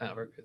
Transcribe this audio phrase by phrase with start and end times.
[0.00, 0.44] We're good.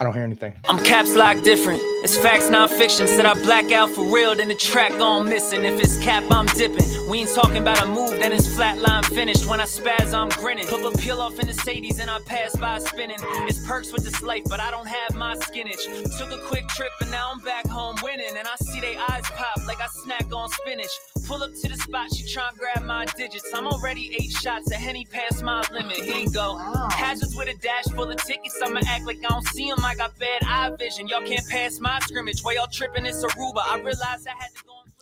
[0.00, 0.54] I don't hear anything.
[0.68, 1.80] I'm caps lock different.
[2.04, 3.08] It's facts, not fiction.
[3.08, 5.64] Said I black out for real, then the track gone missing.
[5.64, 6.86] If it's cap, I'm dipping.
[7.10, 9.46] We ain't talking about a move, then it's flatline finished.
[9.46, 10.68] When I spaz, I'm grinning.
[10.68, 13.18] Put a peel off in the Sadies and I pass by spinning.
[13.48, 15.82] It's perks with this life, but I don't have my skinach.
[16.16, 18.36] Took a quick trip and now I'm back home winning.
[18.38, 20.92] And I see they eyes pop like I snack on spinach.
[21.26, 23.52] Pull up to the spot, she tryna grab my digits.
[23.52, 25.96] I'm already eight shots, a henny past my limit.
[25.96, 26.56] Here you go.
[26.90, 28.58] Hazards with a dash full of tickets.
[28.62, 29.92] I'ma act like I don't see 'em.
[29.92, 31.08] I got bad eye vision.
[31.08, 32.42] Y'all can't pass my scrimmage.
[32.42, 33.62] While y'all tripping, it's Aruba.
[33.64, 34.72] I realized I had to go.
[34.84, 34.92] and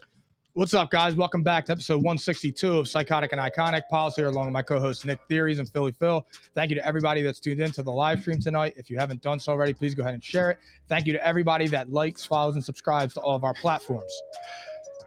[0.52, 1.14] What's up, guys?
[1.14, 3.82] Welcome back to episode 162 of Psychotic and Iconic.
[3.90, 6.26] Paul's here along with my co-host Nick Theories and Philly Phil.
[6.54, 8.74] Thank you to everybody that's tuned in to the live stream tonight.
[8.76, 10.58] If you haven't done so already, please go ahead and share it.
[10.88, 14.12] Thank you to everybody that likes, follows, and subscribes to all of our platforms.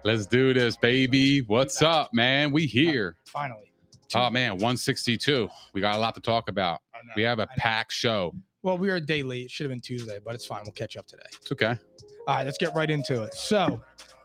[0.04, 1.42] Let's do this, baby.
[1.42, 2.52] What's up, man?
[2.52, 3.16] We here.
[3.26, 3.72] Finally.
[4.16, 5.50] Oh man, 162.
[5.74, 6.82] We got a lot to talk about.
[7.16, 8.34] We have a packed show.
[8.62, 9.46] Well, we were a day late.
[9.46, 10.62] It should have been Tuesday, but it's fine.
[10.64, 11.24] We'll catch up today.
[11.42, 11.78] It's okay.
[12.28, 13.34] All right, let's get right into it.
[13.34, 13.82] So,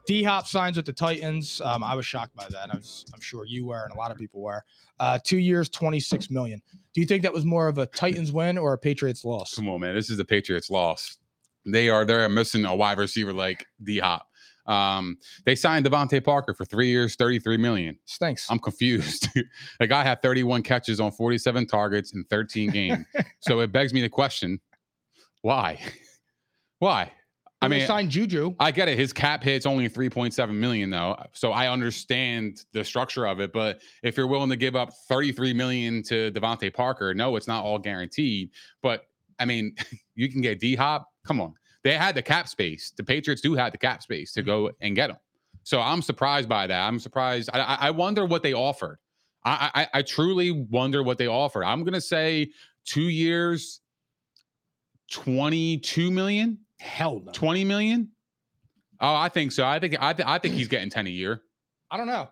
[0.06, 1.60] D Hop signs with the Titans.
[1.64, 2.70] Um, I was shocked by that.
[2.72, 4.64] I was, I'm sure you were, and a lot of people were.
[5.00, 6.60] Uh, two years, 26 million.
[6.92, 9.54] Do you think that was more of a Titans win or a Patriots loss?
[9.54, 9.94] Come on, man.
[9.94, 11.16] This is the Patriots loss.
[11.64, 14.26] They are they're missing a wide receiver like D Hop.
[14.66, 17.98] Um, they signed DeVante Parker for three years, 33 million.
[18.06, 18.50] Stinks.
[18.50, 19.28] I'm confused.
[19.78, 23.04] the guy had 31 catches on 47 targets in 13 games.
[23.40, 24.60] so it begs me to question
[25.42, 25.78] why?
[26.78, 27.12] Why?
[27.60, 28.54] I mean, signed Juju.
[28.58, 28.98] I get it.
[28.98, 31.16] His cap hit's only 3.7 million though.
[31.32, 33.52] So I understand the structure of it.
[33.52, 37.64] But if you're willing to give up 33 million to DeVante Parker, no, it's not
[37.64, 38.50] all guaranteed.
[38.82, 39.04] But
[39.38, 39.76] I mean,
[40.14, 41.08] you can get D Hop.
[41.26, 41.54] Come on.
[41.84, 42.92] They had the cap space.
[42.96, 44.48] The Patriots do have the cap space to mm-hmm.
[44.48, 45.16] go and get him.
[45.62, 46.80] So I'm surprised by that.
[46.86, 47.50] I'm surprised.
[47.52, 48.98] I, I- wonder what they offered.
[49.46, 51.64] I, I I truly wonder what they offered.
[51.64, 52.50] I'm gonna say
[52.86, 53.80] two years,
[55.10, 56.58] 22 million.
[56.80, 57.32] Hell no.
[57.32, 58.08] 20 million?
[59.00, 59.66] Oh, I think so.
[59.66, 61.42] I think I, th- I think he's getting 10 a year.
[61.90, 62.28] I don't know.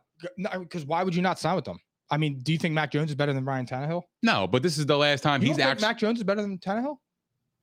[0.59, 1.79] Because why would you not sign with them?
[2.11, 4.03] I mean, do you think Mac Jones is better than Ryan Tannehill?
[4.23, 5.87] No, but this is the last time You he's actually.
[5.87, 6.97] Mac Jones is better than Tannehill?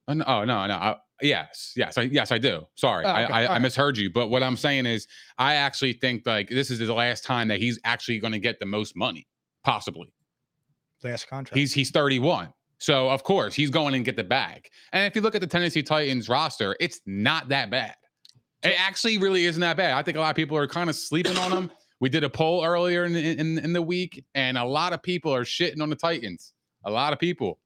[0.07, 0.73] Oh no, oh, no, no.
[0.73, 2.65] I, yes, yes, I, yes, I do.
[2.75, 3.61] Sorry, Oh, I, okay, I, I alright.
[3.61, 4.09] misheard you.
[4.09, 5.07] But what I'm saying is,
[5.37, 8.59] I actually think like this is the last time that he's actually going to get
[8.59, 9.27] the most money,
[9.63, 10.13] possibly.
[11.03, 11.57] Last contract.
[11.57, 12.53] He's he's 31.
[12.81, 14.67] So of course he's going and get the bag.
[14.93, 17.95] And if you look at the Tennessee Titans roster, it's not that bad.
[18.63, 19.93] It actually really isn't that bad.
[19.93, 21.71] I think a lot of people are kind of sleeping on him.
[22.01, 25.33] We did a poll earlier in, in in the week, and a lot of people
[25.33, 26.53] are shitting on the Titans.
[26.85, 27.59] A lot of people,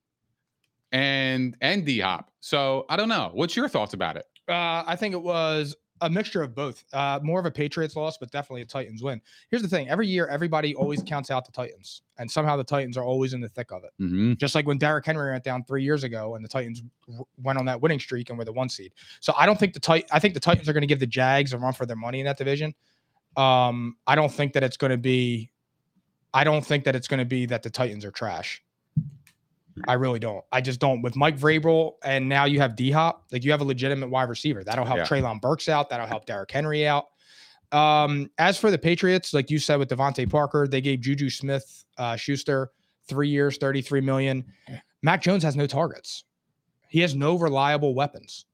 [0.94, 2.31] and and D Hop.
[2.40, 3.31] So I don't know.
[3.34, 4.26] What's your thoughts about it?
[4.48, 6.84] Uh, I think it was a mixture of both.
[6.94, 9.20] Uh, more of a Patriots loss, but definitely a Titans win.
[9.50, 12.96] Here's the thing: every year, everybody always counts out the Titans, and somehow the Titans
[12.96, 13.92] are always in the thick of it.
[14.02, 14.34] Mm-hmm.
[14.34, 17.58] Just like when Derrick Henry went down three years ago, and the Titans w- went
[17.58, 18.94] on that winning streak and were the one seed.
[19.20, 21.08] So I don't think the Tit- I think the Titans are going to give the
[21.08, 22.74] Jags a run for their money in that division.
[23.36, 25.50] Um, I don't think that it's going to be.
[26.36, 28.62] I don't think that it's going to be that the Titans are trash.
[29.88, 30.44] I really don't.
[30.52, 31.02] I just don't.
[31.02, 34.30] With Mike Vrabel and now you have D Hop, like you have a legitimate wide
[34.30, 34.64] receiver.
[34.64, 35.06] That'll help Yeah.
[35.06, 35.90] Treylon Burks out.
[35.90, 37.06] That'll help Derrick Henry out.
[37.72, 41.86] Um, as for the Patriots, like you said with DeVante Parker, they gave Juju Smith
[41.98, 42.72] uh, Schuster
[43.08, 44.46] three years, 33 million.
[45.02, 46.24] Mac Jones has no targets.
[46.90, 48.46] He has no reliable weapons.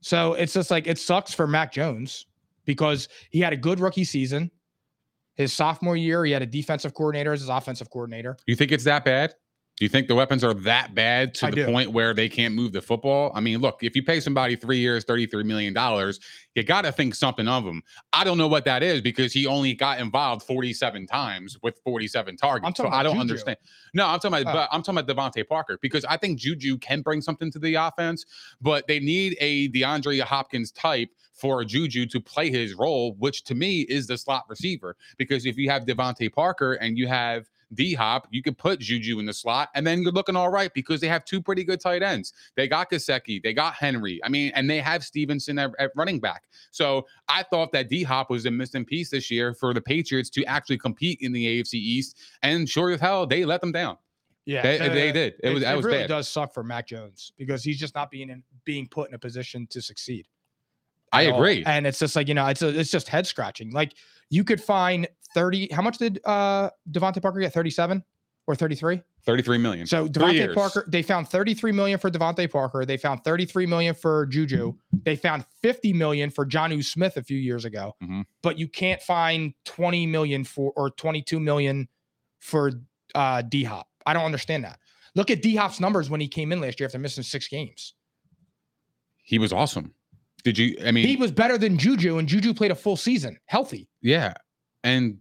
[0.00, 2.26] So it's just like it sucks for Mac Jones
[2.64, 4.50] because he had a good rookie season.
[5.34, 8.38] His sophomore year, he had a defensive coordinator as his offensive coordinator.
[8.46, 9.34] You think it's that bad?
[9.76, 11.66] Do you think the weapons are that bad to I the do.
[11.66, 13.30] point where they can't move the football?
[13.34, 15.74] I mean, look, if you pay somebody three years, $33 million,
[16.54, 17.82] you got to think something of him.
[18.10, 22.38] I don't know what that is because he only got involved 47 times with 47
[22.38, 22.78] targets.
[22.78, 23.20] So I don't Juju.
[23.20, 23.58] understand.
[23.92, 24.52] No, I'm talking about, Oh.
[24.60, 27.74] but I'm talking about DeVante Parker because I think Juju can bring something to the
[27.74, 28.24] offense,
[28.62, 33.54] but they need a DeAndre Hopkins type for Juju to play his role, which to
[33.54, 34.96] me is the slot receiver.
[35.18, 39.18] Because if you have DeVante Parker and you have D Hop, you could put Juju
[39.18, 41.80] in the slot, and then you're looking all right because they have two pretty good
[41.80, 42.32] tight ends.
[42.56, 44.20] They got Gesicki, they got Henry.
[44.24, 46.44] I mean, and they have Stevenson at, at running back.
[46.70, 50.30] So I thought that D Hop was a missing piece this year for the Patriots
[50.30, 53.96] to actually compete in the AFC East, and sure as hell they let them down.
[54.46, 55.34] Yeah, They, they did.
[55.42, 56.08] It, was that was really bad.
[56.08, 59.18] does suck for Mac Jones because he's just not being in, being put in a
[59.18, 60.28] position to succeed.
[61.12, 61.40] I at all.
[61.40, 61.64] agree.
[61.66, 63.72] And it's just like, you know, it's a, it's just head scratching.
[63.72, 63.94] Like
[64.30, 67.52] you could find 30 how much did uh DeVante Parker get?
[67.52, 68.02] 37
[68.48, 69.02] or 33?
[69.26, 69.86] 33 million.
[69.86, 70.54] So Three DeVante.
[70.54, 72.84] Parker, they found 33 million for DeVante Parker.
[72.86, 74.72] They found 33 million for Juju.
[75.04, 77.94] They found 50 million for Jonnu Smith a few years ago.
[78.02, 78.24] Mhm.
[78.42, 81.86] But you can't find 20 million for or 22 million
[82.40, 82.72] for
[83.14, 83.86] uh D Hop.
[84.06, 84.78] I don't understand that.
[85.14, 87.94] Look at D Hop's numbers when he came in last year after missing six games.
[89.22, 89.92] He was awesome.
[90.44, 90.76] Did you?
[90.86, 93.88] I mean, He was better than Juju, and Juju played a full season healthy.
[94.00, 94.32] yeah.
[94.84, 95.18] And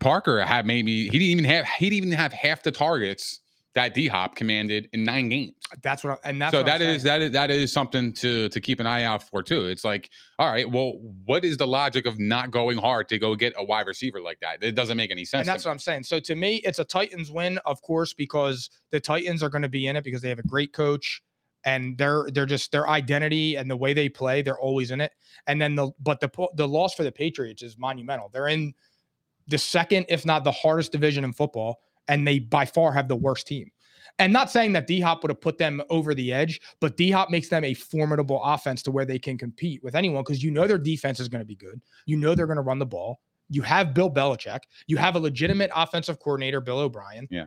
[0.00, 3.40] Parker had maybe he didn't even have he didn't even have half the targets
[3.74, 5.54] that D Hop commanded in nine games.
[5.82, 6.18] That's what.
[6.24, 8.86] I, and that's so that is that is that is something to to keep an
[8.86, 9.66] eye out for too.
[9.66, 10.94] It's like, all right, well,
[11.24, 14.40] what is the logic of not going hard to go get a wide receiver like
[14.40, 14.62] that?
[14.62, 15.46] It doesn't make any sense.
[15.46, 16.02] And that's what I'm saying.
[16.04, 19.68] So to me, it's a Titans win, of course, because the Titans are going to
[19.68, 21.22] be in it because they have a great coach
[21.64, 25.12] and they're they're just their identity and the way they play, they're always in it.
[25.46, 28.30] And then the but the the loss for the Patriots is monumental.
[28.32, 28.74] They're in
[29.50, 33.16] the second, if not the hardest division in football, and they by far have the
[33.16, 33.70] worst team.
[34.18, 37.10] And not saying that D Hop would have put them over the edge, but D
[37.10, 40.50] Hop makes them a formidable offense to where they can compete with anyone because you
[40.50, 41.80] know their defense is going to be good.
[42.06, 43.20] You know they're going to run the ball.
[43.48, 44.60] You have Bill Belichick.
[44.86, 47.26] You have a legitimate offensive coordinator, Bill O'Brien.
[47.30, 47.46] Yeah.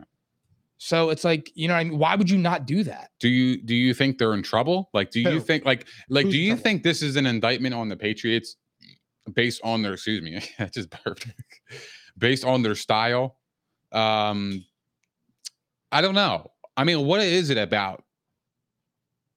[0.78, 3.10] So it's like, you know, what I mean, why would you not do that?
[3.20, 4.90] do you do you think they're in trouble?
[4.92, 6.62] Like, do you think like like Who's do you trouble?
[6.62, 8.56] think this is an indictment on the Patriots
[9.32, 11.26] based on their excuse me, I just burped.
[12.18, 13.36] based on their style?
[13.92, 14.64] Um
[15.92, 16.50] I don't know.
[16.76, 18.02] I mean, what is it about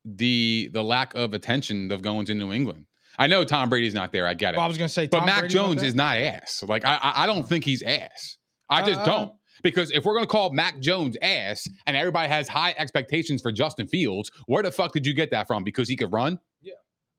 [0.06, 2.86] the the lack of attention of going to New England?
[3.19, 4.28] I know Tom Brady's not there.
[4.28, 4.57] I get it.
[4.57, 6.63] Well, I was to say, But Tom Mac Brady's Jones is not ass.
[6.68, 8.38] Like I, I, I don't think he's ass.
[8.69, 9.31] I just Uh, don't.
[9.63, 13.88] Because if we're gonna call Mac Jones ass, and everybody has high expectations for Justin
[13.88, 15.63] Fields, where the fuck did you get that from?
[15.63, 16.39] Because he could run?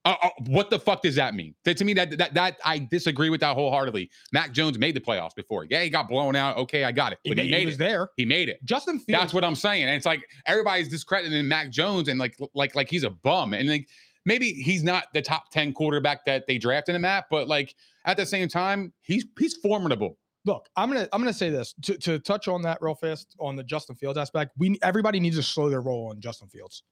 [0.08, 1.54] Uh, uh, what the fuck does that mean?
[1.64, 4.10] That to me, that, that that I disagree with that wholeheartedly.
[4.32, 5.66] Mac Jones made the playoffs before.
[5.68, 6.56] Yeah, he got blown out.
[6.56, 7.18] Okay, I got it.
[7.24, 7.78] He, But he, he made was it.
[7.78, 8.08] there.
[8.16, 8.58] He made it.
[8.64, 9.20] Justin Fields.
[9.20, 9.82] That's what I'm saying.
[9.84, 13.52] And it's like everybody's discrediting Mac Jones and like like like he's a bum.
[13.52, 13.86] And like
[14.24, 17.74] maybe he's not the top 10 quarterback that they drafted him at, but like
[18.06, 20.16] at the same time, he's he's formidable.
[20.46, 23.56] look, I'm gonna I'm gonna say this to, to touch on that real fast on
[23.56, 24.52] the Justin Fields aspect.
[24.56, 26.82] We everybody needs to slow their roll on Justin Fields.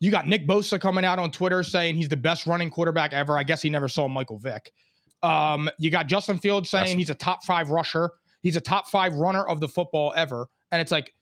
[0.00, 3.38] You got Nick Bosa coming out on Twitter saying he's the best running quarterback ever.
[3.38, 4.72] I guess he never saw Michael Vick.
[5.22, 8.10] Um, you got Justin Fields saying That's- he's a top five rusher.
[8.42, 10.48] He's a top five runner of the football ever.
[10.70, 11.14] And it's like,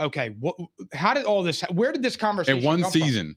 [0.00, 0.56] okay, what?
[0.92, 1.62] How did all this?
[1.70, 2.60] Where did this conversation?
[2.60, 2.64] Come from?
[2.64, 3.00] In one come from?
[3.00, 3.36] season.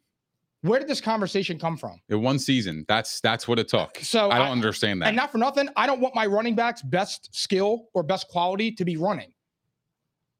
[0.62, 2.02] Where did this conversation come from?
[2.10, 2.84] In one season.
[2.88, 4.00] That's that's what it took.
[4.02, 5.10] So I don't understand that.
[5.10, 8.72] And not for nothing, I don't want my running back's best skill or best quality
[8.72, 9.32] to be running.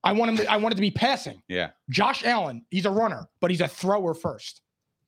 [0.08, 0.38] I want him.
[0.38, 1.42] To, I want it to be passing.
[1.48, 1.70] yeah.
[1.90, 4.62] Josh Allen, he's a runner, but he's a thrower first.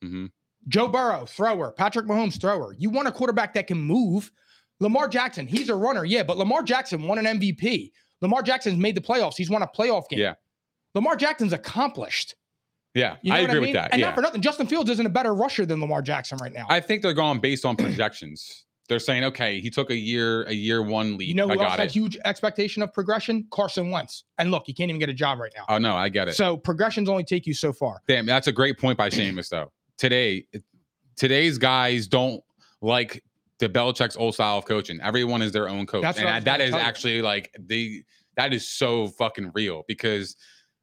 [0.04, 0.26] mm-hmm.
[0.68, 1.72] Joe Burrow, thrower.
[1.72, 2.74] Patrick Mahomes, thrower.
[2.78, 4.30] You want a quarterback that can move.
[4.78, 7.92] Lamar Jackson, he's a runner, yeah, but Lamar Jackson won an MVP.
[8.20, 9.36] Lamar Jackson's made the playoffs.
[9.36, 10.18] He's won a playoff game.
[10.20, 10.34] Yeah.
[10.94, 12.34] Lamar Jackson's accomplished.
[12.94, 13.16] Yeah.
[13.22, 13.62] You know I agree mean?
[13.62, 13.92] with that.
[13.92, 14.06] And yeah.
[14.06, 16.66] not for nothing, Justin Fields isn't a better rusher than Lamar Jackson right now.
[16.68, 18.64] I think they're going based on projections.
[18.90, 21.28] They're saying, okay, he took a year, a year one lead.
[21.28, 21.92] you know I who else got had it.
[21.92, 23.46] huge expectation of progression?
[23.52, 24.24] Carson Wentz.
[24.38, 25.64] And look, he can't even get a job right now.
[25.68, 26.34] Oh no, I get it.
[26.34, 28.02] So progressions only take you so far.
[28.08, 29.70] Damn, that's a great point by Seamus, though.
[29.96, 30.44] Today,
[31.16, 32.42] today's guys don't
[32.82, 33.22] like
[33.60, 34.98] the Belichick's old style of coaching.
[35.00, 36.74] Everyone is their own coach, That's I and that you.
[36.74, 38.02] actually like the
[38.36, 40.34] that is so fucking real because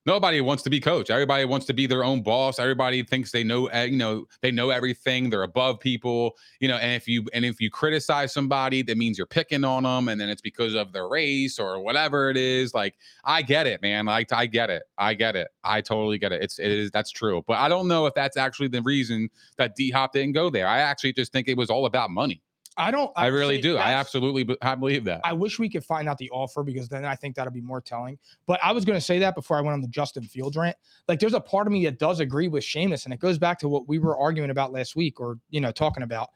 [0.07, 1.09] nobody wants to be coach.
[1.09, 2.57] Everybody wants to be their own boss.
[2.57, 5.29] Everybody thinks they know, uh, you know, they know everything.
[5.29, 6.77] They're above people, you know.
[6.77, 10.19] And if you and if you criticize somebody, that means you're picking on them, and
[10.19, 12.73] then it's because of their race or whatever it is.
[12.73, 12.95] Like
[13.25, 14.05] I get it, man.
[14.05, 14.83] Like I get it.
[14.97, 15.49] I get it.
[15.63, 16.41] I totally get it.
[16.41, 17.43] It's it is that's true.
[17.45, 20.67] But I don't know if that's actually the reason that D Hop didn't go there.
[20.67, 22.41] I actually just think it was all about money.
[22.77, 23.11] I don't.
[23.15, 23.77] I, really do.
[23.77, 25.21] I absolutely I believe that.
[25.23, 27.81] I wish we could find out the offer because then I think that'll be more
[27.81, 28.19] telling.
[28.45, 30.77] But I was going to say that before I went on the Justin Fields rant.
[31.07, 33.57] Like, there's a part of me that does agree with Seamus, and it goes back
[33.59, 36.29] to what we were arguing about last week, or you know, talking about.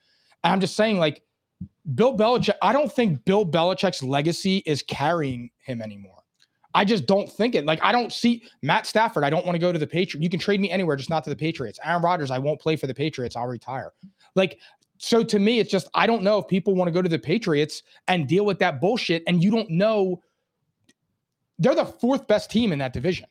[0.43, 1.21] And I'm just saying, like,
[1.93, 2.55] Bill Belichick.
[2.62, 6.17] I don't think Bill Belichick's legacy is carrying him anymore.
[6.74, 7.65] I just don't think it.
[7.65, 9.24] Like, I don't see Matt Stafford.
[9.24, 10.24] I don't want to go to the Patriots.
[10.24, 11.79] You can trade me anywhere, just not to the Patriots.
[11.83, 12.31] Aaron Rodgers.
[12.31, 13.36] I won't play for the Patriots.
[13.36, 13.91] I'll retire.
[14.36, 14.57] Like,
[15.03, 17.17] so to me, it's just I don't know if people want to go to the
[17.17, 20.22] Patriots and deal with that bullshit, and you don't know
[21.58, 23.25] they're the fourth best team in that division.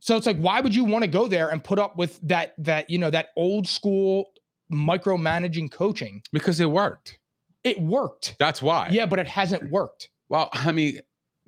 [0.00, 2.54] So it's like, why would you want to go there and put up with that
[2.58, 4.32] that you know that old school
[4.72, 6.22] micromanaging coaching?
[6.32, 7.18] because it worked.
[7.64, 8.88] It worked, That's why.
[8.90, 10.08] yeah, but it hasn't worked.
[10.30, 11.00] Well, I mean,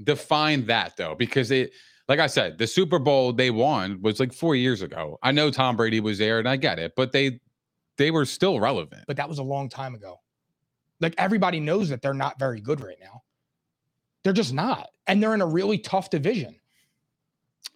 [0.05, 1.73] define that though, because it,
[2.09, 5.19] like I said, the Super Bowl they won was like four years ago.
[5.23, 7.41] I know Tom Brady was there, and I get it, but they,
[7.97, 9.05] they were still relevant.
[9.07, 10.21] But that was a long time ago.
[11.01, 13.23] Like everybody knows that they're not very good right now.
[14.23, 16.57] They're just not, and they're in a really tough division.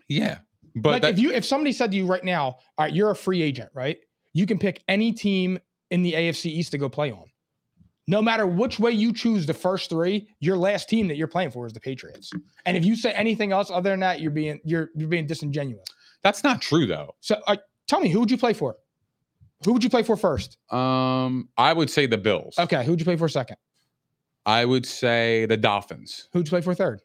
[0.08, 0.38] Yeah,
[0.76, 3.10] but like that, if you if somebody said to you right now, all right, you're
[3.10, 3.98] a free agent, right?
[4.32, 5.58] You can pick any team
[5.90, 7.24] in the AFC East to go play on.
[8.06, 11.50] No matter which way you choose the first three, your last team that you're playing
[11.50, 12.30] for is the Patriots.
[12.64, 15.84] And if you say anything else other than that, you're being you're you're being disingenuous.
[16.22, 17.14] That's not true though.
[17.20, 17.56] So uh,
[17.86, 18.76] tell me, who would you play for?
[19.64, 20.56] Who would you play for first?
[20.72, 22.58] Um, I would say the Bills.
[22.58, 23.56] Okay, who would you play for second?
[24.46, 26.28] I would say the Dolphins.
[26.32, 27.02] Who would you play for third?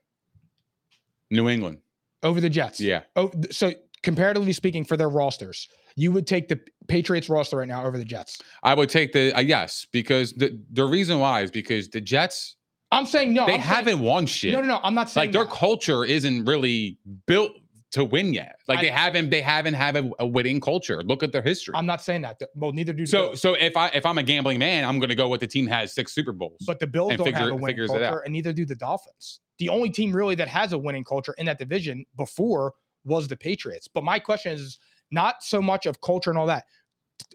[1.31, 1.79] New England.
[2.21, 2.79] Over the Jets.
[2.79, 3.01] Yeah.
[3.15, 7.85] Oh, so comparatively speaking, for their rosters, you would take the Patriots roster right now
[7.85, 8.41] over the Jets.
[8.61, 12.55] I would take the uh, yes because the the reason why is because the Jets
[12.91, 13.45] I'm saying no.
[13.47, 14.53] they I'm haven't won shit.
[14.53, 14.79] No, no, no.
[14.83, 17.51] I'm not saying like their culture isn't really built
[17.93, 18.57] to win yet.
[18.67, 21.01] Like I- they haven't they haven't have a, a winning culture.
[21.03, 21.73] Look at their history.
[21.75, 22.39] I'm not saying that.
[22.55, 23.41] Well, neither do so Bills.
[23.41, 25.65] so if I if I'm a gambling man, I'm going to go with the team
[25.65, 26.57] that has six Super Bowls.
[26.67, 28.09] But the Bills don't have figure- a winning figures it out.
[28.09, 29.39] culture, and neither do the Dolphins.
[29.59, 32.73] The only team really that has a winning culture in that division before
[33.05, 33.87] was the Patriots.
[33.87, 34.79] But my question is
[35.11, 36.65] not so much of culture and all that.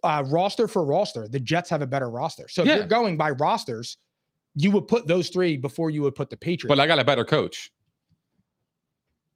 [0.02, 2.48] Uh, roster for roster, the Jets have a better roster.
[2.48, 2.76] So if Yeah.
[2.78, 3.96] you're going by rosters,
[4.56, 6.68] you would put those three before you would put the Patriots.
[6.68, 7.70] but I got a better coach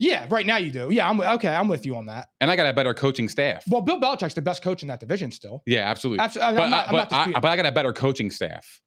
[0.02, 0.90] yeah, right now you do.
[0.90, 1.48] Yeah, I'm okay.
[1.54, 2.28] I'm with you on that.
[2.40, 3.62] and I got a better coaching staff.
[3.68, 5.62] Well, Bill Belichick's the best coach in that division still.
[5.66, 6.24] Yeah, absolutely.
[6.24, 8.80] Abs- but, not- I, but, I, but I got a better coaching staff.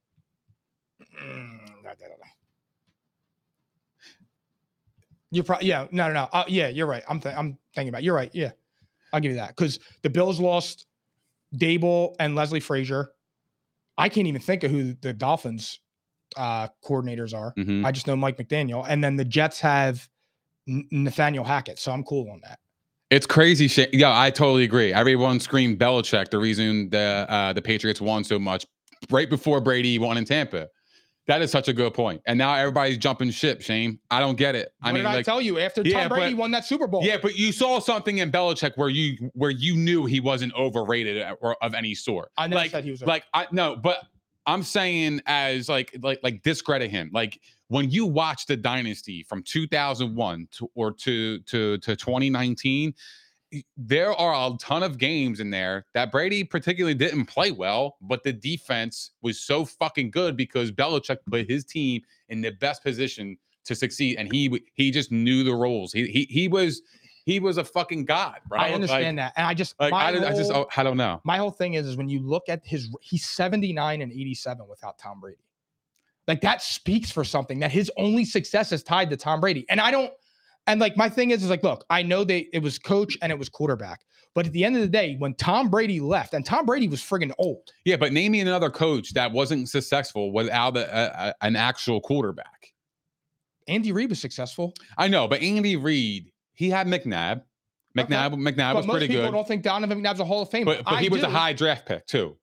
[1.23, 1.59] Mm.
[5.31, 8.01] You're probably yeah no no no uh, yeah you're right I'm th- I'm thinking about
[8.01, 8.05] it.
[8.05, 8.51] you're right yeah
[9.11, 10.85] I'll give you that because the Bills lost
[11.55, 13.11] Daboll and Leslie Frazier.
[13.97, 15.79] I can't even think of who the Dolphins
[16.37, 17.53] uh, coordinators are.
[17.57, 17.85] Mhm.
[17.85, 20.07] I just know Mike McDaniel, and then the Jets have
[20.67, 22.59] Nathaniel Hackett, so I'm cool on that.
[23.11, 23.93] It's crazy shit.
[23.93, 24.91] Yeah, I totally agree.
[24.91, 26.29] Everyone screamed Belichick.
[26.31, 28.65] The reason the uh, the Patriots won so much
[29.11, 30.67] right before Brady won in Tampa.
[31.27, 32.21] That is such a good point.
[32.27, 33.61] And now everybody's jumping ship.
[33.61, 34.69] Shane, I don't get it.
[34.83, 36.65] I what mean, did I like, tell you after Yeah, Tom Brady but- won that
[36.65, 37.03] Super Bowl?
[37.03, 41.25] yeah, but you saw something in Belichick where you where you knew he wasn't overrated
[41.41, 42.31] or of any sort.
[42.37, 43.01] I never like, said he was.
[43.03, 43.99] like I no, but
[44.47, 47.09] I'm saying as like like like discredit him.
[47.13, 52.93] Like when you watch the dynasty from 2001 to or to to to 2019,
[53.77, 58.23] there are a ton of games in there that Brady particularly didn't play well, but
[58.23, 63.37] the defense was so fucking good because Belichick put his team in the best position
[63.65, 65.91] to succeed, and he he just knew the rules.
[65.91, 66.81] He he he was
[67.25, 68.59] he was a fucking god, bro.
[68.59, 71.21] I understand that, and I just Like, I, did- I just oh, I don't know.
[71.23, 74.99] my whole thing is is when you look at his he's 79 and 87 without
[74.99, 75.37] Tom Brady.
[76.27, 79.65] Like that speaks for something that his only success is tied to Tom Brady.
[79.69, 80.11] And I don't
[80.67, 83.31] and like my thing is is like look, I know they it was coach and
[83.31, 84.01] it was quarterback.
[84.33, 86.99] But at the end of the day, when Tom Brady left, and Tom Brady was
[86.99, 87.71] friggin' old.
[87.85, 92.73] Yeah, but name me another coach that wasn't successful without a, a, an actual quarterback.
[93.69, 94.73] Andy Reid was successful.
[94.97, 97.43] I know, but Andy Reid, he had McNabb.
[97.97, 100.49] McNabb, McNabb but was most pretty people good, don't think Donovan McNabb's a Hall of
[100.49, 100.65] Famer.
[100.65, 102.35] but, but he was a high draft pick too.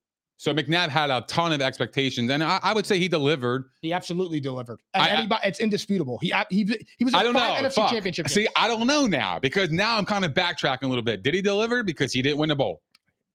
[0.42, 3.66] So McNabb had a ton of expectations, and I, I would say he delivered.
[3.80, 4.80] He absolutely delivered.
[4.92, 6.18] I- anybody, it's indisputable.
[6.20, 7.14] He he he was.
[7.14, 7.68] I don't five know.
[7.68, 7.90] NFC fuck.
[7.92, 8.28] championship.
[8.28, 8.48] See.
[8.56, 11.22] I don't know now because now I'm kind of backtracking a little bit.
[11.22, 11.84] Did he deliver?
[11.84, 12.82] Because he didn't win the bowl.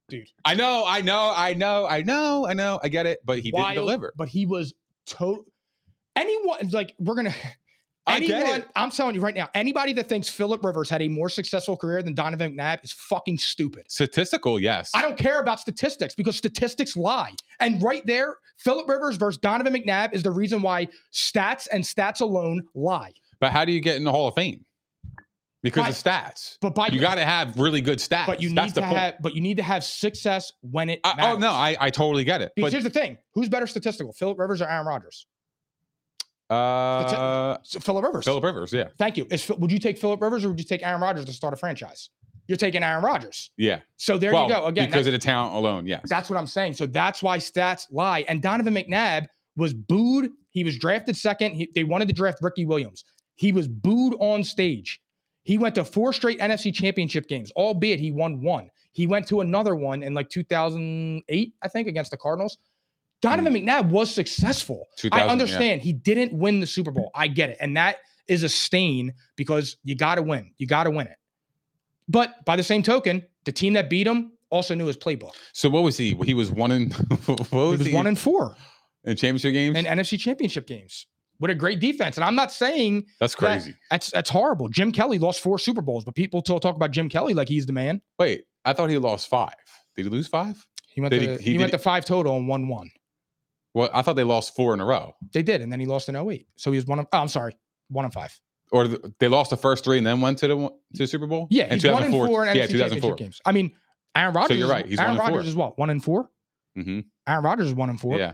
[0.10, 0.28] dude.
[0.44, 3.52] I know, I know, I know, I know, I know, I get it, but he
[3.54, 4.14] wild, didn't deliver.
[4.18, 4.74] But he was
[5.06, 5.46] total.
[6.18, 7.34] Anyone like we're gonna.
[8.08, 8.64] Anyone.
[8.76, 12.02] I'm telling you right now, anybody that thinks Philip Rivers had a more successful career
[12.02, 13.84] than Donovan McNabb is fucking stupid.
[13.90, 14.92] Statistical, yes.
[14.94, 17.34] I don't care about statistics because statistics lie.
[17.60, 22.22] And right there, Philip Rivers versus Donovan McNabb is the reason why stats and stats
[22.22, 23.12] alone lie.
[23.40, 24.64] But how do you get in the Hall of Fame?
[25.64, 26.58] Because By- of stats.
[26.62, 28.28] But by You got to have really good stats.
[28.28, 28.98] but you That's need to point.
[28.98, 31.36] have but you need to have success when it I- matters.
[31.36, 32.52] oh no, I, I totally get it.
[32.56, 35.26] because But here's the thing: who's better statistical, Philip Rivers or Aaron Rodgers?
[36.50, 38.26] Uh, So Philip Rivers.
[38.26, 39.28] Philip Rivers, yeah, Thank you.
[39.30, 41.58] Is, would you take Philip Rivers or would you take Aaron Rodgers to start a
[41.58, 42.10] franchise?
[42.48, 43.52] You're taking Aaron Rodgers.
[43.58, 43.80] yeah.
[43.98, 44.66] So there well, you go.
[44.68, 46.00] Again, because of the talent alone, Yeah.
[46.06, 46.76] that's what I'm saying.
[46.76, 48.24] So that's why stats lie.
[48.30, 49.28] And Donovan McNabb
[49.58, 50.32] was booed.
[50.52, 51.56] He was drafted second.
[51.56, 53.04] He, they wanted to draft Ricky Williams.
[53.36, 55.02] He was booed on stage.
[55.44, 58.70] He went to four straight NFC championship games, albeit he won one.
[58.94, 62.58] He went to another one in like 2008, I think, against the Cardinals.
[63.22, 63.66] Donovan mm.
[63.66, 64.88] McNabb was successful.
[64.98, 65.32] 2000, I yeah.
[65.32, 67.12] understand he didn't win the Super Bowl.
[67.16, 67.58] I get it.
[67.60, 67.98] And that
[68.28, 70.52] is a stain because you got to win.
[70.58, 71.18] You got to win it.
[72.08, 75.34] But by the same token, the team that beat him also knew his playbook.
[75.54, 76.16] So what was he?
[76.24, 76.92] He was one in
[77.26, 78.56] what was He was, he one and four
[79.04, 79.78] in championship games?
[79.78, 81.08] in NFC championship games
[81.40, 82.18] with a great defense.
[82.18, 83.76] And I'm not saying That's that- crazy.
[83.92, 84.70] that's that's horrible.
[84.70, 87.66] Jim Kelly lost four Super Bowls, but people still talk about Jim Kelly like he's
[87.66, 88.02] the man.
[88.20, 89.54] Wait, I thought he lost five.
[89.96, 90.64] Did he lose five?
[90.88, 92.90] He went Did to he- he, he went to five total and won one.
[93.78, 96.10] Well, I thought they lost four in a row, They did, and then he lost
[96.10, 96.48] in 08.
[96.56, 97.56] So he was one of oh, I'm sorry,
[97.90, 98.38] one and five.
[98.72, 101.08] or th- they lost the first three and then went to the one- to the
[101.08, 101.48] Super Bowl.
[101.52, 102.28] Yeah, in he's one and 2004.
[102.28, 102.90] four in Yeah, NFC 2004.
[103.12, 103.42] championship games.
[103.46, 103.72] I mean,
[104.16, 104.58] Aaron Rodgers.
[104.58, 105.38] you're is- right, he's Aaron one and four.
[105.38, 106.30] Rodgers is what one and four.
[106.76, 108.18] hmm Aaron Rodgers is one and four.
[108.18, 108.34] Yeah,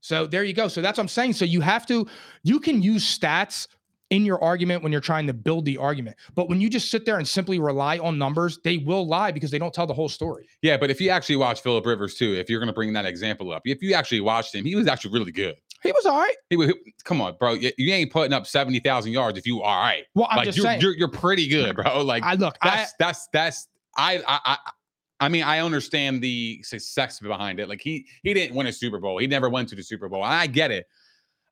[0.00, 0.68] So there you go.
[0.68, 1.32] So that's what I'm saying.
[1.32, 2.06] So you have to,
[2.42, 3.66] you can use stats
[4.10, 6.16] in your argument when you're trying to build the argument.
[6.34, 9.50] But when you just sit there and simply rely on numbers, they will lie because
[9.50, 10.48] they don't tell the whole story.
[10.62, 13.06] Yeah, but if you actually watch Philip Rivers too, if you're going to bring that
[13.06, 15.56] example up, if you actually watched him, he was actually really good.
[15.82, 16.34] He was all right.
[16.50, 16.72] He was,
[17.04, 17.54] come on, bro.
[17.54, 20.04] You, you ain't putting up seventy thousand yards if you all right.
[20.14, 20.80] Well, I'm like just you're, saying.
[20.80, 22.02] you're you're pretty good, bro.
[22.06, 24.58] Like I look, I, that's that's that's I I I.
[25.18, 27.70] I mean, I understand the success behind it.
[27.70, 29.16] Like he he didn't win a Super Bowl.
[29.16, 30.22] He never went to the Super Bowl.
[30.22, 30.86] I get it.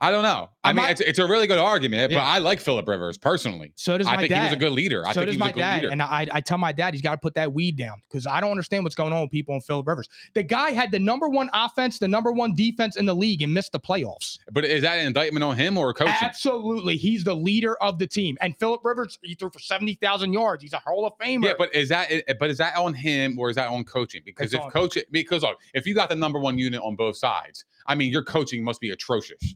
[0.01, 0.51] I don't know.
[0.65, 3.17] I, I mean, might- it's, it's a really good argument, but I like Philip Rivers
[3.17, 3.73] personally.
[3.77, 4.39] so does I my think dad.
[4.41, 5.07] he was a good leader.
[5.07, 5.93] I so think does he was my a good dad, leader.
[5.93, 8.41] and I, I tell my dad he's got to put that weed down because I
[8.41, 10.09] don't understand what's going on with people in Philip Rivers.
[10.35, 13.55] The guy had the number one offense, the number one defense in the league, and
[13.55, 14.39] missed the playoffs.
[14.53, 16.15] but is that an indictment on him or coaching?
[16.21, 18.37] Absolutely, he's the leader of the team.
[18.41, 20.63] And Philip Rivers, he threw for seventy thousand yards.
[20.63, 21.45] He's a Hall of Famer.
[21.45, 22.11] Yeah, but is that
[22.41, 24.23] but is that on him or is that on coaching?
[24.25, 27.17] Because It's if coaching because look, if you got the number one unit on both
[27.17, 29.55] sides, I mean your coaching must be atrocious.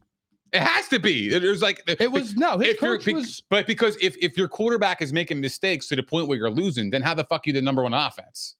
[0.52, 1.28] It has to be.
[1.28, 2.58] There's like it was no.
[2.58, 6.26] His coach was but because if if your quarterback is making mistakes to the point
[6.28, 8.56] where you're losing, then how the fuck are you the number one offense?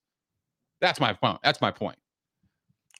[0.81, 1.39] That's my point.
[1.43, 1.97] That's my point.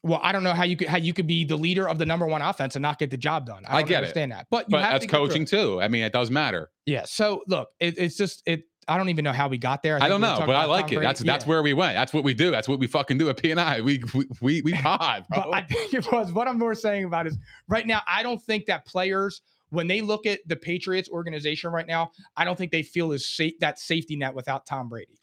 [0.03, 0.19] well.
[0.24, 2.25] I don't know how you could how you could be the leader of the number
[2.25, 3.63] one offense and not get the job done.
[3.67, 3.98] I, I get it.
[3.98, 5.81] understand that, but you But have that's to get through coaching too.
[5.81, 6.72] I mean, it does matter.
[6.86, 7.03] Yeah.
[7.05, 8.63] So look, it, it's just it.
[8.89, 9.96] I don't even know how we got there.
[9.98, 10.96] I, think don't we know, but I like Tom it.
[10.98, 11.08] Brady.
[11.08, 11.50] That's that's Yeah.
[11.50, 11.96] where we went.
[11.96, 12.51] That's what we do.
[12.51, 13.81] That's what we fucking do at P and I.
[13.81, 15.43] We we we, we pod, bro.
[15.43, 18.01] But I think it was what I'm more saying about is right now.
[18.08, 22.43] I don't think that players, when they look at the Patriots organization right now, I
[22.46, 25.19] don't think they feel as safe that safety net without Tom Brady.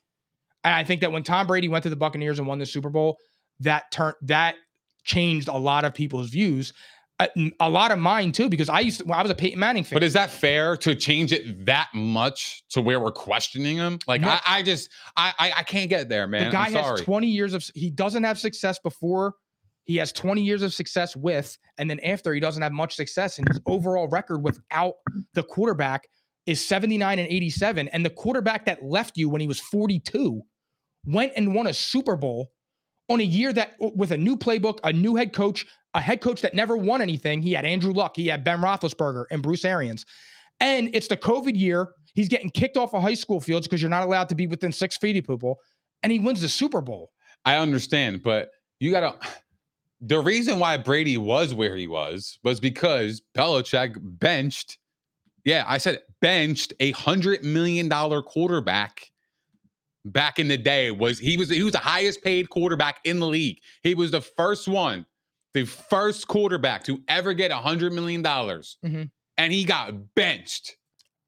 [0.65, 2.91] And I think that when Tom Brady went to the Buccaneers and won the Super
[2.91, 3.19] Bowl,
[3.61, 4.57] that turned that
[5.05, 6.73] changed a lot of people's views,
[7.19, 7.29] a,
[7.61, 9.85] a lot of mine too, because I used to, when I was a Peyton Manning
[9.85, 9.97] fan.
[9.97, 13.99] But is that fair to change it that much to where we're questioning him?
[14.07, 14.29] Like No.
[14.29, 16.47] I, I just I, I I can't get there, man.
[16.47, 19.35] the guy has 20 years of he doesn't have success before
[19.87, 23.39] he has 20 years of success with and then after he doesn't have much success
[23.39, 24.95] and his overall record without
[25.35, 26.07] the quarterback
[26.45, 30.43] is 79 and 87 and the quarterback that left you when he was 42
[31.07, 32.51] went and won a super bowl
[33.09, 35.65] on a year that with a new playbook a new head coach
[35.97, 39.25] a head coach that never won anything he had andrew luck he had ben roethlisberger
[39.30, 40.06] and bruce arians
[40.61, 43.91] and it's the covid year he's getting kicked off of high school fields because you're
[43.91, 45.59] not allowed to be within six feet of people
[46.02, 47.11] and he wins the Super Bowl.
[47.45, 49.15] I understand, but you gotta
[50.00, 54.78] the reason why Brady was where he was was because Belichick benched,
[55.45, 59.11] yeah, I said benched a hundred million dollar quarterback
[60.04, 60.91] back in the day.
[60.91, 63.59] Was he was he was the highest paid quarterback in the league.
[63.82, 65.06] He was the first one,
[65.56, 68.76] the first quarterback to ever get a hundred million dollars.
[68.84, 69.10] Mhm.
[69.38, 70.76] And he got benched.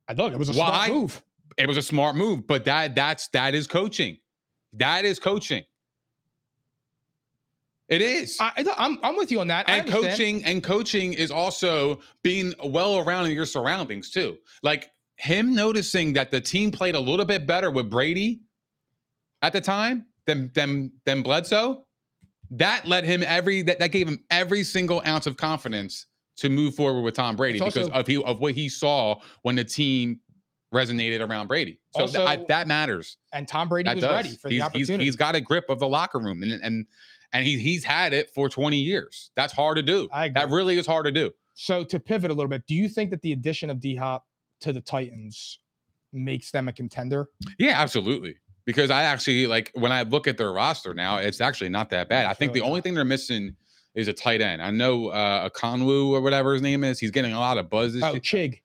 [0.06, 0.86] I thought it was a Why?
[0.86, 1.22] smart move.
[1.56, 4.18] It was a smart move, but that that's that is coaching.
[4.74, 5.64] That is coaching.
[7.88, 8.36] It is.
[8.38, 9.68] I, I- I'm, I'm with you on that.
[9.68, 14.36] And coaching and coaching is also being well around in your surroundings too.
[14.62, 18.40] Like him noticing that the team played a little bit better with Brady
[19.40, 21.86] at the time than than than Bledsoe.
[22.52, 26.06] That led him every that, that gave him every single ounce of confidence
[26.38, 29.56] to move forward with Tom Brady It's because of he of what he saw when
[29.56, 30.20] the team
[30.74, 31.78] resonated around Brady.
[31.96, 33.16] So th- I- that matters.
[33.32, 34.12] And Tom Brady That was does.
[34.12, 36.86] ready for the he's, he's, he's got a grip of the locker room and and
[37.32, 39.30] and he, he's had it for 20 years.
[39.36, 40.08] That's hard to do.
[40.12, 41.30] I That really is hard to do.
[41.54, 44.24] so to pivot a little bit, do you think that the addition of D Hop
[44.62, 45.58] to the Titans
[46.14, 47.28] makes them a contender?
[47.58, 48.36] Yeah, absolutely.
[48.68, 52.10] Because I actually like when I look at their roster now, it's actually not that
[52.10, 52.26] bad.
[52.26, 53.56] I think the only thing they're missing
[53.94, 54.60] is a tight end.
[54.60, 56.98] I know uh Okonkwo or whatever his name is.
[56.98, 58.20] He's getting a lot of buzz this Oh, year.
[58.20, 58.60] Chig.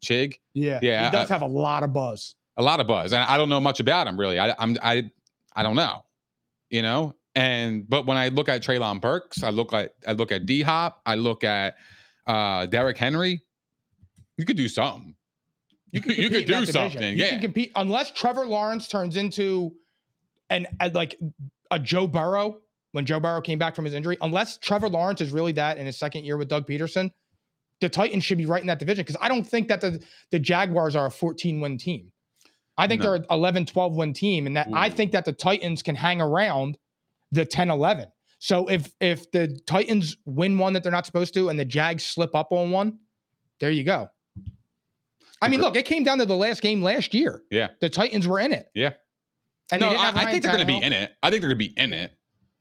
[0.00, 0.78] Chig, Yeah.
[0.80, 2.36] Yeah, He does have a lot of buzz.
[2.56, 4.38] a lot of buzz, and I don't know much about him really.
[4.38, 5.10] I, I'm I
[5.56, 6.04] I don't know,
[6.70, 7.16] you know.
[7.34, 10.62] And but when I look at Treylon Burks, I look at I look at D
[10.62, 11.74] Hop, I look at
[12.28, 13.42] uh Derrick Henry.
[14.36, 15.16] You could do something.
[15.92, 16.92] You could you compete could in that do division.
[16.92, 17.18] something.
[17.18, 17.30] You Yeah.
[17.30, 19.74] can compete unless Trevor Lawrence turns into
[20.50, 21.18] an a- like
[21.70, 22.60] a Joe Burrow
[22.92, 24.16] when Joe Burrow came back from his injury.
[24.20, 27.10] Unless Trevor Lawrence is really that in his second year with Doug Pederson,
[27.80, 30.38] the Titans should be right in that division because I don't think that the the
[30.38, 32.10] Jaguars are a 14 win team.
[32.76, 33.06] I think No.
[33.08, 36.20] they're an 11 12 win team and that I think that the Titans can hang
[36.20, 36.78] around
[37.32, 38.08] the 10 11.
[38.38, 42.04] So if if the Titans win one that they're not supposed to and the Jags
[42.04, 42.98] slip up on one,
[43.60, 44.08] there you go.
[45.40, 47.42] I mean, look, it came down to the last game last year.
[47.50, 47.68] Yeah.
[47.80, 48.68] The Titans were in it.
[48.74, 48.94] Yeah.
[49.70, 51.12] And no, I, I think they're going to be in it.
[51.22, 52.12] I think they're going to be in it.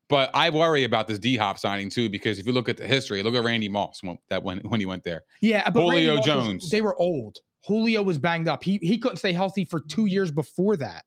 [0.10, 2.88] But I worry about this D Hop signing too because if you look at the
[2.88, 5.24] history, look at Randy Moss when, that when when he went there.
[5.42, 6.70] Yeah, but Julio Moss was- Jones.
[6.70, 7.38] they were old.
[7.66, 8.64] Julio was banged up.
[8.64, 11.04] He he couldn't stay healthy for two years before that.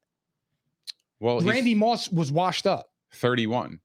[1.18, 2.86] Well, Randy Moss was washed up.
[3.14, 3.80] 31.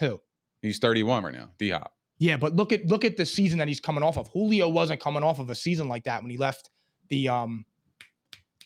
[0.00, 0.20] Who?
[0.62, 1.50] He's 31 right now.
[1.58, 1.92] D Hop.
[2.18, 4.28] Yeah, but look at look at the season that he's coming off of.
[4.28, 6.68] Julio wasn't coming off of a season like that when he left
[7.08, 7.64] the um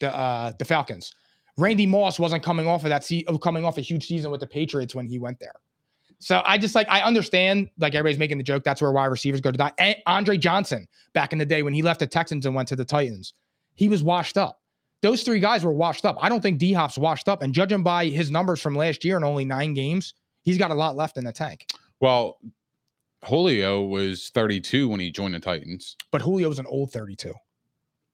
[0.00, 1.14] the uh the Falcons.
[1.58, 4.40] Randy Moss wasn't coming off of that se- uh, coming off a huge season with
[4.40, 5.54] the Patriots when he went there.
[6.18, 9.40] So I just like I understand like everybody's making the joke that's where wide receivers
[9.40, 9.72] go to die.
[9.78, 12.76] And Andre Johnson back in the day when he left the Texans and went to
[12.76, 13.34] the Titans,
[13.74, 14.60] he was washed up.
[15.02, 16.16] Those three guys were washed up.
[16.20, 17.42] I don't think D Hop's washed up.
[17.42, 20.74] And judging by his numbers from last year in only nine games, he's got a
[20.74, 21.66] lot left in the tank.
[21.98, 22.38] Well,
[23.24, 25.96] Julio was 32 when he joined the Titans.
[26.12, 27.32] But Julio was an old 32.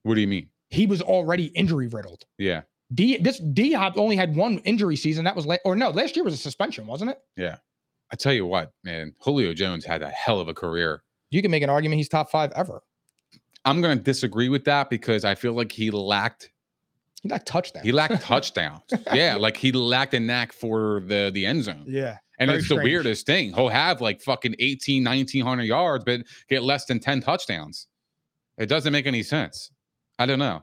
[0.03, 0.49] What do you mean?
[0.71, 2.25] He was already injury riddled.
[2.39, 2.63] Yeah.
[2.95, 5.25] D this D Hop only had one injury season.
[5.25, 7.19] That was la- or no, last year was a suspension, wasn't it?
[7.37, 7.57] Yeah.
[8.11, 11.03] I tell you what, man, Julio Jones had a hell of a career.
[11.31, 12.83] You can make an argument he's top five ever.
[13.67, 16.51] I'm going to disagree with that because I feel like he lacked
[17.23, 17.83] He got touchdown.
[17.85, 18.81] he lacked touchdowns.
[19.13, 21.85] Yeah, like he lacked a knack for the the end zone.
[21.87, 22.19] yeah.
[22.41, 23.53] And it's the weirdest thing.
[23.53, 27.89] He'll have like fucking 18, 1900 yards, but get less than 10 touchdowns.
[28.57, 29.73] It doesn't make any sense.
[30.19, 30.63] I don't know.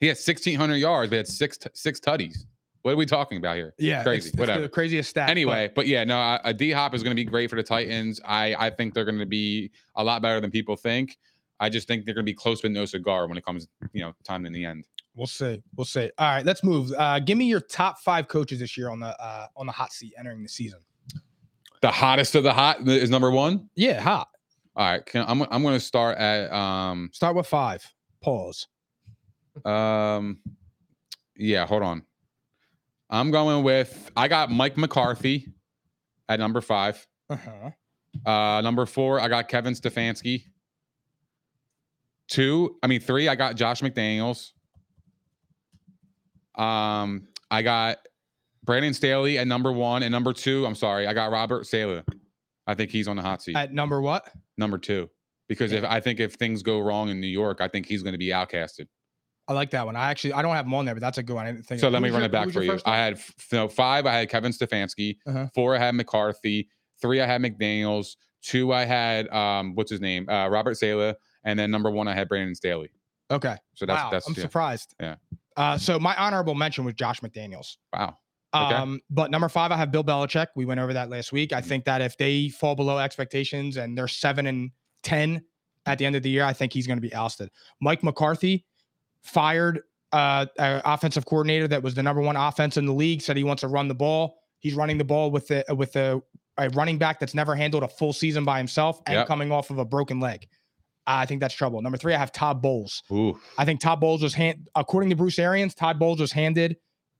[0.00, 2.44] He had 1600 yards, but had six t- six tutties.
[2.82, 3.74] What are we talking about here?
[3.78, 4.02] Yeah.
[4.04, 4.62] Crazy, It's, it's whatever.
[4.62, 5.26] the craziest stat.
[5.26, 7.62] but Anyway, but yeah, no, a D Hop is going to be great for the
[7.62, 8.20] Titans.
[8.24, 11.18] I I think they're going to be a lot better than people think.
[11.60, 14.00] I just think they're going to be close with no cigar when it comes, you
[14.02, 14.86] know, time in the end.
[15.16, 15.60] we'll see.
[15.76, 16.08] We'll see.
[16.18, 16.92] All right, let's move.
[16.96, 19.92] Uh give me your top five coaches this year on the uh on the hot
[19.92, 20.78] seat entering the season.
[21.82, 23.68] The hottest of the hot is number one.
[23.74, 24.28] Yeah, hot.
[24.76, 27.84] All right, can, I'm I'm going to start at um Start with five.
[28.22, 28.68] Pause.
[29.64, 30.38] Um
[31.36, 31.66] yeah.
[31.66, 32.02] Hold on.
[33.10, 35.52] I'm going with I got Mike McCarthy
[36.28, 37.06] at number five.
[37.30, 37.70] Uh-huh.
[38.24, 40.44] Uh, number four, I got Kevin Stefanski.
[42.26, 44.52] Two, I mean three, I got Josh McDaniels.
[46.54, 47.98] Um, I got
[48.64, 52.04] Brandon Staley at number one, and number two, I'm sorry, I got Robert Saleh.
[52.66, 53.56] I think he's on the hot seat.
[53.56, 54.30] At number what?
[54.58, 55.08] number two,
[55.48, 58.12] because if I think if things go wrong in New York, I think he's going
[58.12, 58.88] to be outcasted.
[59.48, 59.96] I like that one.
[59.96, 61.46] I actually I don't have him on there, but that's a good one.
[61.46, 62.78] I didn't think So of- let me run your- it back for you.
[62.84, 63.18] I had
[63.50, 64.06] no five.
[64.06, 65.16] I had Kevin Stefanski.
[65.26, 65.46] Uh-huh.
[65.54, 66.68] Four, I had McCarthy.
[67.00, 68.16] Three, I had McDaniel's.
[68.42, 72.14] Two, I had um, what's his name, uh, Robert Saleh, and then number one, I
[72.14, 72.90] had Brandon Staley.
[73.30, 73.56] Okay.
[73.74, 74.42] So that's wow, that's I'm yeah.
[74.42, 74.94] surprised.
[75.00, 75.16] Yeah.
[75.56, 77.76] Uh, so my honorable mention was Josh McDaniels.
[77.92, 78.16] wow.
[78.54, 78.74] Okay.
[78.76, 80.46] Um, but number five, I have Bill Belichick.
[80.56, 81.52] We went over that last week.
[81.52, 81.68] I Mm-hmm.
[81.68, 84.70] think that if they fall below expectations and they're seven and
[85.02, 85.42] ten
[85.84, 87.50] at the end of the year, I think he's going to be ousted.
[87.82, 88.64] Mike McCarthy
[89.28, 93.22] fired uh, offensive coordinator that was the number one offense in the league.
[93.22, 94.38] Said he wants to run the ball.
[94.60, 96.22] He's running the ball with the with the
[96.56, 99.28] a running back that's never handled a full season by himself and Yep.
[99.28, 100.48] coming off of a broken leg.
[101.06, 101.80] I think that's trouble.
[101.80, 103.02] Number three, I have Todd Bowles.
[103.12, 103.38] Ooh.
[103.56, 106.76] I think Todd Bowles was hand, according to Bruce Arians, Todd Bowles was handed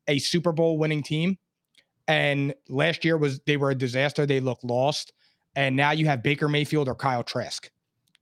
[0.08, 1.38] a Super Bowl winning team.
[2.08, 4.26] And last year was they were a disaster.
[4.26, 5.12] They looked lost.
[5.54, 7.70] And now you have Baker Mayfield or Kyle Trask.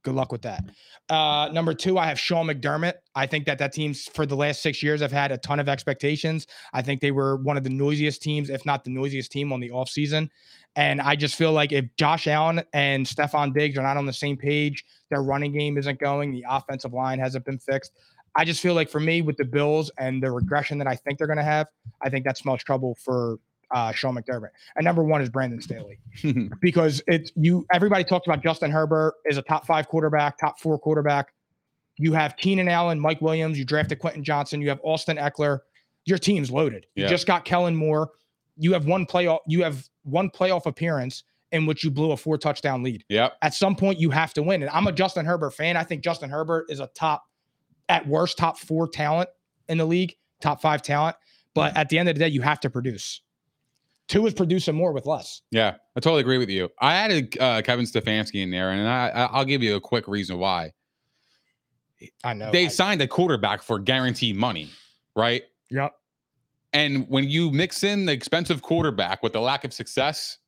[0.07, 0.65] Good luck with that.
[1.09, 2.93] Uh, number two, I have Sean McDermott.
[3.17, 5.69] I think that that team's for the last six years I've had a ton of
[5.69, 6.47] expectations.
[6.73, 9.59] I think they were one of the noisiest teams, if not the noisiest team on
[9.59, 10.29] the offseason.
[10.77, 14.13] And I just feel like if Josh Allen and Stefon Diggs are not on the
[14.13, 17.91] same page, their running game isn't going, the offensive line hasn't been fixed.
[18.37, 21.19] I just feel like for me, with the Bills and the regression that I think
[21.19, 21.67] they're going to have,
[22.01, 23.41] I think that smells trouble for
[23.75, 24.51] uh, Sean McDermott.
[24.77, 25.99] And number one is Brandon Staley
[26.61, 27.67] because it's you.
[27.73, 31.33] Everybody talks about Justin Herbert is a top five quarterback, top four quarterback.
[31.99, 33.59] You have Keenan Allen, Mike Williams.
[33.59, 34.61] You drafted Quentin Johnston.
[34.61, 35.61] You have Austin Ekeler.
[36.05, 36.87] Your team's loaded.
[36.95, 38.11] You just got Kellen Moore.
[38.57, 39.39] You have one playoff.
[39.47, 43.05] You have one playoff appearance in which you blew a four touchdown lead.
[43.09, 43.37] yep.
[43.43, 44.63] At some point, you have to win.
[44.63, 45.77] And I'm a Justin Herbert fan.
[45.77, 47.25] I think Justin Herbert is a top,
[47.89, 49.29] at worst, top four talent
[49.69, 51.17] in the league, top five talent.
[51.55, 53.23] But at the end of the day, you have to produce.
[54.09, 55.43] Two is producing more with less.
[55.51, 56.69] Yeah, I totally agree with you.
[56.81, 60.07] I added uh, Kevin Stefanski in there, and I, I- I'll give you a quick
[60.07, 60.73] reason why.
[62.23, 62.53] I know.
[62.53, 64.71] They I- signed a quarterback for guaranteed money,
[65.17, 65.43] right?
[65.71, 65.93] Yep.
[66.73, 70.39] And when you mix in the expensive quarterback with the lack of success,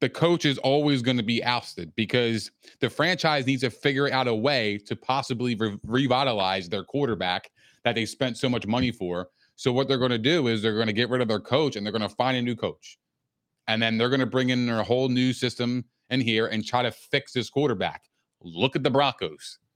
[0.00, 4.28] the coach is always going to be ousted because the franchise needs to figure out
[4.28, 7.50] a way to possibly re- revitalize their quarterback
[7.84, 9.28] that they spent so much money for.
[9.62, 11.76] So what they're going to do is they're going to get rid of their coach
[11.76, 12.98] and they're going to find a new coach.
[13.68, 16.82] And then they're going to bring in their whole new system in here and try
[16.82, 18.02] to fix this quarterback.
[18.42, 19.58] Look at the Broncos.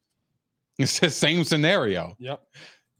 [0.78, 2.16] It's the same scenario.
[2.18, 2.42] Yep.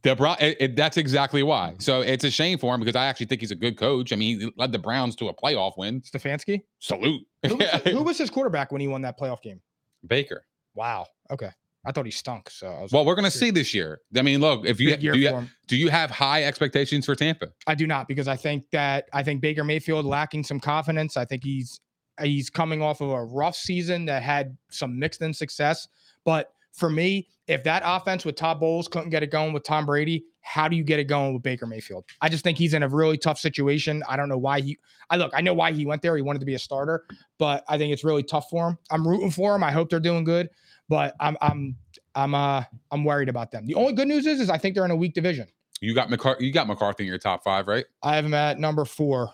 [0.03, 1.75] The Bron- it, it- that's exactly why.
[1.81, 4.13] So it's a shame for him because I actually think he's a good coach.
[4.13, 6.01] I mean, he led the Browns to a playoff win.
[6.03, 6.63] Stefanski.
[6.79, 7.27] Salute.
[7.47, 9.61] Who was, who was his quarterback when he won that playoff game?
[10.07, 10.47] Baker.
[10.75, 11.07] Wow.
[11.33, 11.51] Okay.
[11.87, 12.51] I thought he stunk.
[12.51, 14.01] So I was Well, we're gonna see this year.
[14.17, 17.49] I mean, look, if you do you, for do you have high expectations for Tampa?
[17.67, 21.17] I do not because I think that I think Baker Mayfield lacking some confidence.
[21.17, 21.81] I think he's
[22.21, 25.87] he's coming off of a rough season that had some mixed in success.
[26.25, 29.87] But for me, if that offense with Todd Bowles couldn't get it going with Tom
[29.87, 32.05] Brady, how do you get it going with Baker Mayfield?
[32.21, 34.03] I just think he's in a really tough situation.
[34.09, 34.79] I don't know why he.
[35.11, 35.33] I look.
[35.35, 36.17] I know why he went there.
[36.17, 37.05] He wanted to be a starter,
[37.39, 38.79] but I think it's really tough for him.
[38.91, 39.63] I'm rooting for him.
[39.63, 40.51] I hope they're doing good,
[40.89, 41.77] but I'm I'm
[42.15, 43.67] I'm uh I'm worried about them.
[43.67, 45.49] The only good news is is I think they're in a weak division.
[45.81, 46.47] You got McCarthy.
[46.47, 47.85] You got McCarthy in your top five, right?
[48.03, 49.31] I have him at number four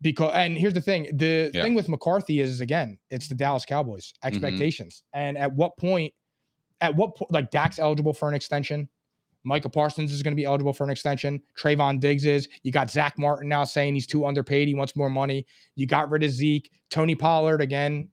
[0.00, 1.62] because and here's the thing the Yeah.
[1.62, 6.12] thing with McCarthy is again it's the Dallas Cowboys expectations and at what point
[6.80, 8.88] at what point like Dak's eligible for an extension
[9.44, 12.90] Micah Parsons is going to be eligible for an extension Trevon Diggs is you got
[12.90, 16.30] Zack Martin now saying he's too underpaid he wants more money you got rid of
[16.30, 18.08] Zeke Tony Pollard again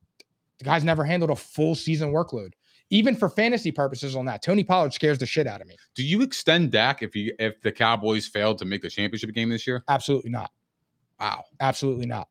[0.57, 2.53] the guy's never handled a full season workload
[2.89, 6.03] even for fantasy purposes on that Tony Pollard scares the shit out of me Do
[6.03, 9.65] you extend Dak if you if the Cowboys failed to make the championship game this
[9.67, 9.83] year?
[9.89, 10.51] absolutely not
[11.19, 11.43] Wow.
[11.61, 12.27] absolutely not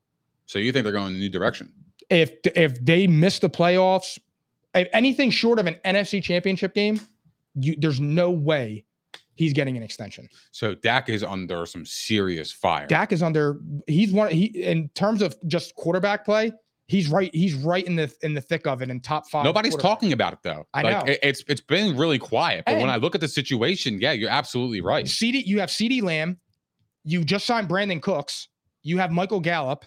[0.47, 1.73] So you think they're going in a new direction?
[2.11, 4.19] if if they miss the playoffs,
[4.75, 7.01] if anything short of an NFC championship game,
[7.55, 8.85] you there's no way
[9.37, 10.29] he's getting an extension.
[10.53, 12.87] So Dak is under some serious fire.
[12.87, 16.53] Dak is under he's one he in terms of just quarterback play,
[16.87, 19.45] he's right he's right in the in the thick of it in top 5.
[19.45, 20.67] Nobody's talking about it though.
[20.75, 21.13] I like, know.
[21.13, 22.65] it- it's it's been really quiet.
[22.67, 25.05] But when I look at the situation, yeah, you're absolutely right.
[25.05, 26.39] CeeDee you have CeeDee Lamb,
[27.05, 28.49] you just signed Brandin Cooks,
[28.83, 29.85] you have Michael Gallup,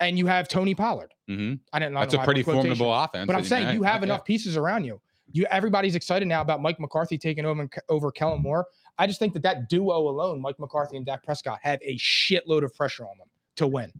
[0.00, 1.14] and you have Tony Pollard.
[1.28, 1.54] Mm-hmm.
[1.72, 3.26] I didn't know That's a pretty formidable offense.
[3.26, 4.06] But I'm saying you have yeah.
[4.06, 5.00] enough pieces around you.
[5.30, 8.66] You everybody's excited now about Mike McCarthy taking over over Kellen Moore.
[8.98, 12.64] I just think that that duo alone, Mike McCarthy and Dak Prescott, have a shitload
[12.64, 13.92] of pressure on them to win.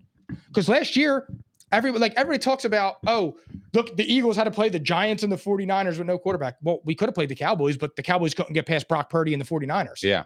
[0.49, 1.29] Because last year,
[1.73, 3.37] everybody like everybody talks about, oh,
[3.75, 6.57] look, the Eagles had to play the Giants and the 49ers with no quarterback.
[6.63, 9.33] Well, we could have played the Cowboys, but the Cowboys couldn't get past Brock Purdy
[9.35, 10.03] and the 49ers.
[10.03, 10.25] Yeah.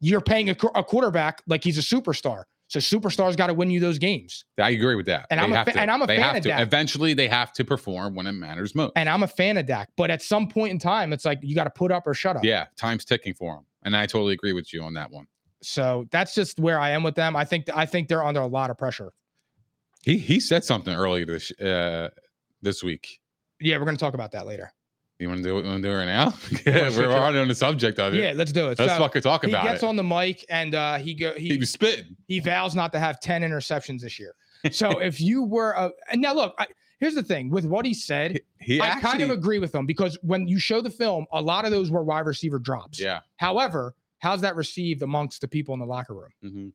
[0.00, 2.44] You're paying a, a quarterback like he's a superstar.
[2.68, 4.46] So superstars got to win you those games.
[4.58, 5.26] I agree with that.
[5.30, 6.48] And They I'm a fa- to- and I'm a fan of to.
[6.48, 6.60] Dak.
[6.62, 8.92] Eventually, they have to perform when it matters most.
[8.96, 9.90] And I'm a fan of Dak.
[9.96, 12.36] But at some point in time, it's like you got to put up or shut
[12.36, 12.44] up.
[12.44, 15.26] Yeah, time's ticking for them, and I totally agree with you on that one.
[15.62, 17.36] So that's just where I am with them.
[17.36, 19.12] I think I think they're under a lot of pressure.
[20.02, 22.08] He he said something earlier this uh
[22.60, 23.20] this week.
[23.60, 24.72] Yeah, we're gonna talk about that later.
[25.18, 25.64] You want to do it?
[25.64, 26.34] Want to do it right now?
[26.66, 28.20] yeah, we're already on the subject of it.
[28.20, 28.78] Yeah, let's do it.
[28.80, 29.68] let's So, fucking talk about it.
[29.68, 29.86] he gets it.
[29.86, 32.16] on the mic and uh, he go he he was spitting.
[32.26, 34.34] he vows not to have 10 interceptions this year.
[34.72, 36.66] So if you were a and now look, I,
[37.00, 39.86] here's the thing with what he said, He I actually, kind of agree with him
[39.86, 42.98] because when you show the film, a lot of those were wide receiver drops.
[43.00, 43.20] yeah.
[43.36, 46.30] However, how's that received amongst the people in the locker room?
[46.42, 46.68] hmm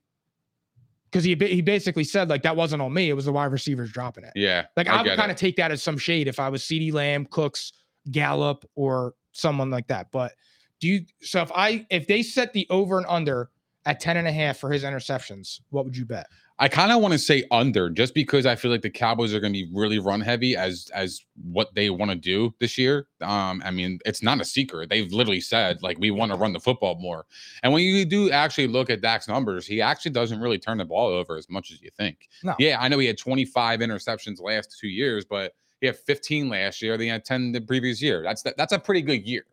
[1.17, 3.91] Because he he basically said like that wasn't on me, it was the wide receivers
[3.91, 4.33] dropping it.
[4.35, 4.67] Yeah.
[4.75, 7.25] Like I, would kind of take that as some shade if I was CeeDee Lamb,
[7.31, 7.73] Cooks,
[8.11, 10.11] Gallup, or someone like that.
[10.11, 10.33] But
[10.79, 13.49] do you so if I if they set the over and under
[13.87, 16.27] at 10 and a half for his interceptions, what would you bet?
[16.59, 19.39] I kind of want to say under just because I feel like the Cowboys are
[19.39, 23.07] going to be really run heavy as as what they want to do this year.
[23.21, 24.89] Um, I mean, it's not a secret.
[24.89, 27.25] They've literally said like we want to run the football more.
[27.61, 30.85] And when you do actually look at Dak's numbers, he actually doesn't really turn the
[30.85, 32.27] ball over as much as you think.
[32.43, 32.55] No.
[32.57, 36.81] Yeah, I know he had 25 interceptions last two years, but he had 15 last
[36.81, 36.97] year.
[36.97, 38.23] Then he had 10 the previous year.
[38.23, 39.45] That's that's a pretty good year.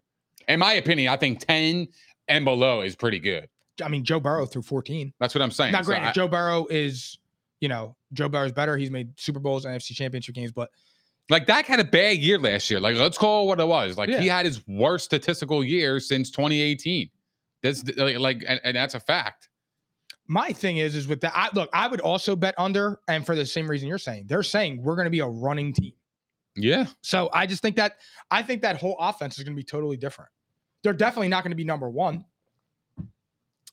[0.49, 1.88] In my opinion, I think 10
[2.29, 3.49] and below is pretty good.
[3.83, 5.13] I mean, Joe Burrow threw 14.
[5.19, 5.73] That's what I'm saying.
[5.73, 7.19] Now, So granted, I- Joe Burrow is,
[7.61, 8.77] you know, Joe Burrow is better.
[8.77, 10.71] He's made Super Bowls and NFC championship games, but
[11.31, 12.79] Like Dak had a bad year last year.
[12.81, 13.97] Like let's call it what it was.
[13.97, 17.09] Like he had his worst statistical year since 2018.
[17.63, 19.49] That's like, like and, and that's a fact.
[20.29, 23.35] my thing is, is with that, I, look, I would also bet under, and for
[23.35, 25.93] the same reason you're saying, they're saying we're going to be a running team.
[26.57, 26.87] Yeah.
[27.01, 27.97] So I just think that
[28.31, 30.31] I think that whole offense is going to be totally different.
[30.83, 32.25] They're definitely not going to be number one.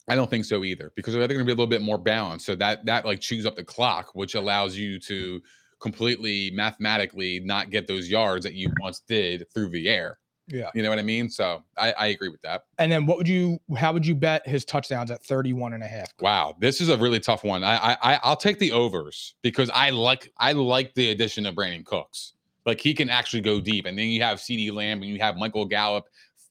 [0.07, 2.45] I don't think so either because they're going to be a little bit more balanced.
[2.45, 5.41] So that that like chews up the clock, which allows you to
[5.79, 10.19] completely mathematically not get those yards that you once did through the air.
[10.47, 10.69] Yeah.
[10.75, 11.29] You know what I mean?
[11.29, 12.63] So I, I agree with that.
[12.77, 15.87] And then what would you, how would you bet his touchdowns at 31 and a
[15.87, 16.11] half?
[16.19, 17.63] Wow, this is a really tough one.
[17.63, 21.55] I I I- I'll take the overs because I like I like the addition of
[21.55, 22.33] Brandin Cooks.
[22.65, 25.35] Like he can actually go deep, and then you have CeeDee Lamb and you have
[25.35, 26.05] Michael Gallup,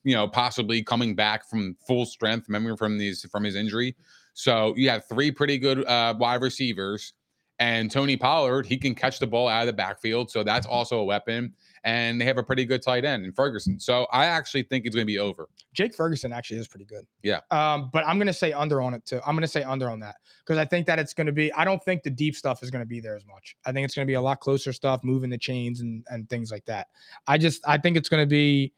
[0.04, 3.94] you know, possibly coming back from full strength, remember from these from his injury.
[4.34, 7.12] So you have three pretty good uh, wide receivers,
[7.58, 10.98] and Tony Pollard he can catch the ball out of the backfield, so that's also
[10.98, 11.52] a weapon.
[11.82, 13.80] And they have a pretty good tight end in Ferguson.
[13.80, 15.48] So I actually think it's going to be over.
[15.72, 17.06] Jake Ferguson actually is pretty good.
[17.22, 17.40] Yeah.
[17.50, 19.18] Um, but I'm going to say under on it too.
[19.26, 21.50] I'm going to say under on that because I think that it's going to be,
[21.54, 23.56] I don't think the deep stuff is going to be there as much.
[23.64, 26.28] I think it's going to be a lot closer stuff, moving the chains and, and
[26.28, 26.88] things like that.
[27.26, 28.74] I just, I think it's going to be,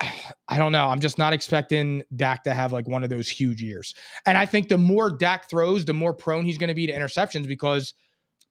[0.48, 0.88] I don't know.
[0.88, 3.94] I'm just not expecting Dak to have like one of those huge years.
[4.26, 6.92] And I think the more Dak throws, the more prone he's going to be to
[6.92, 7.94] interceptions because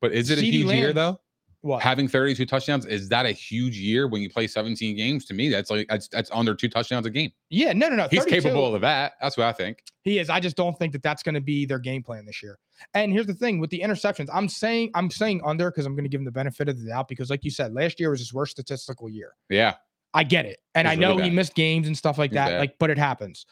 [0.02, 1.20] But is it a huge year though?
[1.62, 1.82] What?
[1.82, 5.26] Having 32 touchdowns is that a huge year when you play 17 games?
[5.26, 7.32] To me, that's like that's that's under two touchdowns a game.
[7.50, 8.08] yeah, no, no, no.
[8.10, 8.42] He's 32.
[8.42, 9.14] capable of that.
[9.22, 9.84] That's what I think.
[10.04, 10.30] He is.
[10.30, 12.60] I just don't think that that's going to be their game plan this year.
[12.94, 14.30] And here's the thing with the interceptions.
[14.32, 16.90] I'm saying I'm saying under because I'm going to give him the benefit of the
[16.90, 19.34] doubt because, like you said, last year was his worst statistical year.
[19.50, 19.74] Yeah.
[20.17, 22.49] I get it, and He's I know he missed games and stuff like He's that.
[22.49, 22.60] bad.
[22.60, 23.45] Like, but it happens.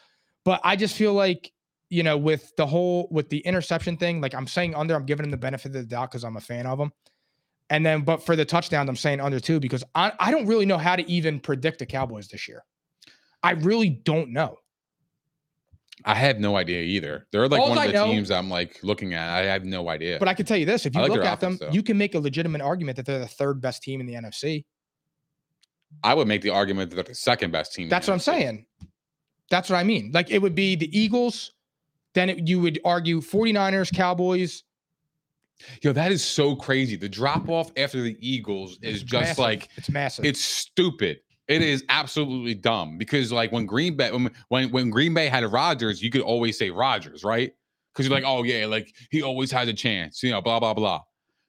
[0.44, 1.52] But I just feel like
[1.90, 4.96] you know with the whole with the interception thing, like I'm saying under.
[4.96, 6.90] I'm giving him the benefit of the doubt because I'm a fan of him.
[7.70, 10.66] And then, but for the touchdowns, I'm saying under two because I I don't really
[10.66, 12.64] know how to even predict the Cowboys this year.
[13.44, 14.58] I really don't know.
[16.04, 17.28] I have no idea either.
[17.30, 19.28] They're like Alls one of the know- teams I'm like looking at.
[19.28, 20.18] I have no idea.
[20.18, 21.70] But I can tell you this: if you like look at them, though.
[21.70, 24.64] you can make a legitimate argument that they're the third best team in the NFC.
[26.02, 27.88] I would make the argument that they're the second best team.
[27.88, 28.66] That's what I'm saying.
[29.50, 30.10] That's what I mean.
[30.12, 31.52] Like it would be the Eagles,
[32.14, 34.64] then it, you would argue 49ers, Cowboys.
[35.82, 36.96] Yo, that is so crazy.
[36.96, 39.38] The drop off after the Eagles is It's just massive.
[39.38, 40.24] like it's massive.
[40.24, 41.18] it's stupid.
[41.48, 45.44] It is absolutely dumb because like when Green Bay when when, when Green Bay had
[45.44, 47.52] Rodgers, you could always say Rodgers, right?
[47.92, 50.74] Because you're like, oh yeah, like he always has a chance, you know, blah blah
[50.74, 51.02] blah.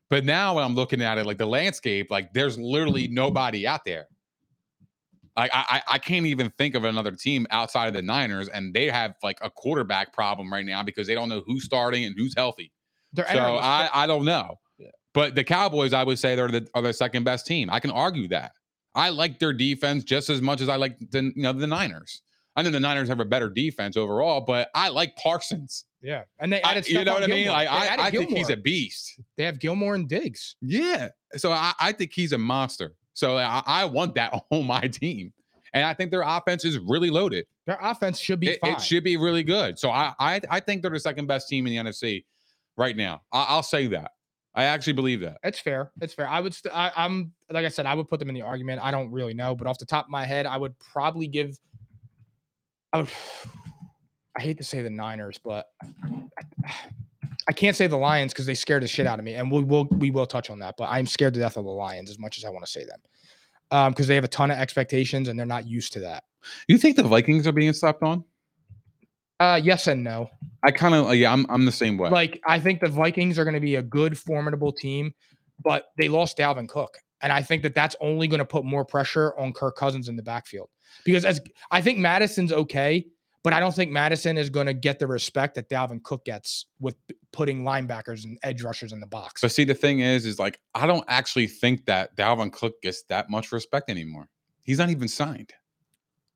[0.09, 3.15] But now when I'm looking at it, like the landscape, like there's literally mm-hmm.
[3.15, 4.07] nobody out there.
[5.37, 8.73] Like I, I I can't even think of another team outside of the Niners, and
[8.73, 12.15] they have like a quarterback problem right now because they don't know who's starting and
[12.17, 12.71] who's healthy.
[13.13, 14.55] They're So I, I don't know.
[14.79, 14.87] Yeah.
[15.13, 17.69] But the Cowboys, I would say they're the are the second best team.
[17.69, 18.51] I can argue that.
[18.95, 22.23] I like their defense just as much as I like the you know the Niners.
[22.55, 25.85] I know the Niners have a better defense overall, but I like Parsons.
[26.01, 27.43] yeah, and they I- you know what I mean?
[27.43, 27.53] Gilmore.
[27.53, 29.21] Like I, I think he's a beast.
[29.37, 30.55] They have Gilmore and Diggs.
[30.61, 31.09] Yeah.
[31.35, 32.95] So I, I think he's a monster.
[33.17, 35.33] So I, I want that on my team.
[35.73, 37.47] And I think their offense is really loaded.
[37.65, 38.73] Their offense should be It, fine.
[38.73, 39.79] it should be really good.
[39.79, 42.25] So I, I I think they're the second best team in the NFC
[42.77, 43.21] right now.
[43.33, 44.11] I, I'll say that.
[44.53, 45.37] I actually believe that.
[45.43, 45.91] It's fair.
[45.99, 46.27] It's fair.
[46.27, 46.53] I would.
[46.53, 47.87] St- I, I'm like I said.
[47.87, 48.81] I would put them in the argument.
[48.83, 51.57] I don't really know, but off the top of my head, I would probably give.
[52.93, 53.09] I would.
[54.37, 56.71] I hate to say the Niners, but I,
[57.47, 59.63] I can't say the Lions because they scared the shit out of me, and we
[59.63, 60.75] will we will touch on that.
[60.77, 62.83] But I'm scared to death of the Lions as much as I want to say
[62.83, 62.99] them,
[63.71, 66.23] um, because they have a ton of expectations and they're not used to that.
[66.67, 68.23] You think the Vikings are being slept on?
[69.39, 70.29] Uh, yes and no.
[70.63, 72.09] I kind of yeah, I'm I'm the same way.
[72.09, 75.13] Like I think the Vikings are going to be a good, formidable team,
[75.63, 78.83] but they lost Dalvin Cook, and I think that that's only going to put more
[78.83, 80.69] pressure on Kirk Cousins in the backfield
[81.03, 83.05] because as I think Mattison's okay,
[83.47, 86.65] but I don't think Mattison is going to get the respect that Dalvin Cook gets
[86.81, 86.97] with
[87.31, 89.39] putting linebackers and edge rushers in the box.
[89.39, 93.03] but see, the thing is, is like I don't actually think that Dalvin Cook gets
[93.03, 94.27] that much respect anymore.
[94.63, 95.53] He's not even signed.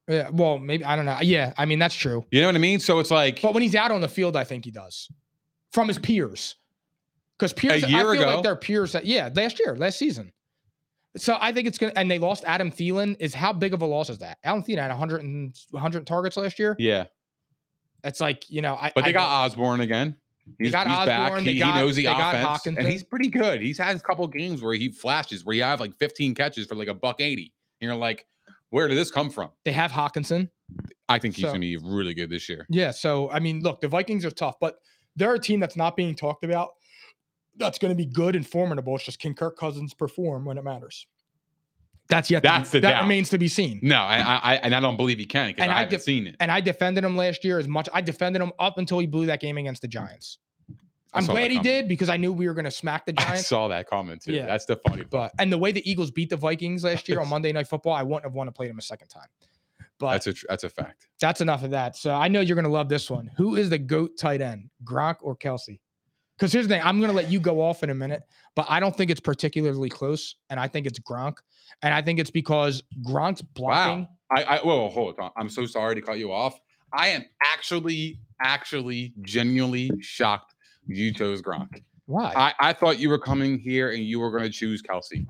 [0.07, 1.17] Yeah, well, maybe I don't know.
[1.21, 2.25] Yeah, I mean that's true.
[2.31, 2.79] You know what I mean?
[2.79, 5.09] So it's like But when he's out on the field, I think he does
[5.73, 6.55] from his peers.
[7.37, 8.35] Because peers, I year feel ago?
[8.35, 8.93] like they're peers.
[8.93, 10.31] That, yeah, last year, last season.
[11.17, 11.93] So I think it's gonna.
[11.95, 13.15] And they lost Adam Thielen.
[13.19, 14.37] Is how big of a loss is that?
[14.43, 16.75] Adam Thielen had 100 and 100 targets last year.
[16.79, 17.05] yeah,
[18.03, 18.91] It's like you know, I.
[18.95, 20.15] but they I got Osborn again.
[20.57, 21.31] He's, got he's back.
[21.31, 23.61] Osborn, He, they he got- knows the they got offense, and he's pretty good.
[23.61, 26.75] He's had a couple games where he flashes, where he have like 15 catches for
[26.75, 27.53] like a buck 80.
[27.79, 28.25] And you're like,
[28.69, 29.49] where did this come from?
[29.65, 30.49] They have Hockenson.
[31.09, 32.65] I think he's So- gonna be really good this year.
[32.69, 32.91] Yeah.
[32.91, 34.77] So I mean, look, the Vikings are tough, but
[35.15, 36.69] they're a team that's not being talked about.
[37.61, 38.95] That's going to be good and formidable.
[38.95, 41.07] It's just can Kirk Cousins perform when it matters?
[42.09, 42.43] That's yet.
[42.43, 43.01] to the that doubt.
[43.03, 43.79] remains to be seen.
[43.81, 45.91] No, I, I, I and I don't believe he can because And I, I haven't
[45.91, 46.35] def- seen it.
[46.41, 47.87] and I defended him last year as much.
[47.93, 50.37] I defended him up until he blew that game against the Giants.
[51.13, 51.63] I I'm glad he coming.
[51.71, 53.31] did because I knew we were going to smack the Giants.
[53.31, 54.33] I saw that comment too.
[54.33, 54.45] Yeah.
[54.45, 55.09] That's the funny part.
[55.09, 57.93] But and the way the Eagles beat the Vikings last year on Monday Night Football,
[57.93, 59.27] I wouldn't have wanted to play them a second time.
[59.99, 61.07] But That's that's, a tr- that's a fact.
[61.21, 61.95] That's enough of that.
[61.95, 63.29] So I know you're going to love this one.
[63.37, 65.79] Who is the goat tight end, Gronk or Kelce?
[66.41, 68.23] Because here's the thing: I'm going to let you go off in a minute,
[68.55, 71.35] but I don't think it's particularly close, and I think it's Gronk,
[71.83, 74.07] and I think it's because Gronk's blocking.
[74.31, 75.29] I, I whoa, hold on.
[75.37, 76.59] I'm so sorry to cut you off.
[76.93, 80.55] I am actually, actually, genuinely shocked
[80.87, 81.83] you chose Gronk.
[82.07, 82.33] Why?
[82.35, 85.23] I, I thought you were coming here and you were going to choose Kelce.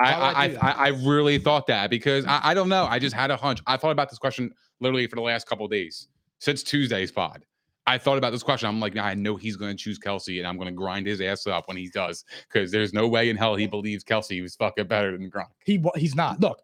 [0.00, 0.72] I, I I, I.
[0.72, 2.86] I really thought that because I, I don't know.
[2.86, 3.60] I just had a hunch.
[3.68, 6.08] I thought about this question literally for the last couple of days
[6.40, 7.44] since Tuesday's pod.
[7.86, 8.68] I thought about this question.
[8.68, 11.20] I'm like, I know he's going to choose Kelce, and I'm going to grind his
[11.20, 14.54] ass up when he does, because there's no way in hell he believes Kelce was
[14.56, 15.48] fucking better than Gronk.
[15.64, 16.40] He he's not.
[16.40, 16.60] Look,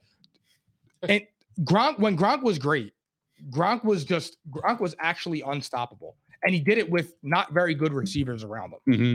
[1.08, 1.22] and
[1.62, 2.92] Gronk when Gronk was great,
[3.50, 7.92] Gronk was just Gronk was actually unstoppable, and he did it with not very good
[7.92, 8.94] receivers around him.
[8.94, 9.14] Mm-hmm.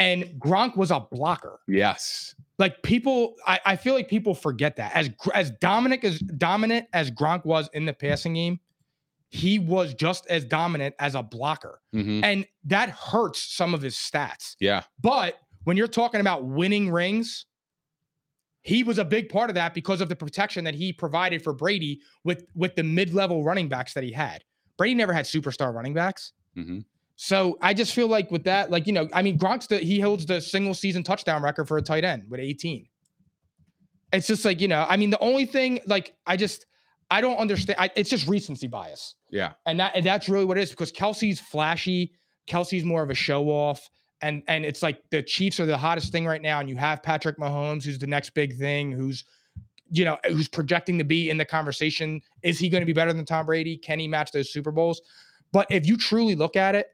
[0.00, 1.60] And Gronk was a blocker.
[1.68, 2.34] Yes.
[2.58, 7.10] Like people, I, I feel like people forget that as as dominant as dominant as
[7.10, 8.60] Gronk was in the passing game,
[9.34, 12.22] he was just as dominant as a blocker, Mm-hmm.
[12.22, 14.56] and that hurts some of his stats.
[14.60, 14.82] Yeah.
[15.00, 17.46] But when you're talking about winning rings,
[18.60, 21.54] he was a big part of that because of the protection that he provided for
[21.54, 24.44] Brady with with the mid-level running backs that he had.
[24.76, 26.32] Brady never had superstar running backs.
[26.56, 26.84] Mhm.
[27.16, 29.98] So I just feel like with that, like you know, I mean, Gronk's the he
[29.98, 32.86] holds the single season touchdown record for a tight end with 18.
[34.12, 36.66] It's just like you know, I mean, the only thing like I just
[37.12, 37.78] I don't understand.
[37.78, 39.52] I, it's just recency bias, Yeah.
[39.66, 42.12] and that and that's really what it is because Kelce's flashy.
[42.48, 43.88] Kelce's more of a show off,
[44.22, 47.02] and and it's like the Chiefs are the hottest thing right now, and you have
[47.02, 49.24] Patrick Mahomes, who's the next big thing, who's
[49.90, 52.20] you know who's projecting to be in the conversation.
[52.42, 53.76] Is he going to be better than Tom Brady?
[53.76, 55.02] Can he match those Super Bowls?
[55.52, 56.86] But if you truly look at it,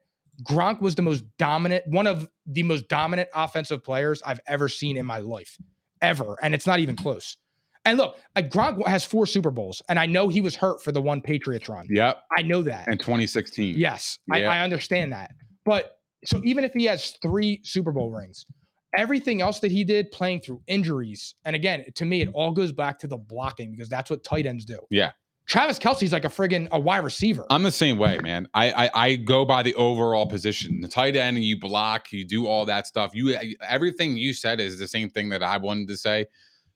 [0.42, 4.96] Gronk was the most dominant, one of the most dominant offensive players I've ever seen
[4.96, 5.56] in my life,
[6.02, 6.36] ever.
[6.42, 7.36] And it's not even close.
[7.88, 10.92] And look, uh, Gronk has four Super Bowls, and I know he was hurt for
[10.92, 11.86] the one Patriots run.
[11.88, 12.22] Yep.
[12.36, 12.86] I know that.
[12.86, 13.78] And 2016.
[13.78, 15.30] Yes, I, I understand that.
[15.64, 18.44] But so even if he has three Super Bowl rings,
[18.94, 22.72] everything else that he did playing through injuries, and again, to me, it all goes
[22.72, 24.78] back to the blocking because that's what tight ends do.
[24.90, 25.12] Yeah.
[25.46, 27.46] Travis Kelce's like a friggin' a wide receiver.
[27.48, 28.46] I'm the same way, man.
[28.52, 30.82] I, I I go by the overall position.
[30.82, 33.12] The tight end, you block, you do all that stuff.
[33.14, 33.34] You
[33.66, 36.26] everything you said is the same thing that I wanted to say.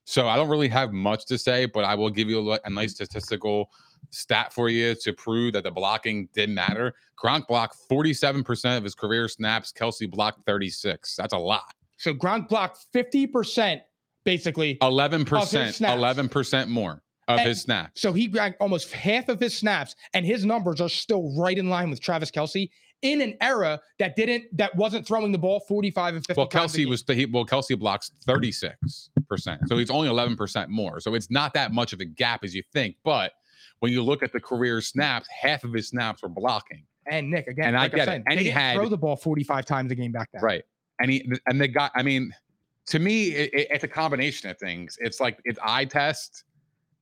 [0.05, 2.71] So I don't really have much to say, but I will give you a, a
[2.71, 3.05] nice mm-hmm.
[3.05, 3.71] statistical
[4.11, 6.95] stat for you to prove that the blocking did matter.
[7.23, 9.73] Gronk blocked 47% of his career snaps.
[9.73, 11.17] Kelce blocked 36.
[11.17, 11.75] That's a lot.
[11.97, 13.81] so Gronk blocked 50%
[14.25, 14.77] basically.
[14.77, 18.01] 11%, 11% more of And- his snaps.
[18.01, 21.69] So he got almost half of his snaps, and his numbers are still right in
[21.69, 22.69] line with Travis Kelce
[23.03, 26.41] in an era that didn't that wasn't throwing the ball 45 and 50.
[26.41, 29.09] Well, Kelce was he, well, Kelce blocks 36%.
[29.67, 31.01] So he's only 11% more.
[31.01, 32.97] So it's not that much of a gap as you think.
[33.05, 33.33] But
[33.81, 36.85] when you look at the career snaps, half of his snaps were blocking.
[37.07, 37.67] and Nick again.
[37.69, 38.23] and I like get it.
[38.29, 40.41] And he had- throw the ball 45 times a game back then.
[40.43, 40.63] Right.
[41.01, 42.33] And he and the guy, I mean,
[42.87, 44.97] to me, it, it- it's a combination of things.
[45.01, 46.45] It's like it's eye test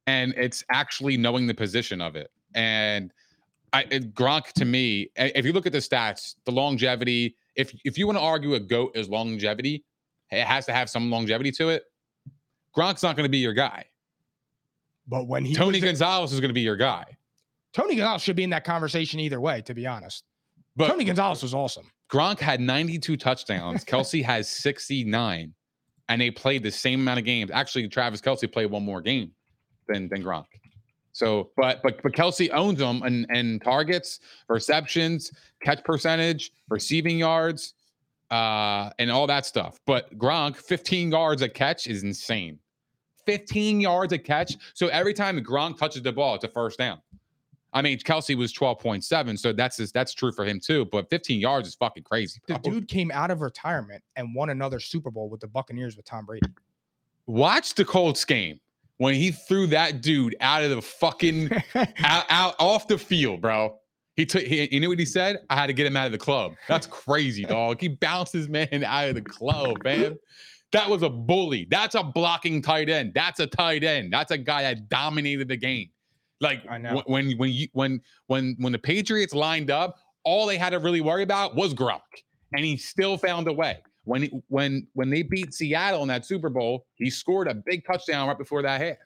[0.07, 2.31] and it's actually knowing the position of it.
[2.55, 3.13] And
[3.75, 7.99] I it, Gronk to me, if you look at the stats, the longevity, if if
[7.99, 9.85] you want to argue a goat is longevity,
[10.31, 11.85] it has to have some longevity to it.
[12.77, 13.85] Gronk's not going to be your guy.
[15.09, 17.05] But when he Tony Gonzalez is going to be your guy.
[17.73, 20.25] Tony Gonzalez should be in that conversation either way, to be honest.
[20.77, 21.91] But Tony Gonzalez was awesome.
[22.11, 23.85] Gronk had 92 touchdowns.
[23.87, 25.53] Kelce has 69,
[26.09, 27.51] and they played the same amount of games.
[27.53, 29.33] Actually, Travis Kelce played one more game
[29.89, 30.47] than than Gronk.
[31.13, 37.75] So, but but but Kelce owns them and and targets, receptions, catch percentage, receiving yards,
[38.31, 39.79] uh, and all that stuff.
[39.87, 42.59] But Gronk, 15 yards a catch is insane.
[43.27, 44.57] 15 yards a catch.
[44.75, 47.01] So every time Gronk touches the ball, it's a first down.
[47.73, 50.87] I mean, Kelce was 12.7, so that's that's true for him too.
[50.87, 52.41] But 15 yards is fucking crazy.
[52.49, 56.05] The dude came out of retirement and won another Super Bowl with the Buccaneers with
[56.05, 56.49] Tom Brady.
[57.27, 58.59] Watch the Colts game
[58.97, 63.79] when he threw that dude out of the fucking out, out off the field, bro.
[64.21, 64.43] He took.
[64.43, 65.39] He, you know what he said?
[65.49, 66.53] I had to get him out of the club.
[66.69, 67.81] That's crazy, dog.
[67.81, 70.19] He bounced his man out of the club, man.
[70.73, 71.67] That was a bully.
[71.71, 73.13] That's a blocking tight end.
[73.15, 74.13] That's a tight end.
[74.13, 75.89] That's a guy that dominated the game.
[76.43, 76.63] Like
[77.07, 81.01] when when you when when when the Patriots lined up, all they had to really
[81.01, 82.01] worry about was Gronk,
[82.53, 83.79] and he still found a way.
[84.05, 87.87] When he, when when they beat Seattle in that Super Bowl, he scored a big
[87.87, 88.97] touchdown right before that half.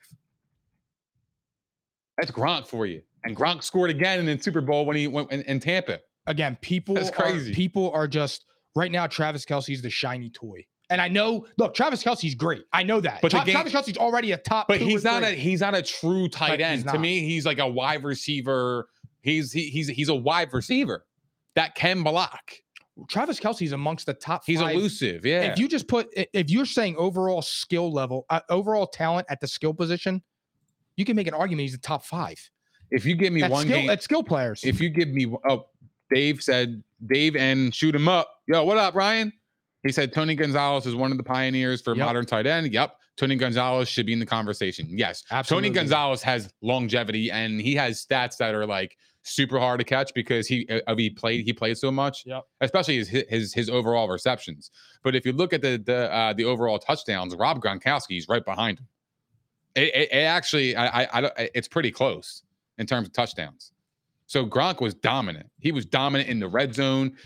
[2.19, 3.03] That's Gronk for you.
[3.25, 6.01] And Gronk scored again in the Super Bowl when he went in, in Tampa.
[6.27, 7.55] Again, people That's are- crazy.
[7.55, 8.47] people are just
[8.77, 9.07] right now.
[9.07, 11.47] Travis Kelce's the shiny toy, and I know.
[11.59, 12.65] Look, Travis Kelce's great.
[12.73, 13.21] I know that.
[13.23, 14.69] But game- Travis Kelce's already a top.
[14.69, 16.89] But he's not a he's not a true tight But end.
[16.89, 18.89] To me, he's like a wide receiver.
[19.23, 21.05] He's he, he's he's a wide receiver
[21.57, 22.53] that can block.
[23.09, 24.45] Travis Kelce's amongst the top.
[24.47, 24.77] He's five.
[24.77, 25.27] elusive.
[25.27, 25.43] Yeah.
[25.53, 29.49] If you just put, if you're saying overall skill level, uh, overall talent at the
[29.49, 30.23] skill position,
[30.97, 32.39] you can make an argument he's the top five.
[32.95, 34.61] If you give me At one skill, game, at skill players.
[34.65, 35.67] if you give me oh
[36.13, 39.33] dave said dave and shoot him up yo what up ryan
[39.85, 42.07] he said tony gonzalez is one of the pioneers for Yep.
[42.07, 45.69] modern tight end yep tony gonzalez should be in the conversation yes Absolutely.
[45.71, 50.13] tony gonzalez has longevity and he has stats that are like super hard to catch
[50.15, 52.45] because he uh, he played he played so much Yep.
[52.61, 54.71] especially his his his overall receptions
[55.03, 58.45] but if you look at the the uh the overall touchdowns rob gronkowski is right
[58.45, 58.87] behind him
[59.75, 62.43] it, it, it actually I, I i it's pretty close
[62.79, 63.73] in terms of touchdowns
[64.27, 65.49] so Gronk was dominant.
[65.61, 67.17] He was dominant in the red zone.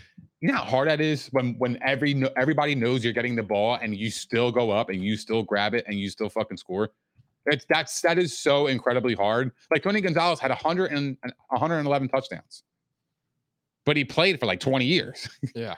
[0.41, 3.77] You know how hard that is when when every everybody knows you're getting the ball
[3.81, 6.91] and you still go up and you still grab it and you still fucking score.
[7.45, 9.51] It's that's that is so incredibly hard.
[9.71, 11.17] Like Tony Gonzalez had 100 and
[11.49, 12.63] 111 touchdowns,
[13.85, 15.27] but he played for like 20 years.
[15.55, 15.75] Yeah.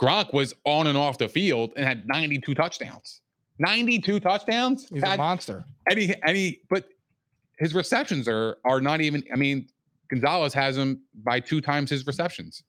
[0.00, 3.20] Gronk was on and off the field and had 92 touchdowns.
[3.58, 4.88] 92 touchdowns.
[4.88, 5.64] He's a Had monster.
[5.90, 6.88] any any but
[7.58, 9.68] his receptions are are not even I mean
[10.08, 12.62] Gonzalez has him by two times his receptions.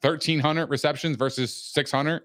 [0.00, 2.22] 1300 receptions versus 600.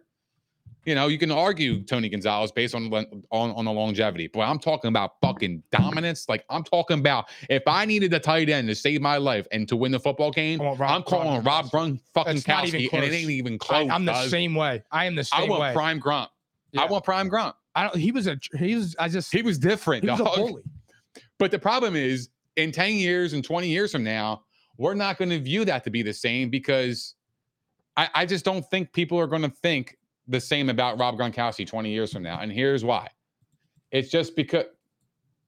[0.86, 4.58] You know, you can argue Tony Gonzalez based on on on the longevity, but I'm
[4.58, 6.28] talking about fucking dominance.
[6.28, 9.68] Like I'm talking about if I needed a tight end to save my life and
[9.68, 13.14] to win the football game, I Rob- I'm calling Rob Grun fucking Kowski, and it
[13.14, 13.90] ain't even I, close.
[13.92, 14.32] I'm the cuz.
[14.32, 14.82] same way.
[14.92, 15.46] I am the same way.
[15.46, 15.74] I want way.
[15.74, 16.32] prime grunt.
[16.76, 17.56] I want prime grunt.
[17.76, 17.98] I don't.
[17.98, 18.40] He was a.
[18.58, 18.96] He was.
[18.98, 19.32] I just.
[19.32, 20.04] He was different.
[20.04, 20.64] He was a bully.
[21.42, 24.44] But the problem is, in 10 years and 20 years from now,
[24.78, 27.16] we're not going to view that to be the same because
[27.98, 31.66] I, I just don't think people are going to think the same about Rob Gronkowski
[31.66, 32.38] 20 years from now.
[32.42, 33.08] And here's why.
[33.90, 34.66] It's just because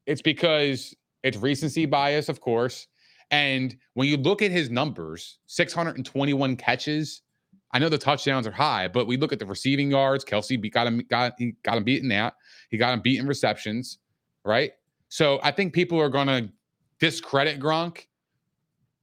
[0.07, 2.87] it's because it's recency bias, of course.
[3.29, 7.21] And when you look at his numbers, 621 catches.
[7.71, 10.25] I know the touchdowns are high, but we look at the receiving yards.
[10.25, 12.33] Kelce got him got he got him beaten that.
[12.71, 13.99] He got him beaten receptions,
[14.43, 14.71] right?
[15.13, 16.49] So I think people are going to
[16.99, 18.07] discredit Gronk,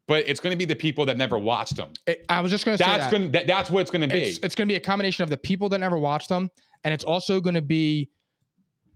[0.09, 1.93] but it's going to be the people that never watched him.
[2.05, 3.11] It- I was just going to say That's that.
[3.13, 3.31] going.
[3.31, 4.21] That, that's what it's going to be.
[4.23, 6.51] it's, it's going to be a combination of the people that never watched them,
[6.83, 8.11] and it's also going to be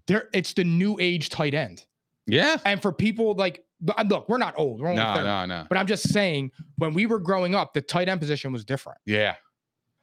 [0.08, 0.28] there.
[0.32, 1.84] It's the new age tight end,
[2.26, 2.56] yeah.
[2.64, 3.62] and for people like
[4.08, 4.80] look, we're not old.
[4.80, 5.24] We're only No, 30.
[5.24, 5.66] no, no.
[5.68, 8.98] But I'm just saying, when we were growing up, the tight end position was different.
[9.06, 9.36] Yeah.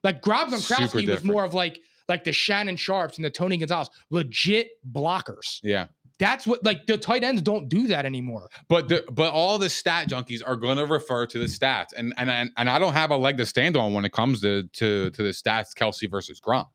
[0.06, 3.90] Like Grob Gronkowski was more of like like the Shannon Sharpes and the Tony Gonzalez,
[4.12, 5.60] legit blockers.
[5.62, 5.88] Yeah.
[6.22, 8.48] That's what like the tight ends don't do that anymore.
[8.70, 12.14] But the but all the stat junkies are going to refer to the stats, and
[12.16, 14.64] and and, and I don't have a leg to stand on when it comes to
[14.64, 16.68] to to the stats, Kelce versus Gronk.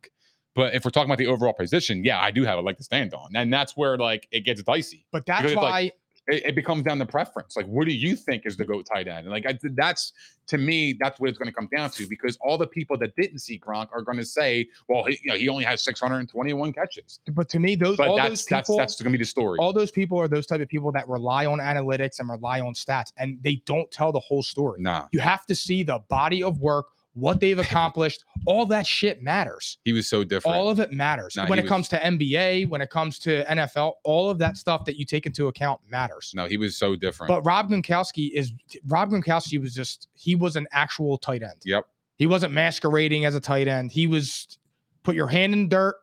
[0.56, 2.82] But if we're talking about the overall position, yeah, I do have a leg to
[2.82, 5.06] stand on, and that's where like it gets dicey.
[5.12, 5.92] But that's it's like- why
[6.28, 7.56] It, it becomes down to preference.
[7.56, 9.26] Like, what do you think is the goat tight end?
[9.26, 10.12] And like, I, that's
[10.48, 13.14] to me, that's what it's going to come down to because all the people that
[13.16, 16.72] didn't see Gronk are going to say, well, he, you know, he only has 621
[16.72, 17.20] catches.
[17.32, 19.28] but to me, those But all that's those that's people that's going to be the
[19.28, 19.58] story.
[19.58, 22.74] all those people are those type of people that rely on analytics and rely on
[22.74, 24.80] stats and they don't tell the whole story.
[24.80, 26.86] nah, You have to see the body of work,
[27.16, 28.24] what they've accomplished.
[28.46, 29.78] all that shit matters.
[29.84, 30.56] he was so different.
[30.56, 31.34] All of it matters.
[31.36, 34.56] Nah, when it was- comes to NBA, when it comes to NFL, all of that
[34.56, 36.32] stuff that you take into account matters.
[36.36, 37.28] no, he was so different.
[37.28, 38.52] But Rob Gronkowski is
[38.86, 41.62] Rob Gronkowski was just he was an actual tight end.
[41.64, 41.86] yep.
[42.18, 43.92] He wasn't masquerading as a tight end.
[43.92, 44.58] He was
[45.02, 45.96] put your hand in dirt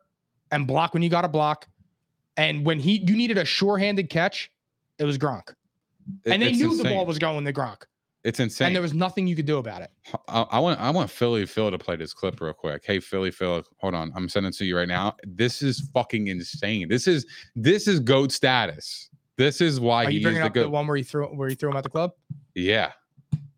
[0.50, 1.66] and block when you got to block.
[2.36, 4.50] And when he you needed a sure-handed catch,
[4.98, 5.50] it was Gronk.
[6.24, 7.82] It- and they knew the ball was going to Gronk.
[8.24, 8.68] It's insane.
[8.68, 9.90] And there was nothing you could do about it.
[10.28, 12.82] I, I want I want Philly Phil to play this clip real quick.
[12.84, 14.12] Hey Philly Phil, hold on.
[14.16, 15.14] I'm sending it to you right now.
[15.24, 16.88] This is fucking insane.
[16.88, 19.10] This is this is goat status.
[19.36, 21.26] This is why Are he you is bringing the up the one where he threw
[21.26, 22.12] where he threw him at the club?
[22.54, 22.92] Yeah.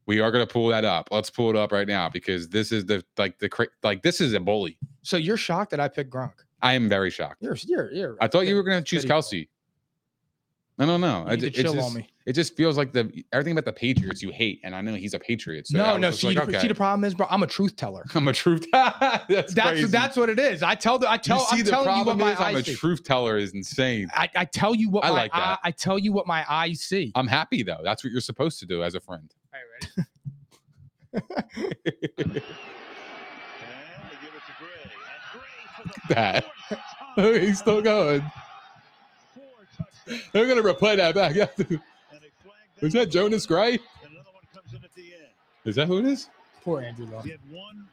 [0.07, 1.09] We are gonna pull that up.
[1.13, 4.21] Let's pull it up right now because this is the like the cra- like this
[4.21, 4.79] is a bully.
[5.03, 6.33] So you're shocked that I picked Gronk.
[6.63, 7.37] I am very shocked.
[7.41, 8.17] You're you're you're.
[8.21, 9.05] I thought you were gonna choose.
[9.05, 9.49] Kelsey.
[10.79, 11.23] I don't know.
[11.23, 12.09] You I need to chill just, on me.
[12.27, 15.15] It just feels like the everything about the Patriots you hate, and I know he's
[15.15, 15.69] a Patriot.
[15.69, 16.09] So no, no.
[16.09, 16.59] just See, like, the, okay.
[16.61, 17.29] see, the problem is, bro.
[17.31, 18.05] I'm a truth teller.
[18.17, 18.67] I'm a truth.
[18.73, 19.87] that's That's crazy.
[19.87, 20.61] that's what it is.
[20.65, 22.41] I tell the I tell you see I'm the telling you what problem my is
[22.41, 22.75] I'm a see.
[22.75, 24.09] truth teller is insane.
[24.13, 25.39] I, I tell you what I my like that.
[25.39, 27.13] eye, I tell you what my eyes see.
[27.15, 27.81] I'm happy though.
[27.85, 29.33] That's what you're supposed to do as a friend.
[36.09, 36.45] that.
[37.17, 38.23] He's still going.
[40.33, 41.35] They're gonna replay that back.
[42.81, 42.87] Yeah.
[42.87, 43.79] Is that Jonas Gray?
[44.03, 45.33] Another one comes in at the end.
[45.65, 46.29] Is that who it is?
[46.63, 47.25] Poor Andrew Luck.
[47.25, 47.87] He had one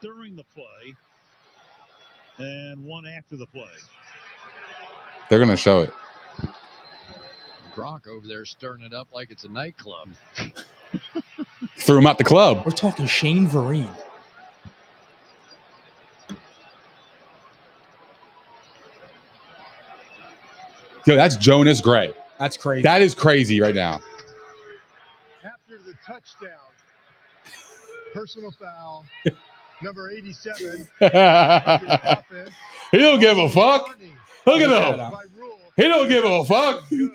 [0.00, 0.94] during the play
[2.38, 3.64] and one after the play.
[5.28, 5.92] They're gonna show it.
[7.74, 10.08] Gronk over there stirring it up like it's a nightclub.
[11.78, 12.62] Threw him out the club.
[12.64, 13.88] We're talking Shane Vereen.
[21.06, 22.12] Yo, that's Jonas Gray.
[22.40, 22.82] That's crazy.
[22.82, 24.00] That is crazy right now.
[25.44, 26.56] after the touchdown.
[28.14, 29.04] Personal foul.
[29.82, 30.88] Number 87.
[32.92, 33.96] he don't give a fuck.
[34.46, 35.00] Look at him.
[35.00, 35.58] at By rule.
[35.76, 36.88] He don't give a fuck.
[36.88, 37.10] The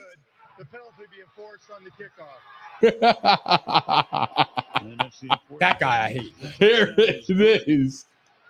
[0.72, 2.42] penalty be enforced on the kickoff.
[4.82, 6.34] And that's the important That guy I hate.
[6.60, 8.06] Here it is.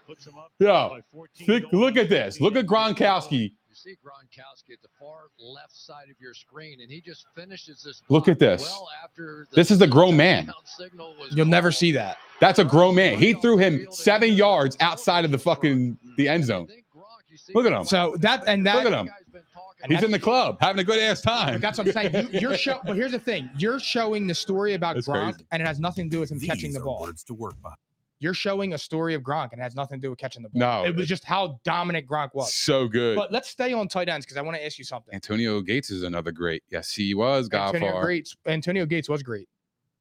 [0.07, 2.39] Puts him up Yo, by 14 Think- look at this.
[2.41, 2.65] Look at.
[2.65, 3.53] Gronkowski.
[3.85, 7.83] You see Gronkowski at the far left side of your screen, and he just finishes
[7.83, 8.01] this.
[8.09, 8.61] Look at this.
[8.61, 10.47] Well after This is a grown man.
[10.47, 12.17] touchdown signal was You'll never see that.
[12.39, 13.17] That's a grown man.
[13.17, 16.67] He threw him seven yards outside of the fucking the end zone.
[16.67, 17.85] think Gronk, you see Look at him.
[17.85, 19.05] So that and that Look at him.
[19.07, 21.53] Guy's been talking And He's in the club having a good ass time.
[21.53, 22.29] But that's what I'm saying.
[22.33, 25.45] You, you're show, but here's the thing: you're showing the story about That's Gronk, crazy.
[25.51, 27.01] and it has nothing to do with him catching These the are ball.
[27.01, 27.73] Words to work by.
[28.19, 30.49] You're showing a story of Gronk and it has nothing to do with catching the
[30.49, 30.59] ball.
[30.59, 32.53] No, it was just how dominant Gronk was.
[32.53, 33.15] so good.
[33.17, 35.13] But let's stay on tight ends because I want to ask you something.
[35.13, 36.63] Antonio Gates is another great.
[36.69, 37.49] Yes, he was.
[37.49, 38.05] Got Antonio.
[38.07, 39.49] Gates, Antonio Gates was great.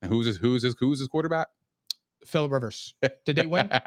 [0.02, 0.36] And who's his?
[0.36, 0.76] Who's his?
[0.78, 1.48] Who's his quarterback?
[2.26, 2.94] Philip Rivers.
[3.24, 3.70] Did they win?
[3.72, 3.80] All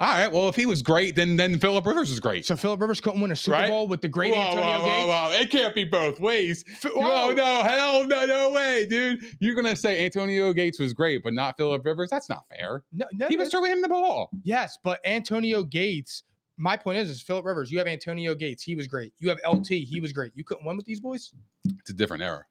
[0.00, 0.30] right.
[0.30, 2.44] Well, if he was great, then then Philip Rivers is great.
[2.46, 3.68] So Philip Rivers couldn't win a Super Right?
[3.68, 5.06] Bowl with the great Whoa, Antonio whoa, Gates.
[5.06, 5.40] whoa, whoa.
[5.40, 6.64] It can't be both ways.
[6.84, 7.32] Oh whoa.
[7.32, 9.20] no, hell no, no way, dude.
[9.40, 12.10] You're gonna say Antonio Gates was great, but not Philip Rivers?
[12.10, 12.82] That's not fair.
[12.92, 14.30] No, no, He was throwing him the ball.
[14.44, 16.24] yes, but Antonio Gates.
[16.58, 17.72] My point is, is Philip Rivers.
[17.72, 18.62] You have Antonio Gates.
[18.62, 19.12] He was great.
[19.18, 19.68] You have LT.
[19.68, 20.32] He was great.
[20.34, 21.32] You couldn't win with these boys.
[21.78, 22.44] It's a different era.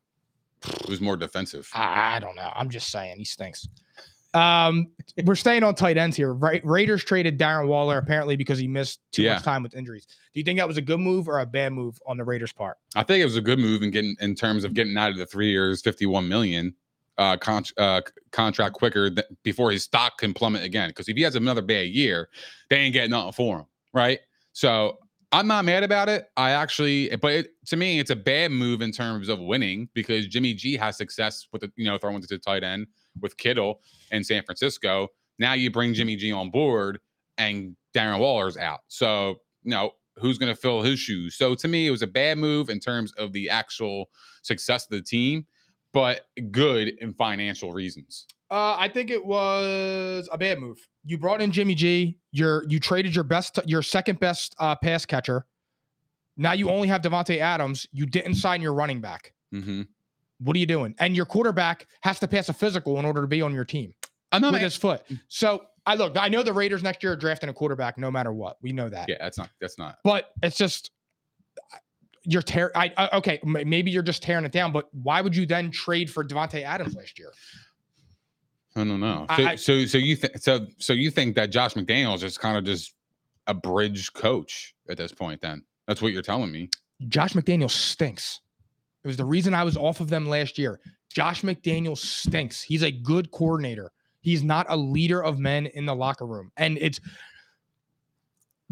[0.67, 1.69] It was more defensive.
[1.73, 2.51] I I don't know.
[2.55, 3.67] I'm just saying he stinks.
[4.33, 4.87] Um,
[5.25, 6.33] we're staying on tight ends here.
[6.33, 9.33] Right, Raiders traded Darren Waller apparently because he missed too Yeah.
[9.35, 10.05] much time with injuries.
[10.33, 12.53] Do you think that was a good move or a bad move on the Raiders'
[12.53, 12.77] part?
[12.95, 15.17] I think it was a good move in getting in terms of getting out of
[15.17, 16.73] the three years, 51 million
[17.17, 18.01] uh, con- uh
[18.31, 20.89] contract quicker th- before his stock can plummet again.
[20.89, 22.29] Because if he has another bad year,
[22.69, 24.19] they ain't getting nothing for him, right?
[24.53, 24.97] So
[25.33, 26.29] I'm not mad about it.
[26.37, 30.25] I actually, but it, to me, it's a bad move in terms of winning because
[30.27, 32.87] Jimmy G has success with the you know throwing to the tight end
[33.19, 33.81] with Kittle
[34.11, 35.07] in San Francisco.
[35.39, 36.99] Now you bring Jimmy G on board
[37.37, 38.81] and Darren Waller's out.
[38.87, 41.35] So you know who's going to fill his shoes.
[41.35, 44.09] So to me, it was a bad move in terms of the actual
[44.43, 45.45] success of the team,
[45.93, 48.27] but good in financial reasons.
[48.49, 50.77] Uh, I think it was a bad move.
[51.05, 52.17] You brought in Jimmy G.
[52.31, 55.45] You're you traded your best, your second best uh, pass catcher.
[56.37, 57.87] Now you only have Davante Adams.
[57.91, 59.33] You didn't sign your running back.
[59.53, 59.83] Mm-hmm.
[60.43, 60.95] What are you doing?
[60.99, 63.93] And your quarterback has to pass a physical in order to be on your team
[64.31, 65.03] I'm not with his foot.
[65.09, 65.19] Mm.
[65.27, 66.17] So I look.
[66.17, 68.57] I know the Raiders next year are drafting a quarterback no matter what.
[68.61, 69.09] We know that.
[69.09, 69.49] Yeah, that's not.
[69.59, 69.97] That's not.
[70.03, 70.91] But it's just
[72.23, 72.71] you're tear.
[72.75, 73.39] I, okay.
[73.43, 74.71] Maybe you're just tearing it down.
[74.71, 77.31] But why would you then trade for Davante Adams last year?
[78.75, 79.25] I don't know.
[79.35, 80.67] So, I- so, so you think so?
[80.77, 82.93] So you think that Josh McDaniels is kind of just
[83.47, 85.41] a bridge coach at this point?
[85.41, 86.69] Then that's what you're telling me.
[87.07, 88.39] Josh McDaniel stinks.
[89.03, 90.79] It was the reason I was off of them last year.
[91.09, 92.61] Josh McDaniel stinks.
[92.61, 93.91] He's a good coordinator.
[94.21, 96.51] He's not a leader of men in the locker room.
[96.57, 96.99] And it's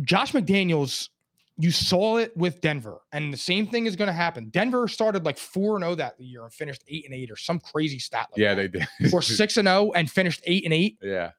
[0.02, 1.10] Josh McDaniels,
[1.58, 3.00] you saw it with Denver.
[3.12, 4.50] And the same thing is going to happen.
[4.50, 7.60] Denver started like 4 and 0 that year and finished 8 and 8 or some
[7.60, 8.72] crazy stat like yeah, that.
[8.72, 9.14] they did.
[9.14, 10.98] or 6 and 0 and finished 8 and 8.
[11.02, 11.32] yeah,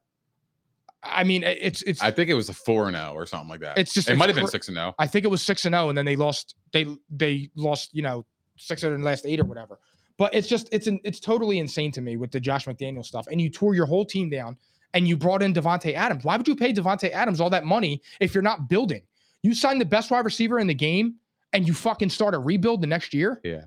[1.02, 3.60] I mean, it's it's I think it was a four and zero or something like
[3.60, 3.78] that.
[3.78, 4.80] it's just it might have been six and oh.
[4.80, 4.94] zero.
[4.98, 6.56] I think it was six and zero, and then they lost.
[6.72, 7.94] They they lost.
[7.94, 8.26] You know,
[8.60, 9.78] six of the last eight or whatever.
[10.16, 13.26] But it's just it's an, it's totally insane to me with the Josh McDaniel stuff.
[13.28, 14.56] And you tore your whole team down,
[14.94, 16.24] and you brought in Davante Adams.
[16.24, 19.02] Why would you pay Davante Adams all that money if you're not building?
[19.42, 21.14] You signed the best wide receiver in the game,
[21.52, 23.40] and you fucking start a rebuild the next year.
[23.42, 23.64] Yeah.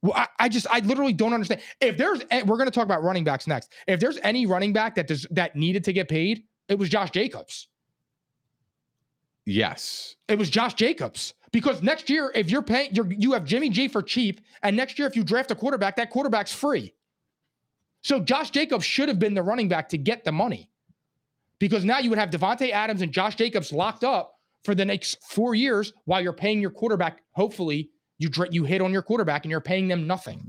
[0.00, 1.60] Well, I, I just I literally don't understand.
[1.80, 3.72] If there's eh, we're going to talk about running backs next.
[3.86, 7.10] If there's any running back that does that needed to get paid, it was Josh
[7.10, 7.68] Jacobs.
[9.44, 10.16] Yes.
[10.28, 11.34] It was Josh Jacobs.
[11.52, 14.98] Because next year, if you're paying, you're, you have Jimmy G for cheap, and next
[14.98, 16.94] year, if you draft a quarterback, that quarterback's free.
[18.02, 20.70] So Josh Jacobs should have been the running back to get the money,
[21.58, 24.34] because now you would have Davante Adams and Josh Jacobs locked up
[24.64, 27.20] for the next four years while you're paying your quarterback.
[27.32, 30.40] Hopefully, you you hit on your quarterback and you're paying them nothing.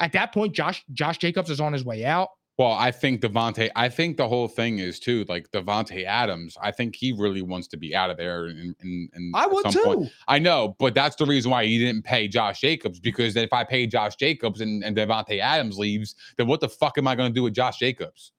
[0.00, 2.30] At that point, Josh Josh Jacobs is on his way out.
[2.58, 3.70] Well, I think Davante.
[3.74, 6.56] I think the whole thing is too like Davante Adams.
[6.62, 8.46] I think he really wants to be out of there.
[8.46, 9.82] And, and, and I would too.
[9.82, 13.52] point- I know, but that's the reason why he didn't pay Josh Jacobs because if
[13.52, 17.14] I pay Josh Jacobs and, and Davante Adams leaves, then what the fuck am I
[17.14, 18.32] going to do with Josh Jacobs?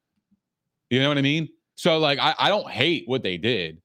[0.92, 1.50] You know what I mean?
[1.76, 3.82] So like, I, I don't hate what they did.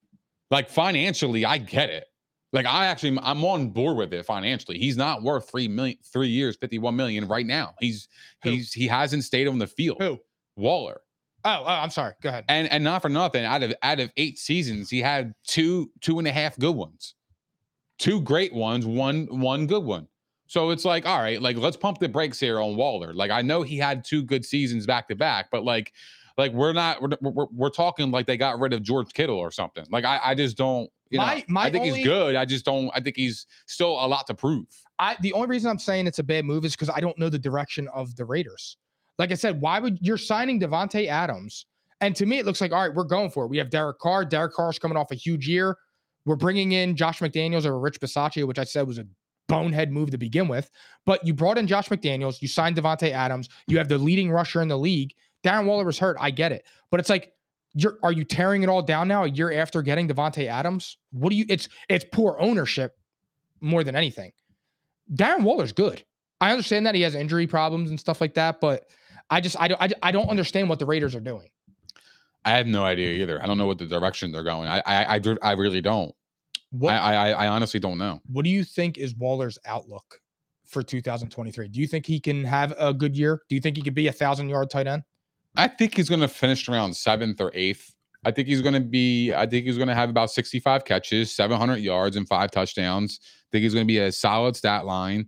[0.51, 2.05] Like financially, I get it.
[2.53, 4.79] Like I actually, I'm on board with it financially.
[4.79, 7.75] He's not worth three million, three years, 51 million right now.
[7.79, 8.09] He's
[8.43, 8.51] Who?
[8.51, 9.99] he's he hasn't stayed on the field.
[10.01, 10.19] Who?
[10.57, 11.03] Waller.
[11.45, 12.15] Oh, oh, I'm sorry.
[12.23, 12.45] Go ahead.
[12.49, 16.19] And and not for nothing, out of out of eight seasons, he had two two
[16.19, 17.15] and a half good ones,
[17.99, 20.09] two great ones, one one good one.
[20.47, 23.13] So it's like, all right, like let's pump the brakes here on Waller.
[23.13, 25.93] Like I know he had two good seasons back to back, but like,
[26.39, 29.51] like we're not we're, we're, we're talking like they got rid of George Kittle or
[29.51, 29.85] something.
[29.91, 30.91] Like I I just don't.
[31.11, 32.37] You My- know, my I think only- he's good.
[32.37, 32.91] I just don't.
[32.95, 34.67] I think he's still a lot to prove.
[34.99, 37.29] I the only reason I'm saying it's a bad move is because I don't know
[37.29, 38.77] the direction of the Raiders.
[39.19, 41.67] Like I said, why would you're signing Davante Adams?
[42.01, 43.49] And to me, it looks like all right, we're going for it.
[43.49, 44.25] We have Derek Carr.
[44.25, 45.77] Derek Carr's coming off a huge year.
[46.27, 49.07] We're bringing in Josh McDaniels over Rich Bisaccia, which I said was a
[49.49, 50.71] bonehead move to begin with.
[51.07, 52.43] But you brought in Josh McDaniels.
[52.43, 53.49] You signed Davante Adams.
[53.67, 55.15] You have the leading rusher in the league.
[55.43, 56.17] Darren Waller was hurt.
[56.21, 57.33] I get it, but it's like
[57.79, 60.99] you're are you tearing it all down now a year after getting Davante Adams?
[61.13, 61.45] What do you?
[61.49, 62.97] It's it's poor ownership
[63.61, 64.33] more than anything.
[65.15, 66.05] Darren Waller's good.
[66.41, 68.87] I understand that he has injury problems and stuff like that, but
[69.31, 71.49] I just I don't I, I don't understand what the Raiders are doing.
[72.45, 73.41] I have no idea either.
[73.43, 74.69] I don't know what the direction they're going.
[74.69, 76.13] I I I, I really don't.
[76.71, 78.21] What I, I I honestly don't know.
[78.27, 80.21] What do you think is Waller's outlook
[80.67, 81.69] for 2023?
[81.69, 83.43] Do you think he can have a good year?
[83.49, 85.05] Do you think he could be a thousand yard tight end?
[85.59, 87.95] I think he's going to finish around seventh or eighth.
[88.25, 89.35] I think he's going to be.
[89.35, 93.21] I think he's going to have about sixty-five catches, seven hundred yards, and five touchdowns.
[93.23, 95.27] I think he's going to be a solid stat line.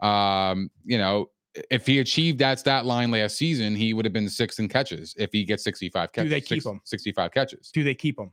[0.00, 1.30] Um, you know,
[1.70, 5.14] if he achieved that stat line last season, he would have been sixth in catches.
[5.18, 6.80] If he gets sixty-five catches, Do they keep him?
[6.84, 7.70] Sixty-five catches.
[7.70, 8.32] Do they keep him?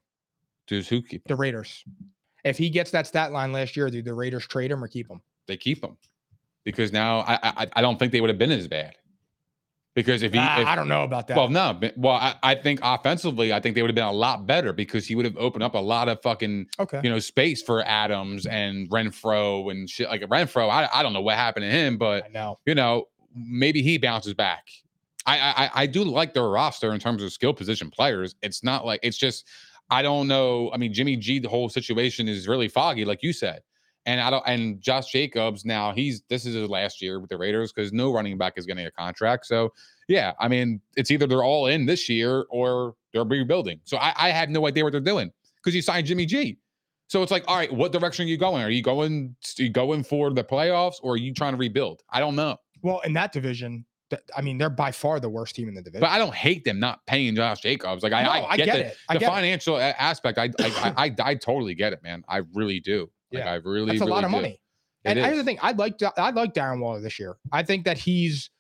[0.68, 1.26] Does who keep him?
[1.28, 1.84] The Raiders.
[2.44, 5.10] If he gets that stat line last year, do the Raiders trade him or keep
[5.10, 5.22] him?
[5.48, 5.98] They keep him
[6.66, 8.96] because now I I, I don't think they would have been as bad.
[9.94, 11.36] Because if he, Ah, if- I don't know about that.
[11.38, 14.48] Well, no, well, I, I think offensively, I think they would have been a lot
[14.48, 17.02] better because he would have opened up a lot of fucking, okay.
[17.04, 20.08] you know, space for Adams and Renfrow and shit.
[20.10, 22.58] Like Renfrow, I, I don't know what happened to him, but I know.
[22.66, 24.68] you know, maybe he bounces back.
[25.26, 28.36] I, I I- I do like their roster in terms of skill position players.
[28.42, 29.46] It's not like it's just
[29.90, 30.72] I don't know.
[30.74, 33.62] I mean, Jimmy G, the whole situation is really foggy, like you said.
[34.06, 37.38] And I don't and Josh Jacobs now he's this is his last year with the
[37.38, 39.46] Raiders because no running back is getting a contract.
[39.46, 39.72] So
[40.08, 43.80] yeah, I mean, it's either they're all in this year or they're rebuilding.
[43.84, 46.58] So I, I have no idea what they're doing because you signed Jimmy G.
[47.08, 48.64] So it's like, all right, what direction are you going?
[48.64, 52.02] Are you going are you going for the playoffs or are you trying to rebuild?
[52.10, 52.58] I don't know.
[52.82, 53.86] Well, in that division,
[54.36, 56.02] I mean, they're by far the worst team in the division.
[56.02, 58.02] But I don't hate them not paying Josh Jacobs.
[58.04, 58.98] Like I, No, I, get, the, it.
[59.10, 60.38] I the get financial a- aspect.
[60.38, 62.24] I, I, I, I, I totally get it, man.
[62.28, 63.10] I really do.
[63.32, 63.54] Like Yeah.
[63.54, 64.60] I've really, That's a really lot of money.
[65.04, 67.38] It and here's the thing: I like I like Darren Waller this year.
[67.52, 68.52] I think that he's,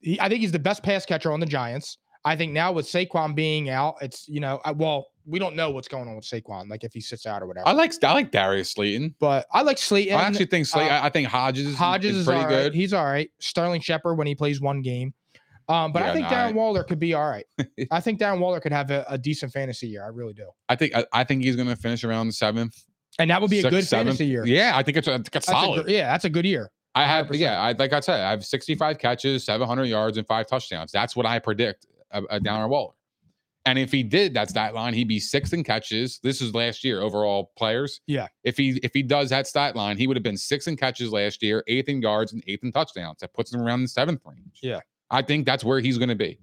[0.00, 1.98] he, I think he's the best pass catcher on the Giants.
[2.24, 5.70] I think now with Saquon being out, it's you know, I, well, we don't know
[5.70, 7.68] what's going on with Saquon, like if he sits out or whatever.
[7.68, 9.14] I like I like Darius Slayton.
[9.20, 10.14] but I like Slayton.
[10.14, 12.48] I actually think Slay, uh, I think Hodgins is, Hodgins is is, pretty right.
[12.48, 12.74] good.
[12.74, 13.30] He's all right.
[13.38, 15.14] Sterling Shepard when he plays one game.
[15.68, 17.44] Um, but I think no, Darren I- Waller could be all right.
[17.90, 20.02] I think Darren Waller could have a, a decent fantasy year.
[20.02, 20.48] I really do.
[20.68, 22.82] I think I, I think he's going to finish around the seventh.
[23.18, 24.16] And that would be a good seventh.
[24.18, 24.46] fantasy year.
[24.46, 25.84] Yeah, I think it's a, it's a solid.
[25.84, 26.70] gr- yeah, that's a good year.
[26.94, 27.38] I have 100%.
[27.38, 30.92] yeah, I like I said, I have 65 catches, 700 yards, and five touchdowns.
[30.92, 32.92] That's what I predict uh, uh, a, a Darren Waller.
[33.66, 36.20] And if he did that's that stat line, he'd be sixth in catches.
[36.22, 38.00] This is last year overall players.
[38.06, 38.28] Yeah.
[38.42, 41.12] If he if he does that stat line, he would have been sixth in catches
[41.12, 43.18] last year, eighth in yards, and eighth in touchdowns.
[43.20, 44.60] That puts him around the seventh range.
[44.62, 44.80] Yeah.
[45.10, 46.38] I think that's where he's going to be.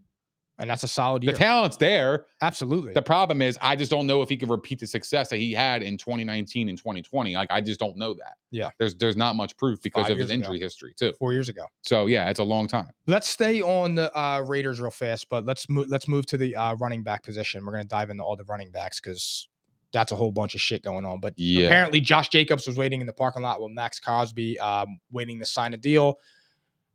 [0.58, 1.34] And that's a solid year.
[1.34, 2.28] The talent's there.
[2.41, 2.93] Absolutely.
[2.93, 5.51] The problem is, I just don't know if he can repeat the success that he
[5.51, 7.36] had in 2019 and 2020.
[7.36, 8.36] Like, I just don't know that.
[8.51, 8.70] Yeah.
[8.80, 10.45] There's there's not much proof because Five of his years ago.
[10.53, 11.12] injury history too.
[11.20, 11.66] Four years ago.
[11.82, 12.88] So yeah, it's a long time.
[13.06, 15.89] Let's stay on the uh, Raiders real fast, but let's move.
[15.89, 17.66] Let's move to the uh, running back position.
[17.66, 19.49] We're gonna dive into all the running backs because
[19.91, 21.20] that's a whole bunch of shit going on.
[21.20, 21.66] But Yeah.
[21.68, 25.45] apparently, Josh Jacobs was waiting in the parking lot with Maxx Crosby, um, waiting to
[25.45, 26.20] sign a deal.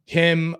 [0.06, 0.56] Him,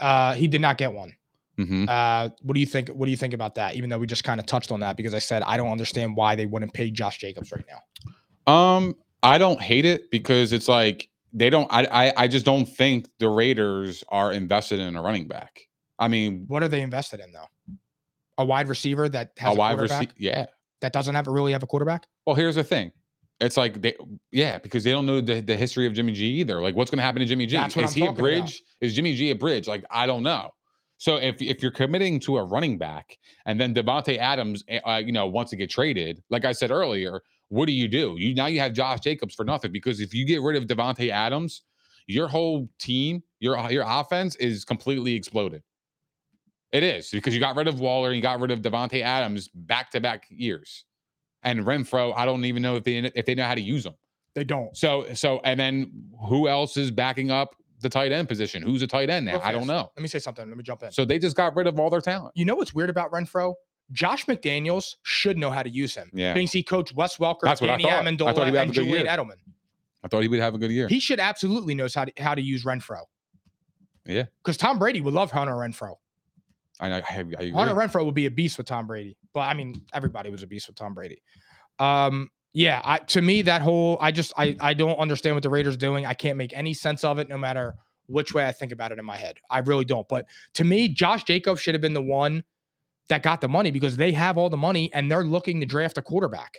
[0.00, 1.14] uh, he did not get one.
[1.58, 2.88] Hmm Uh, what do you think?
[2.88, 3.74] What do you think about that?
[3.74, 6.16] Even though we just kind of touched on that, because I said I don't understand
[6.16, 8.52] why they wouldn't pay Josh Jacobs right now.
[8.52, 11.66] Um, I don't hate it because it's like they don't.
[11.70, 15.60] I I, I just don't think the Raiders are invested in a running back.
[15.98, 17.48] I mean, What are they invested in though?
[18.38, 20.12] A wide receiver that has a a, wide receiver.
[20.16, 20.46] Yeah.
[20.80, 22.06] that doesn't have really have a quarterback.
[22.24, 22.92] Well, here's the thing.
[23.40, 23.94] It's like they,
[24.30, 26.60] yeah, because they don't know the, the history of Jimmy G either.
[26.60, 27.56] Like, what's going to happen to Jimmy G?
[27.56, 28.22] That's what Is I'm he a talking about.
[28.22, 28.62] bridge?
[28.80, 29.66] Is Jimmy G a bridge?
[29.68, 30.50] Like, I don't know.
[30.98, 34.98] So if if you're committing to a running back and then Davante Adams, eh, uh,
[34.98, 38.16] you know, wants to get traded, like I said earlier, what do you do?
[38.18, 41.10] You now you have Josh Jacobs for nothing because if you get rid of Davante
[41.10, 41.62] Adams,
[42.08, 45.62] your whole team, your your offense is completely exploded.
[46.72, 49.48] It is because you got rid of Waller, and you got rid of Davante Adams
[49.54, 50.84] back to back years,
[51.44, 52.12] and Renfrow.
[52.16, 53.94] I don't even know if they if they know how to use them.
[54.34, 54.76] They don't.
[54.76, 58.62] So so and then who else is backing up the tight end position?
[58.62, 59.32] Who's a tight end now?
[59.34, 59.90] Real I don't know.
[59.96, 60.46] Let me say something.
[60.48, 60.92] Let me jump in.
[60.92, 62.32] So they just got rid of all their talent.
[62.36, 63.54] you know what's weird about Renfrow?
[63.92, 66.10] Josh McDaniels should know how to use him.
[66.12, 66.34] Yeah.
[66.34, 68.06] Thinks he coached Wes Welker, That's what I thought.
[68.06, 69.06] I thought he would have and a good Julian year.
[69.06, 69.36] Edelman.
[70.04, 70.88] I thought he would have a good year.
[70.88, 73.02] He should absolutely knows how to how to use Renfrow.
[74.04, 74.24] Yeah.
[74.42, 75.94] Because Tom Brady would love Hunter Renfrow.
[76.80, 77.50] I, I, I agree.
[77.50, 79.16] Hunter Renfrow would be a beast with Tom Brady.
[79.34, 81.22] But I mean, everybody was a beast with Tom Brady.
[81.78, 85.50] Um, yeah, I, to me, that whole I just I I don't understand what the
[85.50, 86.06] Raiders doing.
[86.06, 87.74] I can't make any sense of it, no matter
[88.06, 89.36] which way I think about it in my head.
[89.50, 90.08] I really don't.
[90.08, 92.42] But to me, Josh Jacobs should have been the one
[93.10, 95.98] that got the money because they have all the money and they're looking to draft
[95.98, 96.58] a quarterback.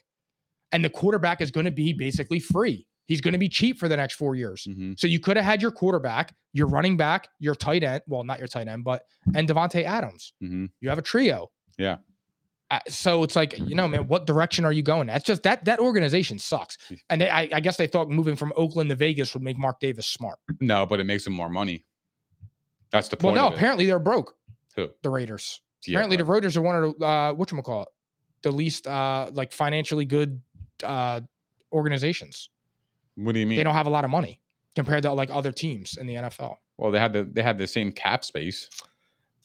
[0.71, 2.85] And the quarterback is going to be basically free.
[3.07, 4.67] He's going to be cheap for the next four years.
[4.69, 4.99] Mhm.
[4.99, 8.03] So you could have had your quarterback, your running back, your tight end.
[8.05, 9.01] Well, not your tight end, but
[9.33, 10.33] and Davante Adams.
[10.43, 10.69] Mhm.
[10.81, 11.49] You have a trio.
[11.79, 11.97] Yeah.
[12.71, 15.07] Uh, so it's like you know, man, what direction are you going?
[15.07, 16.77] That's just that that organization sucks.
[17.09, 19.79] And they, I, I guess they thought moving from Oakland to Vegas would make Mark
[19.79, 20.37] Davis smart.
[20.59, 21.83] No, but it makes him more money.
[22.91, 24.35] That's the point Well, no, apparently they're broke.
[24.75, 24.89] Who?
[25.01, 25.61] The Raiders.
[25.87, 27.87] Apparently, but- the Raiders are one of the uh, what call it,
[28.43, 30.41] the least uh, like financially good
[30.83, 31.21] uh,
[31.71, 32.49] organizations.
[33.15, 33.57] what do you mean?
[33.57, 34.41] They don't have a lot of money
[34.75, 36.55] compared to like other teams in the NFL.
[36.77, 38.69] well, they had the they had the same cap space.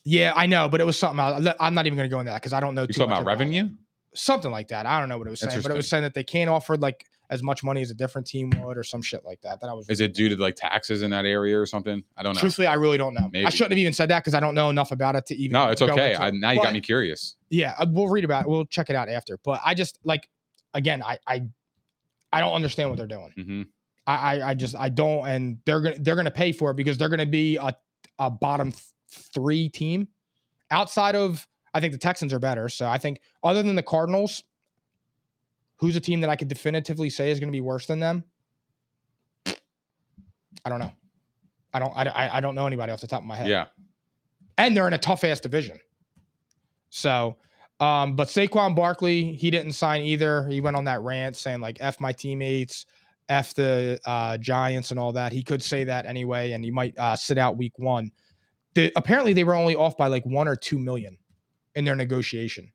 [0.05, 1.19] Yeah, I know, but it was something.
[1.19, 1.47] Else.
[1.59, 2.83] I'm not even going to go into that because I don't know.
[2.83, 3.71] You too talking much about revenue?
[4.15, 4.87] Something like that.
[4.87, 6.77] I don't know what it was saying, but it was saying that they can't offer
[6.77, 9.61] like as much money as a different team would, or some shit like that.
[9.61, 9.89] That I was.
[9.89, 12.05] Is it due to like taxes in that area or something?
[12.17, 12.41] I don't know.
[12.41, 13.29] Truthfully, I really don't know.
[13.33, 13.47] Maybe.
[13.47, 15.53] I shouldn't have even said that because I don't know enough about it to even.
[15.53, 16.15] No, it's okay.
[16.15, 17.37] I, now you But- got me curious.
[17.49, 18.49] Yeah, uh, we'll read about it.
[18.49, 19.39] We'll check it out after.
[19.43, 20.29] But I just like,
[20.75, 21.43] again, I I,
[22.33, 23.33] I don't understand what they're doing.
[23.37, 23.63] hmm
[24.07, 26.99] I, I I just I don't, and they're gonna they're gonna pay for it because
[26.99, 27.75] they're gonna be a
[28.19, 28.85] a bottom th-
[29.15, 30.09] three team
[30.71, 32.69] outside of I think the Texans are better.
[32.69, 34.43] So I think other than the Cardinals,
[35.79, 38.25] who's a team that I could definitively say is gonna be worse than them?
[39.47, 40.93] I don't know.
[41.73, 43.67] I don't I, I- I don't know anybody off the top of my head Yeah.
[44.59, 45.79] and they're in a tough ass division.
[46.91, 47.37] So,
[47.81, 50.47] um, but Saquon Barkley, he didn't sign either.
[50.49, 52.87] He went on that rant saying like "f my teammates,"
[53.29, 55.33] "f the uh, Giants" and all that.
[55.33, 58.13] He could say that anyway, and he might uh, sit out week one.
[58.75, 61.17] The, apparently, they were only off by like one or two million
[61.75, 62.71] in their negotiation.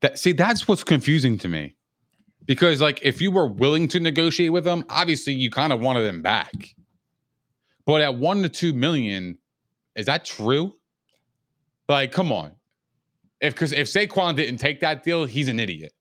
[0.00, 1.74] That see, that's what's confusing to me.
[2.44, 6.02] Because like if you were willing to negotiate with them, obviously you kind of wanted
[6.02, 6.52] them back.
[7.86, 9.38] But at one to two million,
[9.96, 10.74] is that true?
[11.88, 12.52] Like, come on.
[13.40, 15.92] If because if Saquon didn't take that deal, he's an idiot.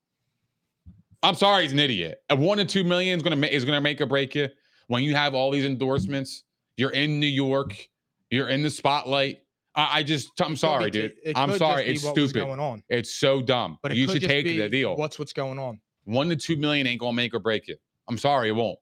[1.23, 2.23] I'm sorry, he's an idiot.
[2.29, 4.47] At one to two million is gonna make is gonna make or break you.
[4.87, 6.43] When you have all these endorsements,
[6.77, 7.87] you're in New York,
[8.31, 9.39] you're in the spotlight.
[9.75, 11.13] I, I just I'm sorry, be- dude.
[11.23, 12.33] it I'm sorry, it's stupid.
[12.33, 12.83] going on.
[12.89, 13.77] It's so dumb.
[13.83, 14.95] But it you should take the deal.
[14.97, 15.79] What's what's going on?
[16.05, 17.75] One to two million ain't gonna make or break you.
[18.09, 18.79] I'm sorry, it won't.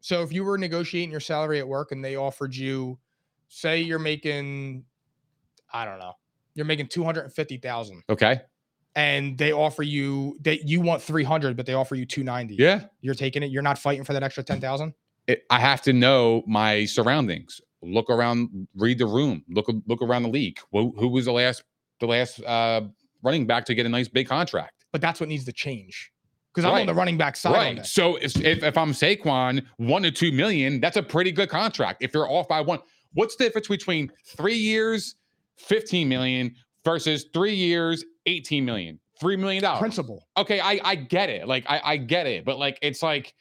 [0.00, 2.98] So if you were negotiating your salary at work and they offered you,
[3.48, 4.84] say you're making,
[5.72, 6.12] I don't know,
[6.54, 8.40] you're making two hundred and fifty thousand, Okay.
[8.94, 12.54] and they offer you that you want three hundred, but they offer you two ninety.
[12.54, 12.82] Yeah.
[13.00, 13.50] you're taking it.
[13.50, 14.94] You're not fighting for that extra ten thousand.
[15.26, 17.60] It, I have to know my surroundings.
[17.82, 19.44] Look around, read the room.
[19.48, 20.58] Look look around the league.
[20.72, 21.62] Who, who was the last
[22.00, 22.82] the last uh,
[23.22, 24.84] running back to get a nice big contract?
[24.92, 26.10] But that's what needs to change.
[26.54, 27.52] Because I'm on the running back side.
[27.52, 27.86] Right.
[27.86, 32.02] So if, if if I'm Saquon, one to two million, that's a pretty good contract.
[32.02, 32.78] If you're off by one,
[33.12, 35.16] what's the difference between three years,
[35.58, 38.98] fifteen million versus three years, eighteen million?
[39.20, 39.80] Three million dollars.
[39.80, 40.26] Principle.
[40.38, 41.46] okay, I I get it.
[41.46, 43.34] Like I I get it, but like it's like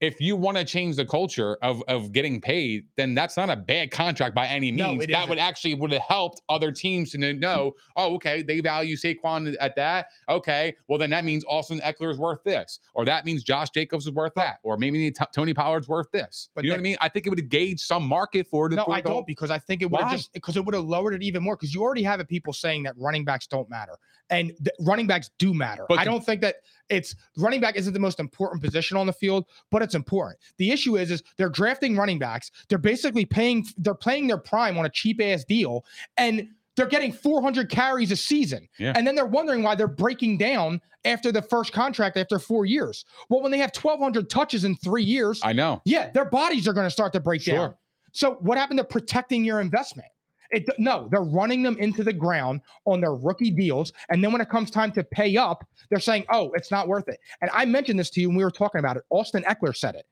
[0.00, 3.56] if you want to change the culture of of getting paid, then that's not a
[3.56, 5.04] bad contract by any No, means.
[5.04, 7.40] it that would actually would have helped other teams to mm-hmm.
[7.40, 10.06] know, oh, okay, they value Saquon at that.
[10.28, 14.06] Okay, well then that means Austin Ekeler is worth this, or that means Josh Jacobs
[14.06, 16.48] is worth that, or maybe T- Tony Pollard's worth this.
[16.54, 16.96] But you know what I mean?
[17.00, 18.74] I think it would have gauged some market for it.
[18.74, 21.14] No, I don't because I think it would have just because it would have lowered
[21.14, 23.98] it even more because you already have it people saying that running backs don't matter
[24.30, 25.86] and running backs do matter.
[25.88, 26.56] But I don't think that
[26.88, 30.38] it's running back isn't the most important position on the field, but it's important.
[30.56, 32.50] The issue is is they're drafting running backs.
[32.68, 35.84] They're basically paying they're playing their prime on a cheap ass deal
[36.16, 38.68] and they're getting 400 carries a season.
[38.78, 38.92] Yeah.
[38.94, 43.04] And then they're wondering why they're breaking down after the first contract after 4 years.
[43.28, 45.82] Well, when they have 1200 touches in 3 years, I know.
[45.84, 47.70] yeah, their bodies are going to start to break down.
[47.70, 47.78] Sure.
[48.12, 50.08] So what happened to protecting your investment?
[50.50, 54.40] It, no, they're running them into the ground on their rookie deals, and then when
[54.40, 57.64] it comes time to pay up, they're saying, "Oh, it's not worth it." And I
[57.66, 59.02] mentioned this to you when we were talking about it.
[59.10, 60.06] Austin Ekeler said it.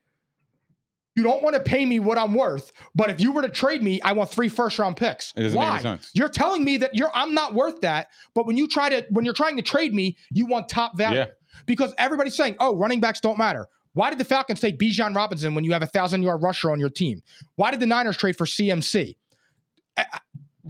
[1.15, 3.81] You don't want to pay me what I'm worth, but if you were to trade
[3.81, 5.33] me, I want three first round picks.
[5.35, 5.65] It doesn't Why?
[5.65, 6.11] make any sense.
[6.13, 9.25] You're telling me that you're I'm not worth that, but when you try to when
[9.25, 11.25] you're trying to trade me, you want top value Yeah.
[11.65, 15.55] because everybody's saying, "Oh, running backs don't matter." Why did the Falcons take Bijan Robinson
[15.55, 17.23] when you have a thousand yard rusher on your team?
[17.55, 19.15] Why did the Niners trade for CMC?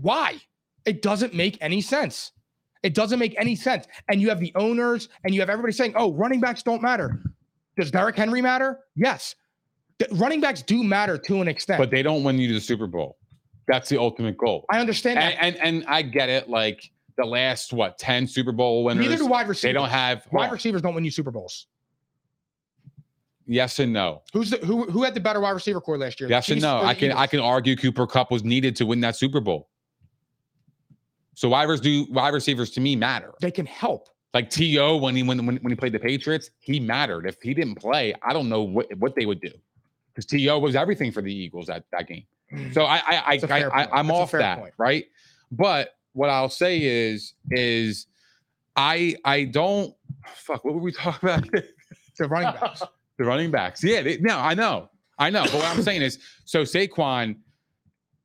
[0.00, 0.36] Why?
[0.84, 2.32] It doesn't make any sense.
[2.82, 3.86] It doesn't make any sense.
[4.08, 7.22] And you have the owners and you have everybody saying, "Oh, running backs don't matter."
[7.76, 8.80] Does Derrick Henry matter?
[8.96, 9.34] Yes.
[9.98, 11.78] The running backs do matter to an extent.
[11.78, 13.18] But they don't win you the Super Bowl.
[13.66, 14.64] That's the ultimate goal.
[14.70, 15.34] I understand that.
[15.40, 16.48] and, and and I get it.
[16.48, 19.62] Like the last what ten Super Bowl winners, Neither do wide receivers.
[19.62, 21.66] they don't have wide well, receivers don't win you Super Bowls.
[23.46, 24.22] yes and no.
[24.32, 26.30] Who's the who who had the better wide receiver core last year?
[26.30, 26.78] Yes and no.
[26.78, 29.68] I can I can argue Cooper Kupp was needed to win that Super Bowl.
[31.38, 33.32] So wide receivers do wide receivers to me matter.
[33.40, 34.08] They can help.
[34.34, 37.26] Like To when he when, when when he played the Patriots, he mattered.
[37.26, 39.52] If he didn't play, I don't know what what they would do
[40.12, 42.24] because To was everything for the Eagles that that game.
[42.52, 42.74] Mm.
[42.74, 44.74] So I I I, I, I That's off that point.
[44.78, 45.04] right.
[45.52, 48.08] But what I'll say is is
[48.74, 49.94] I I don't
[50.26, 50.64] fuck.
[50.64, 51.48] What were we talking about?
[52.18, 52.82] the running backs.
[53.16, 53.82] The running backs.
[53.82, 54.90] Yeah, they, no, I know.
[55.18, 55.42] I know.
[55.42, 57.34] But what I'm saying is, so Saquon,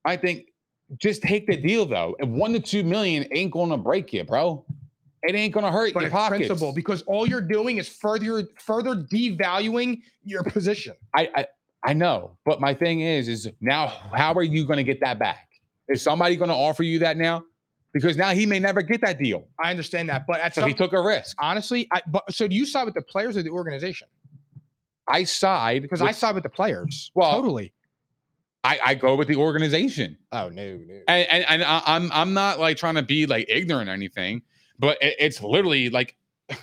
[0.06, 0.53] I think
[0.98, 2.16] just take the deal though.
[2.20, 4.66] And one to two million ain't gonna break you, bro.
[5.24, 6.48] It ain't gonna hurt But your pockets.
[6.48, 10.94] principle because all you're doing is further further devaluing your position.
[11.16, 11.48] I, I
[11.86, 15.48] I know, but my thing is, is now how are you gonna get that back?
[15.90, 17.44] Is somebody gonna offer you that now?
[17.94, 19.48] Because now he may never get that deal.
[19.64, 21.36] I understand that, but at So some, he took a risk.
[21.40, 24.08] honestly, I but so do you side with the players or the organization?
[25.08, 27.12] I side Because I side with the players.
[27.16, 27.74] Well- totally.
[28.64, 30.18] I, I go with the organization.
[30.32, 31.00] Oh no, no.
[31.08, 34.42] and and, and I, I'm I'm not like trying to be like ignorant or anything,
[34.80, 36.16] but it, it's literally like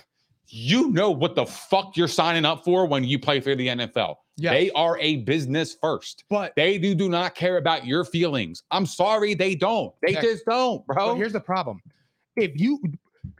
[0.47, 4.15] you know what the fuck you're signing up for when you play for the NFL.
[4.37, 4.51] Yeah.
[4.53, 6.23] They are a business first.
[6.29, 8.63] but They do do not care about your feelings.
[8.71, 9.93] I'm sorry, they don't.
[10.01, 10.21] They Okay.
[10.21, 11.15] just don't, But bro.
[11.15, 11.79] here's the problem.
[12.35, 12.79] If you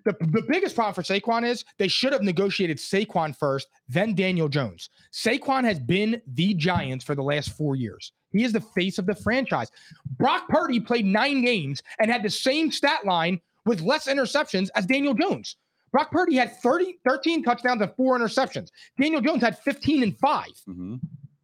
[0.06, 4.48] the, the biggest problem for Saquon is they should have negotiated Saquon first, then Daniel
[4.48, 4.90] Jones.
[5.12, 8.12] Saquon has been the Giants for the last four years.
[8.32, 9.72] He is the face of the franchise.
[10.18, 14.86] Brock Purdy played nine games and had the same stat line with less interceptions as
[14.86, 15.58] Daniel Jones.
[15.92, 18.70] Brock Purdy had 30, 13 touchdowns and four interceptions.
[19.00, 20.52] Daniel Jones had 15 and five.
[20.68, 21.00] Mhm.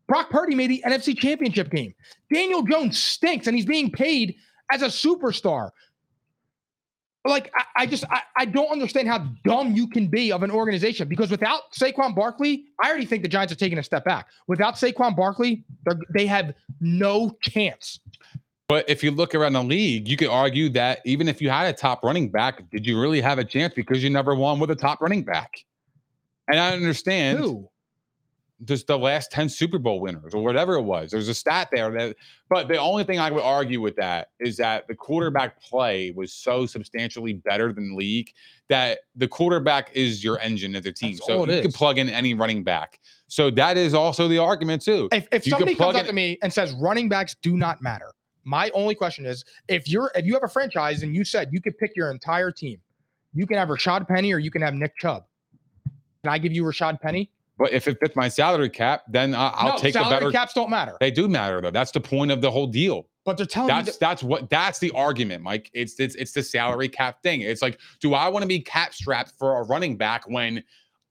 [0.07, 1.93] Brock Purdy made the NFC Championship game.
[2.33, 4.35] Daniel Jones stinks, and he's being paid
[4.71, 5.71] as a superstar.
[7.27, 10.51] Like I, I just I, I don't understand how dumb you can be of an
[10.51, 14.27] organization because without Saquon Barkley, I already think the Giants are taking a step back.
[14.47, 17.99] Without Saquon Barkley, they're- they have no chance.
[18.69, 21.67] But if you look around the league, you could argue that even if you had
[21.67, 24.71] a top running back, did you really have a chance because you never won with
[24.71, 25.51] a top running back?
[26.49, 27.69] And I understand Who?
[28.65, 31.11] Just the last 10 Super Bowl winners or whatever it was.
[31.11, 32.15] There's a stat there that,
[32.49, 35.01] but the only thing I would argue with that is that the mm-hmm.
[35.01, 38.31] quarterback play was so substantially better than league
[38.69, 41.13] that the quarterback is your engine of the team.
[41.13, 42.99] That's so you can plug in any running back.
[43.27, 45.09] So that is also the argument too.
[45.11, 48.13] If, if You somebody comes up to me and says running backs do not matter,
[48.43, 51.61] my only question is if you're if you have a franchise and you said you
[51.61, 52.79] could pick your entire team,
[53.33, 55.25] you can have Rashad Penny or you can have Nick Chubb.
[56.23, 57.29] Can I give you Rashad Penny?
[57.57, 60.31] But if it fits my salary cap, then I- I'll no, take the salary better.
[60.31, 60.95] caps don't matter.
[60.99, 61.71] They do matter though.
[61.71, 63.07] That's the point of the whole deal.
[63.25, 65.69] But they're telling me That's that's what that's the argument, Mike.
[65.73, 67.41] It's it's it's the salary cap thing.
[67.41, 70.63] It's like, do I want to be cap strapped for a running back when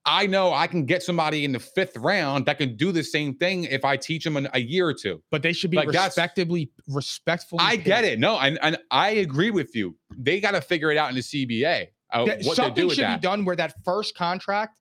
[0.09, 3.34] I know I can get somebody in the fifth round that can do the same
[3.34, 5.20] thing if I teach them in a year or two?
[5.32, 7.59] but they should be like, respectably respectfully.
[7.62, 8.12] I get paid.
[8.12, 8.18] it.
[8.20, 9.97] No, and, and I agree with you.
[10.16, 11.88] They got to figure it out in the CBA.
[12.12, 13.20] Uh, That- what to something do with should that.
[13.20, 14.78] be done where that first contract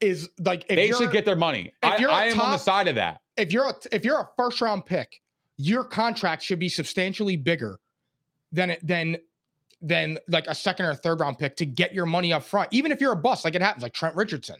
[0.00, 1.72] is like They should get their money.
[1.82, 3.20] if I, I am on the side of that.
[3.36, 5.20] if you're a, if you're a first round pick,
[5.56, 7.78] your contract should be substantially bigger
[8.52, 9.16] than it than
[9.82, 12.68] than like a second or third round pick to get your money up front.
[12.72, 14.56] Even if you're a bust, like it happens, like Trent Richardson.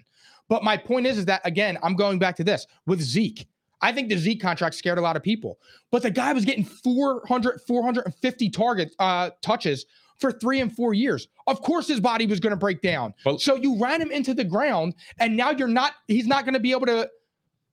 [0.48, 3.46] But my point is, is that again, I'm going back to this with Zeke.
[3.82, 5.58] I think the Zeke contract scared a lot of people,
[5.90, 9.84] but the guy was getting 400, 450 target uh, touches
[10.18, 11.28] for three and four years.
[11.46, 13.14] Of course, his body was going to break down.
[13.24, 15.92] But- so you ran him into the ground, and now you're not.
[16.08, 17.08] He's not going to be able to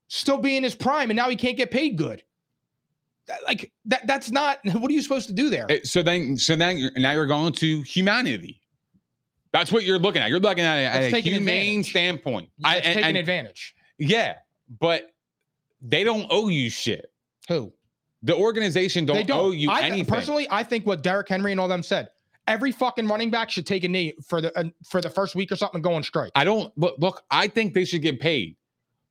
[0.07, 2.23] still be in his prime, and now he can't get paid good.
[3.45, 4.05] Like that.
[4.05, 4.59] That's not.
[4.73, 5.67] What are you supposed to do there?
[5.83, 8.59] So then, so then you're, now you're going to humanity.
[9.53, 10.29] That's what you're looking at.
[10.29, 11.89] You're looking at at a humane advantage.
[11.89, 12.49] standpoint.
[12.63, 13.75] I, and- taking and- advantage.
[13.97, 14.35] yeah,
[14.79, 15.11] but
[15.81, 17.11] they don't owe you shit.
[17.47, 17.71] Who?
[18.23, 20.05] The organization don't, don't owe you I, anything.
[20.05, 22.07] Personally, I think what Derrick Henry and all them said.
[22.47, 25.51] Every fucking running back should take a knee for the uh, for the first week
[25.51, 26.31] or something going straight.
[26.35, 27.23] I don't look, look.
[27.31, 28.57] I think they should get paid,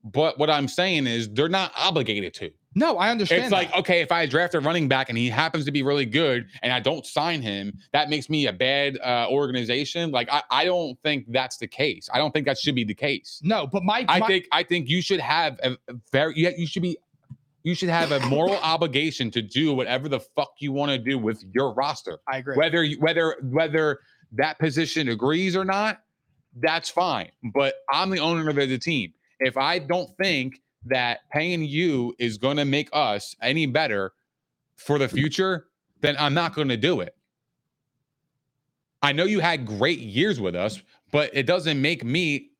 [0.05, 2.51] but what I'm saying is they're not obligated to.
[2.75, 3.45] No, I understand.
[3.45, 6.07] It's like okay, if I draft a running back and he happens to be really
[6.07, 10.11] good, and I don't sign him, that makes me a bad uh, organization.
[10.11, 12.09] Like I, I don't think that's the case.
[12.13, 13.41] I don't think that should be the case.
[13.43, 16.53] no, but my, I my- think I think you should have a, a very you,
[16.57, 16.97] you should be
[17.63, 21.19] you should have a moral obligation to do whatever the fuck you want to do
[21.19, 22.19] with your roster.
[22.29, 22.57] I agree.
[22.57, 24.01] Whether you, whether whether
[24.33, 26.01] that position agrees or not,
[26.61, 27.31] that's fine.
[27.55, 29.13] But I'm the owner of the team.
[29.41, 34.13] If I don't think that paying you is going to make us any better
[34.77, 35.67] for the future,
[36.01, 37.15] then I'm not going to do it.
[39.03, 42.52] I know you had great years with us, but it doesn't make me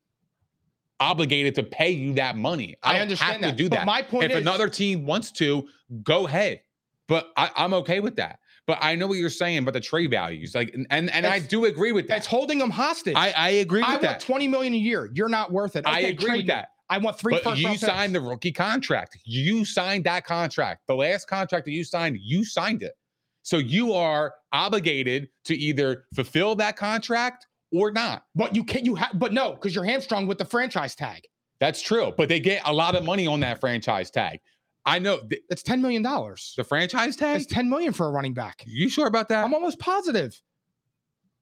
[1.03, 2.75] obligated to pay you that money.
[2.81, 3.51] I, I understand have that.
[3.51, 3.85] to do but that.
[3.85, 5.67] my point is If is, another team wants to,
[6.03, 6.61] go ahead.
[7.07, 8.39] But I, I'm okay with that.
[8.65, 10.55] But I know what you're saying about the trade values.
[10.55, 12.25] Like, and and, and I do agree with it's that.
[12.25, 13.15] holding them hostage.
[13.17, 14.19] I, I agree with I want that.
[14.21, 15.09] 20 million a year.
[15.13, 15.85] You're not worth it.
[15.85, 16.69] I agree with that.
[16.89, 18.23] I want three But you signed picks.
[18.23, 19.17] the rookie contract.
[19.25, 20.83] You signed that contract.
[20.87, 22.93] The last contract that you signed, you signed it.
[23.41, 28.23] So you are obligated to either fulfill that contract or not.
[28.35, 28.85] But you can't.
[28.85, 29.11] You have.
[29.19, 31.23] But no, because you're hamstrung with the franchise tag.
[31.59, 32.13] That's true.
[32.15, 34.39] But they get a lot of money on that franchise tag.
[34.85, 36.53] I know the, It's ten million dollars.
[36.57, 37.41] the franchise tag.
[37.41, 38.63] It's ten million for a running back.
[38.65, 39.43] You sure about that?
[39.43, 40.39] I'm almost positive.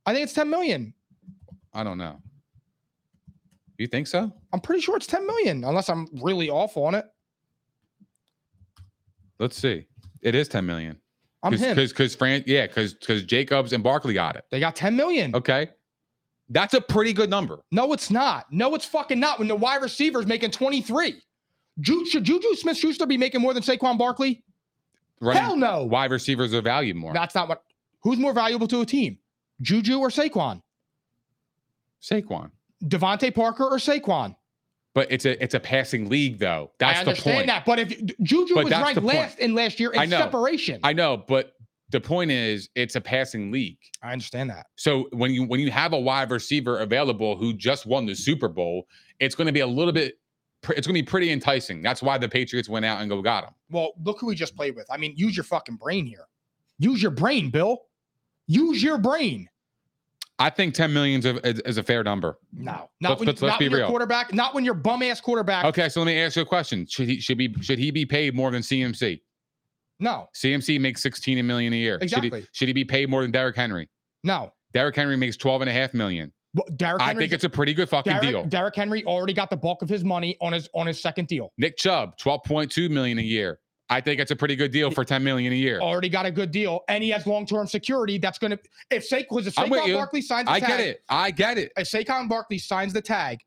[0.05, 0.93] I think it's ten million.
[1.73, 2.21] I don't know.
[3.77, 4.32] You think so?
[4.53, 7.05] I'm pretty sure it's ten million, unless I'm really off on it.
[9.39, 9.88] Let's see.
[10.21, 10.97] It is 10 million.
[11.41, 11.75] I'm him.
[11.75, 14.45] Because because Fran, yeah, because because Jacobs and Barkley got it.
[14.51, 15.36] They got ten million.
[15.36, 15.69] Okay.
[16.52, 17.60] That's a pretty good number.
[17.72, 18.45] No, it's not.
[18.52, 19.39] No, it's fucking not.
[19.39, 21.16] When the wide receiver's making 23.
[21.80, 24.43] Ju- should Juju Smith Schuster be making more than Saquon Barkley?
[25.22, 25.84] Running Hell no.
[25.86, 27.14] wide receivers are valued more.
[27.14, 27.64] That's not what.
[28.04, 29.18] Who's more valuable to a team?
[29.62, 30.62] Juju or Saquon?
[32.02, 32.52] Saquon.
[32.84, 34.36] DeVante Parker or Saquon?
[34.93, 36.72] But it's a it's a passing league though.
[36.80, 37.47] That's I the understand point.
[37.47, 37.66] that.
[37.66, 40.18] But if Juju But was ranked last in last year in I know.
[40.18, 40.82] separation.
[40.84, 41.54] I know, but
[41.91, 43.77] the point is it's a passing league.
[44.01, 44.67] I understand that.
[44.75, 48.47] So when you when you have a wide receiver available who just won the Super
[48.47, 48.87] Bowl,
[49.19, 50.17] it's going to be a little bit
[50.69, 51.81] it's going to be pretty enticing.
[51.81, 53.53] That's why the Patriots went out and go got him.
[53.71, 54.85] Well, look who we just played with.
[54.91, 56.27] I mean, use your fucking brain here.
[56.77, 57.79] Use your brain, Bill.
[58.47, 59.49] Use your brain.
[60.37, 62.37] I think 10 million is a, is, a fair number.
[62.51, 63.89] No, not Let's- when, let's- let's not be when your real.
[63.89, 65.65] quarterback, not when your bum ass quarterback.
[65.65, 66.85] Okay, so let me ask you a question.
[66.87, 69.21] Should he should be should he be paid more than CMC?
[70.02, 71.93] No, CMC makes 16 million a year.
[72.02, 72.45] Should he, Exactly.
[72.52, 73.88] should he be paid more than Derrick Henry?
[74.24, 74.52] no.
[74.74, 76.32] Derrick Henry makes 12 and a half million.
[76.54, 78.32] Well, Derrick I think it's a pretty good fucking deal.
[78.32, 81.28] Derrick, Derrick Henry already got the bulk of his money on his on his second
[81.28, 81.52] deal.
[81.58, 83.60] Nick Chubb, 12.2 million a year.
[83.89, 85.82] I think it's a pretty good deal for 10 million a year.
[85.82, 88.18] Already got a good deal, and he has long term security.
[88.18, 88.58] That's gonna
[88.89, 89.93] if Saquon if Saquon.
[89.93, 91.04] Barkley signs the I tag, get it.
[91.10, 91.74] I get it.
[91.76, 93.39] if Saquon Barkley signs the tag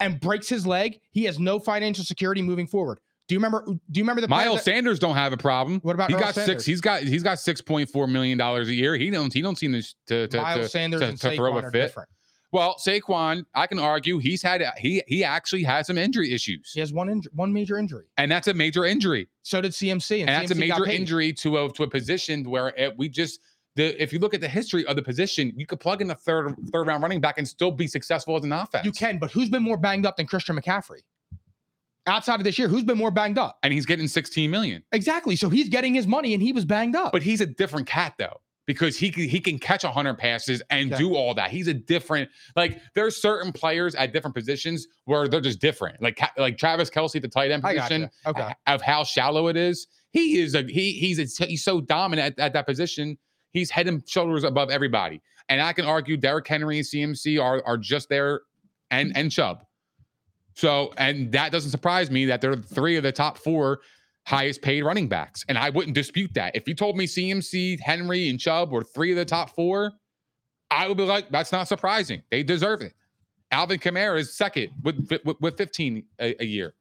[0.00, 2.98] and breaks his leg, he has no financial security moving forward.
[3.32, 3.64] Do you remember?
[3.64, 5.80] Do you remember the Miles that- Sanders don't have a problem.
[5.80, 6.56] What about he Earl got Sanders?
[6.56, 6.66] six?
[6.66, 8.94] He's got he's got six point four million dollars a year.
[8.94, 11.56] He don't he don't seem to to, to, Miles to- Sanders to- and to throw
[11.56, 11.72] a fit.
[11.72, 12.10] different.
[12.52, 13.46] well Saquon.
[13.54, 17.08] I can argue he's had he he actually has some injury issues, He has one
[17.08, 18.04] inj- one major injury.
[18.18, 21.32] and that's a major injury, So did CMC, and, and that's a CMC major injury
[21.32, 23.40] to a to a position where it, we just.
[23.74, 26.14] The, if you look at the history of the position, you could plug in a
[26.14, 28.84] third third round running back and still be successful as an offense.
[28.84, 30.98] You can, but who's been more banged up than Christian McCaffrey?
[32.06, 33.58] Outside of this year, who's been more banged up?
[33.62, 34.82] and he's getting 16 million.
[34.92, 35.36] Exactly.
[35.36, 37.12] So he's getting his money, and he was banged up.
[37.12, 40.92] But he's a different cat though, because he can he can catch hundred passes and
[40.96, 41.50] do all that.
[41.50, 46.02] He's a different like there's certain players at different positions where they're just different.
[46.02, 48.10] Like like Travis Kelce, at the tight end position.
[48.26, 48.52] Okay.
[48.66, 49.86] of how shallow it is.
[50.10, 53.16] He is a he he's a, he's so dominant at, at that position.
[53.52, 55.22] He's head and shoulders above everybody.
[55.48, 58.40] And I can argue Derrick Henry and CMC are are just there
[58.90, 59.64] and and Chubb.
[60.54, 63.80] So and that doesn't surprise me that they're three of the top four
[64.26, 65.44] highest paid running backs.
[65.48, 66.54] And I wouldn't dispute that.
[66.54, 69.92] If you told me CMC, Henry, and Chubb were three of the top four,
[70.70, 72.22] I would be like, that's not surprising.
[72.30, 72.94] They deserve it.
[73.50, 76.74] Alvin Kamara is second with with, with 15 a, a year.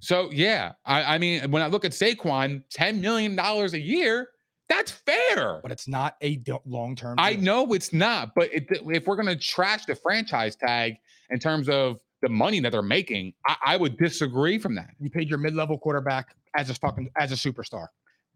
[0.00, 4.28] So yeah, I, I mean, when I look at Saquon, $10 million a year,
[4.68, 5.60] that's fair.
[5.62, 7.16] But it's not a long term.
[7.18, 10.96] I know it's not, but it, if we're gonna trash the franchise tag
[11.30, 14.90] in terms of the money that they're making, I, I would disagree from that.
[14.98, 17.88] You paid your mid level quarterback as a fucking as a superstar.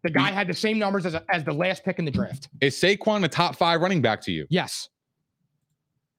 [0.04, 2.48] The guy had the same numbers as, a, as the last pick in the draft.
[2.60, 4.46] Is Saquon a top five running back to you?
[4.48, 4.90] Yes.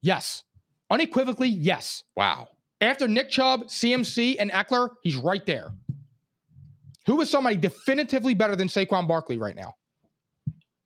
[0.02, 0.44] Yes.
[0.90, 2.04] Unequivocally, yes.
[2.18, 2.50] Wow.
[2.82, 5.72] After Nick Chubb, CMC, and Ekeler, he's right there.
[7.06, 9.76] Who is somebody definitively better than Saquon Barkley right now?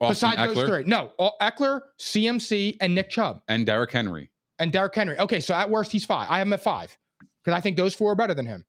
[0.02, 0.84] Austin Besides those three.
[0.84, 3.42] No, all- Ekeler, CMC, and Nick Chubb.
[3.48, 4.30] and Derrick Henry.
[4.60, 5.18] And Derrick Henry.
[5.20, 6.28] Okay, so at worst he's five.
[6.30, 6.96] I have him at five
[7.44, 8.66] because I think those four are better than him.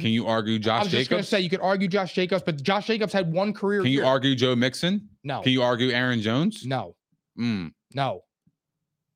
[0.00, 2.42] Can you argue Josh I was just going to say you could argue Josh Jacobs,
[2.42, 3.82] but Josh Jacobs had one career.
[3.82, 4.06] Can you year.
[4.06, 5.08] argue Joe Mixon?
[5.24, 6.64] No, Can you argue Aaron Jones?
[6.64, 6.96] no,
[7.38, 8.22] Mm, no,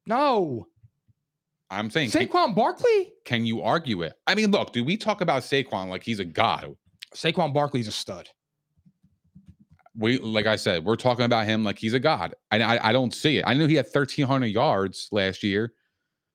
[0.07, 0.67] no.
[1.71, 3.13] I'm saying, can, Saquon Barkley.
[3.25, 4.13] can you argue it?
[4.27, 6.77] I mean, look, do we talk about Saquon like he's a god?
[7.15, 8.29] Saquon Barkley's a stud.
[9.97, 12.93] We, like I said, we're talking about him like he's a god, and I, I
[12.93, 13.45] don't see it.
[13.47, 15.73] I knew he had 1,300 yards last year,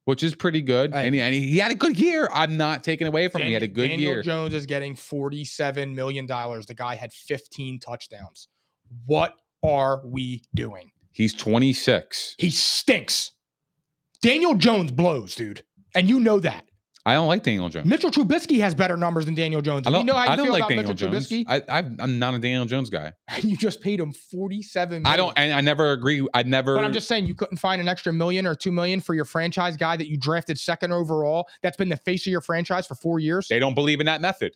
[0.06, 2.30] which is pretty good, and, he, and he, had a good year.
[2.32, 3.48] I'm not taking away from him.
[3.48, 4.24] He had a good Daniel year.
[4.24, 6.66] Jones is getting forty-seven million dollars.
[6.68, 8.48] The guy had fifteen touchdowns.
[9.06, 10.92] What are we doing?
[11.12, 12.36] He's 26.
[12.38, 13.32] He stinks.
[14.22, 15.64] Daniel Jones blows, dude,
[15.96, 16.69] and you know that.
[17.06, 17.86] I don't like Daniel Jones.
[17.86, 19.88] Mitchell Trubisky has better numbers than Daniel Jones.
[19.88, 21.30] I don't, you know I don't feel like Daniel Mitchell Jones.
[21.30, 21.46] Trubisky?
[21.48, 23.14] I, I'm not a Daniel Jones guy.
[23.42, 26.28] you just paid him 47 I don't, and I never agree.
[26.34, 26.76] I never.
[26.76, 29.26] But I'm just saying you couldn't find an extra million or two million for your
[29.26, 31.48] franchise guy that you drafted second overall.
[31.64, 33.48] That's been the face of your franchise for four years.
[33.48, 34.54] they don't believe in that method.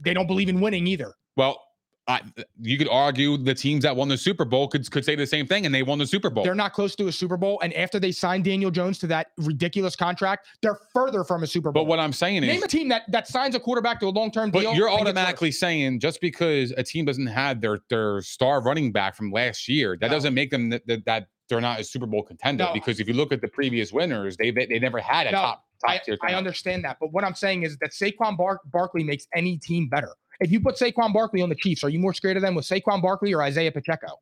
[0.00, 1.14] They don't believe in winning either.
[1.36, 1.62] Well,
[2.08, 2.22] I,
[2.62, 5.46] you could argue the teams that won the Super Bowl could could say the same
[5.46, 6.42] thing, and they won the Super Bowl.
[6.42, 9.28] They're not close to a Super Bowl, and after they signed Daniel Jones to that
[9.36, 11.82] ridiculous contract, they're further from a Super Bowl.
[11.84, 14.08] but what I'm saying name is, a team that that signs a quarterback to a
[14.08, 14.62] long term deal.
[14.64, 15.00] but you're and gets worse.
[15.02, 19.68] automatically saying just because a team doesn't have their their star running back from last
[19.68, 20.14] year, that No.
[20.14, 22.64] doesn't make them that, that, that they're not a Super Bowl contender.
[22.64, 22.72] No.
[22.72, 25.38] Because if you look at the previous winners, they they, they never had a No,
[25.38, 26.16] top top I, tier.
[26.22, 29.88] I understand that, but what I'm saying is that Saquon Bar- Barkley makes any team
[29.90, 30.14] better.
[30.40, 32.64] If you put Saquon Barkley on the Chiefs, are you more scared of them with
[32.64, 34.18] Saquon Barkley or Isaiah Pacheco?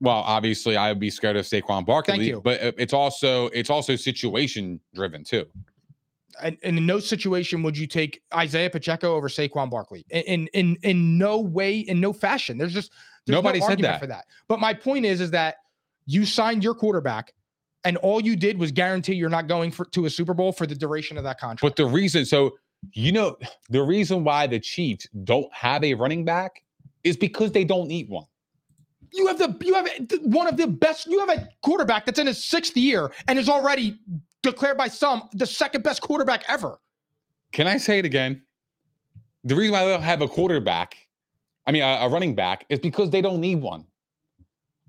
[0.00, 2.40] Well, obviously, I would be scared of Saquon Barkley, you.
[2.42, 5.46] but uh, it's also it's also situation driven too.
[6.42, 10.04] And, and in no situation would you take Isaiah Pacheco over Saquon Barkley.
[10.10, 12.58] In in in, no way, in no fashion.
[12.58, 12.92] There's just
[13.24, 14.00] there's no Nobody said argument that.
[14.00, 14.24] for that.
[14.48, 15.56] But my point is, is that
[16.04, 17.32] you signed your quarterback,
[17.84, 20.66] and all you did was guarantee you're not going for, to a Super Bowl for
[20.66, 21.62] the duration of that contract.
[21.62, 22.52] But the reason, so
[22.92, 23.36] you know,
[23.70, 26.62] the reason why the Chiefs don't have a running back
[27.04, 28.26] is because they don't need one.
[29.12, 29.88] you have the you have
[30.22, 31.06] one of the best.
[31.06, 33.98] You have a quarterback that's in his sixth year and is already
[34.42, 36.78] declared by some the second best quarterback ever.
[37.52, 38.42] Can I say it again?
[39.44, 40.96] The reason why they don't have a quarterback,
[41.66, 43.86] I mean, a, a running back, is because they don't need one.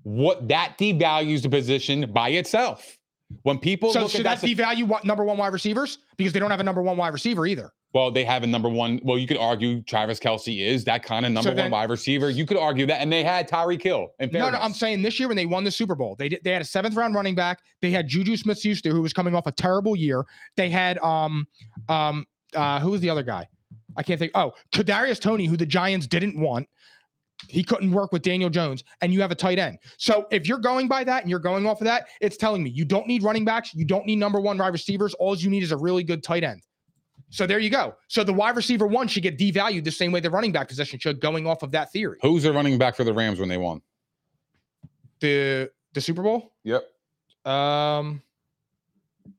[0.02, 2.98] What that devalues the position by itself.
[3.42, 6.32] When people so look should at that that, devalue what number one wide receivers because
[6.32, 7.72] they don't have a number one wide receiver either.
[7.94, 9.00] Well, they have a number one.
[9.02, 12.28] Well, you could argue Travis Kelce is that kind of number then- one wide receiver.
[12.28, 14.08] You could argue that, and they had Tyreek Hill.
[14.20, 16.52] No, no, I'm saying this year when they won the Super Bowl, they did, they
[16.52, 17.60] had a seventh round running back.
[17.80, 20.24] They had Juju Smith Schuster, who was coming off a terrible year.
[20.56, 21.46] They had um
[21.88, 23.48] um uh who was the other guy?
[23.96, 24.32] I can't think.
[24.34, 26.68] Oh, Kadarius Toney, who the Giants didn't want.
[27.48, 29.78] He couldn't work with Daniel Jones, and you have a tight end.
[29.96, 32.70] So if you're going by that and you're going off of that, it's telling me
[32.70, 35.14] you don't need running backs, you don't need number one wide receivers.
[35.14, 36.62] All you need is a really good tight end.
[37.30, 37.94] So there you go.
[38.08, 40.98] So the wide receiver one should get devalued the same way the running back position
[40.98, 42.18] should, going off of that theory.
[42.22, 43.82] Who's the running back for the Rams when they won?
[45.20, 46.52] The the Super Bowl.
[46.64, 46.84] Yep.
[47.44, 48.22] Um,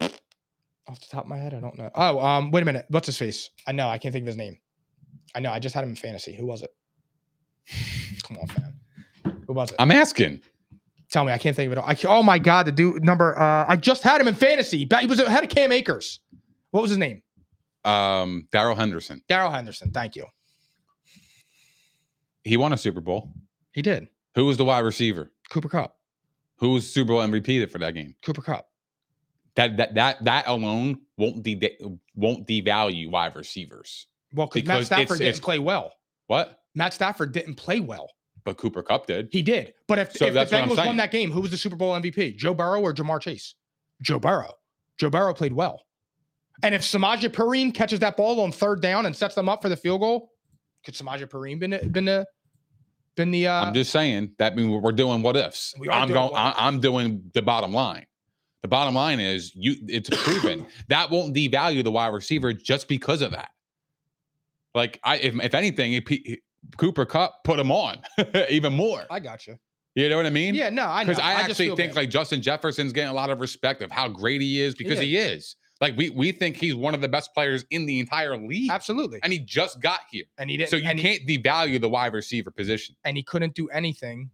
[0.02, 1.90] off the top of my head, I don't know.
[1.96, 2.86] Oh, um, wait a minute.
[2.90, 3.50] What's his face?
[3.68, 3.88] I know.
[3.88, 4.58] I can't think of his name.
[5.36, 5.52] I know.
[5.52, 6.36] I just had him in fantasy.
[6.36, 6.72] Who was it?
[8.24, 9.42] Come on, fam.
[9.48, 9.76] Who was it?
[9.80, 10.42] I'm asking.
[11.12, 11.32] Tell me.
[11.32, 11.82] I can't think of it.
[11.82, 13.40] I, oh my god, the dude number.
[13.40, 14.88] Uh, I just had him in fantasy.
[15.00, 16.20] He was ahead of Cam Akers.
[16.72, 17.22] What was his name?
[17.86, 19.22] Um, Darrell Henderson.
[19.30, 19.92] Darrell Henderson.
[19.92, 20.26] Thank you.
[22.44, 23.32] He won a Super Bowl.
[23.74, 24.08] He did.
[24.36, 25.32] Who was the wide receiver?
[25.50, 25.96] Cooper Kupp.
[26.58, 28.16] Who was Super Bowl MVP for that game?
[28.24, 28.68] Cooper Kupp.
[29.56, 31.78] That that that that alone won't de-
[32.16, 34.08] won't devalue wide receivers.
[34.34, 35.94] Well, because Matt Stafford it's- didn't it's- play well.
[36.28, 36.60] What?
[36.76, 38.12] Matt Stafford didn't play well.
[38.46, 39.30] But Cooper Kupp did.
[39.32, 39.74] He did.
[39.88, 42.38] But if, So if the Bengals won that game, who was the Super Bowl MVP?
[42.38, 43.56] Joe Burrow or Ja'Marr Chase?
[44.02, 44.54] Joe Burrow.
[44.98, 45.84] Joe Burrow played well.
[46.64, 49.70] And if Samaje Perine catches that ball on third down and sets them up for
[49.70, 50.32] the field goal,
[50.84, 52.26] could Samaje Perine been the- been the
[53.16, 55.74] been the uh I'm just saying that means we're doing what ifs.
[55.92, 56.36] I'm doing going.
[56.36, 58.06] I, I'm doing the bottom line.
[58.62, 59.76] The bottom line is you.
[59.88, 63.50] It's proven that won't devalue the wide receiver just because of that.
[64.76, 66.42] Like I, if, if anything, if he-
[66.78, 67.98] Cooper Kupp put him on
[68.50, 69.06] even more.
[69.10, 69.58] I got you.
[69.96, 70.56] You know what I mean?
[70.56, 71.10] Yeah, no, I know.
[71.10, 71.96] because I, just actually think bad.
[71.96, 75.18] like Justin Jefferson's getting a lot of respect of how great he is because he
[75.18, 75.56] is.
[75.82, 79.20] Like we we think he's one of the best players in the entire league, absolutely.
[79.24, 80.26] and he just got here.
[80.38, 82.96] And he didn't So you can't devalue the wide receiver position.
[83.06, 84.30] and he couldn't do anything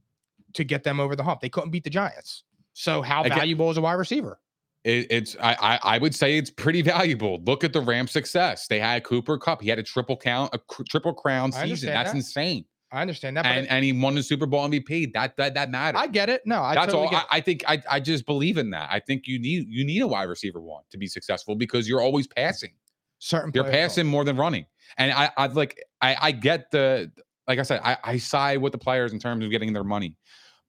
[0.53, 1.41] to get them over the hump.
[1.41, 2.43] They couldn't beat the Giants.
[2.73, 4.39] So how Again- valuable is a wide receiver?
[4.83, 7.41] It, it's I, I I would say it's pretty valuable.
[7.45, 8.67] Look at the Rams' success.
[8.67, 9.61] They had Cooper Kupp.
[9.61, 11.89] He had a triple count, a cr- triple crown season.
[11.89, 12.15] That's that.
[12.17, 12.65] insane.
[12.95, 15.13] I understand that, And it- and he won the Super Bowl MVP.
[15.13, 15.99] That that that matters.
[16.01, 16.41] I get it.
[16.45, 17.25] No, I That's totally all.
[17.29, 18.89] I, I think I, I just believe in that.
[18.91, 22.01] I think you need you need a wide receiver one to be successful because you're
[22.01, 22.71] always passing.
[23.19, 23.73] certain You're don't.
[23.73, 24.65] passing more than running.
[24.97, 27.11] And I I like I I get the
[27.47, 30.15] like I said I I side with the players in terms of getting their money,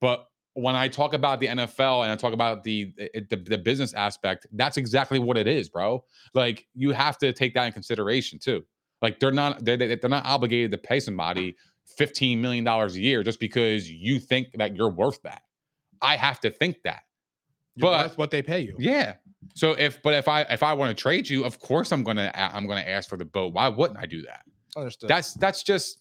[0.00, 3.92] but when I talk about the NFL and I talk about the the, the business
[3.92, 6.02] aspect, that's exactly what it is, bro.
[6.32, 8.64] Like you have to take that in consideration too.
[9.02, 11.54] Like they're not they're, they're not obligated to pay somebody
[11.96, 15.42] fifteen million dollars a year just because you think that you're worth that.
[16.02, 17.02] I have to think that.
[17.78, 18.74] But- worth what they pay you.
[18.78, 19.14] Yeah.
[19.54, 22.30] So if but if I if I want to trade you, of course I'm gonna
[22.34, 23.52] I'm gonna ask for the boat.
[23.52, 24.42] Why wouldn't I do that?
[24.76, 25.08] Understood.
[25.08, 25.98] That's that's just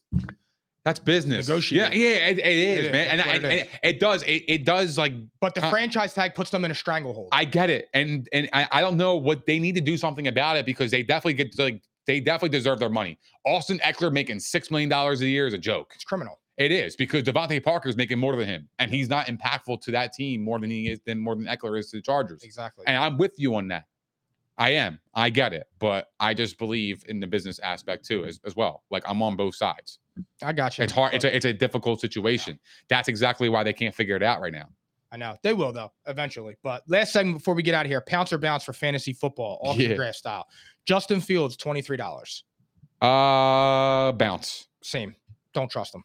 [0.86, 1.48] that's business.
[1.72, 4.66] Yeah, yeah, it, it is, is, man, and, and, it and it does it, it
[4.66, 7.30] does like but the uh, franchise tag puts them in a stranglehold.
[7.32, 10.28] I get it, and and I, I don't know what they need to do something
[10.28, 13.18] about it because they definitely get like they definitely deserve their money.
[13.46, 15.92] Austin Ekeler making six million dollars a year is a joke.
[15.96, 16.40] it's criminal.
[16.58, 19.92] It is because DeVante Parker is making more than him, and he's not impactful to
[19.92, 22.44] that team more than he is than more than Ekeler is to the Chargers.
[22.44, 22.86] Exactly.
[22.88, 23.86] And I'm with you on that.
[24.58, 25.02] I am.
[25.14, 25.68] I get it.
[25.80, 28.84] But I just believe in the business aspect too, as, as well.
[28.90, 30.00] Like I'm on both sides.
[30.42, 30.86] I got you.
[30.86, 31.14] It's hard.
[31.14, 32.58] It's a it's a difficult situation.
[32.88, 34.70] That's exactly why they can't figure it out right now.
[35.12, 36.56] I know they will though eventually.
[36.64, 39.60] But last segment before we get out of here, pounce or bounce for fantasy football,
[39.62, 39.96] off the Yeah.
[39.96, 40.46] draft style.
[40.86, 42.44] Justin Fields, twenty three dollars.
[43.02, 44.68] Uh, bounce.
[44.82, 45.16] Same.
[45.54, 46.04] Don't trust him.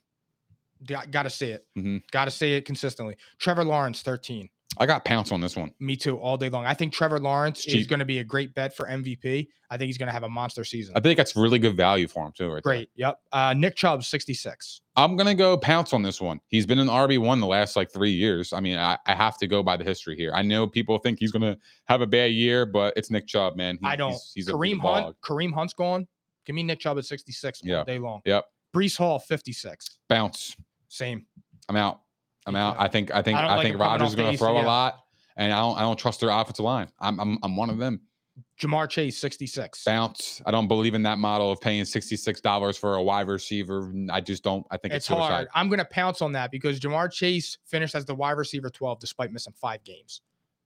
[1.11, 1.67] Got to see it.
[1.77, 2.03] Mhm.
[2.11, 3.17] Got to see it consistently.
[3.39, 4.49] Trevor Lawrence, thirteen.
[4.79, 5.73] I got pounce on this one.
[5.81, 6.65] Me too, all day long.
[6.65, 9.49] I think Trevor Lawrence is going to be a great bet for MVP.
[9.69, 10.95] I think he's going to have a monster season.
[10.97, 12.47] I think that's really good value for him too.
[12.47, 12.61] Right there.
[12.63, 12.91] Great.
[12.97, 13.19] Yep.
[13.33, 14.81] Uh, Nick Chubb, 66.
[14.97, 16.41] I'm gonna go pounce on this one.
[16.49, 18.53] He's been an RB one the last like three years.
[18.53, 20.33] I mean, I, I have to go by the history here.
[20.35, 21.57] I know people think he's gonna
[21.87, 23.79] have a bad year, but it's Nick Chubb, man.
[23.81, 24.13] He- I don't.
[24.13, 25.05] He's, he's Kareem hog.
[25.05, 25.17] Hunt.
[25.25, 26.07] Kareem Hunt's gone.
[26.45, 27.79] Give me Nick Chubb at 66 Yeah.
[27.79, 28.21] all day long.
[28.25, 28.45] Yep.
[28.75, 29.99] Breece Hall, 56.
[30.09, 30.55] Bounce.
[30.89, 31.25] Same.
[31.69, 32.01] I'm out.
[32.51, 32.77] I'm out.
[32.79, 35.01] I think I think I I, like think Rodgers is gonna throw a lot,
[35.37, 36.89] and I don't I don't trust their offensive line.
[36.99, 38.01] I'm I'm I'm one of them.
[38.61, 39.85] Ja'Marr Chase, 66.
[39.85, 40.43] Bounce.
[40.45, 43.93] I don't believe in that model of paying sixty six dollars for a wide receiver.
[44.11, 44.67] I just don't.
[44.71, 45.49] I think it's, It's hard.
[45.55, 49.01] I'm going to pounce on that because Ja'Marr Chase finished as the wide receiver 12
[49.01, 50.21] despite missing five games.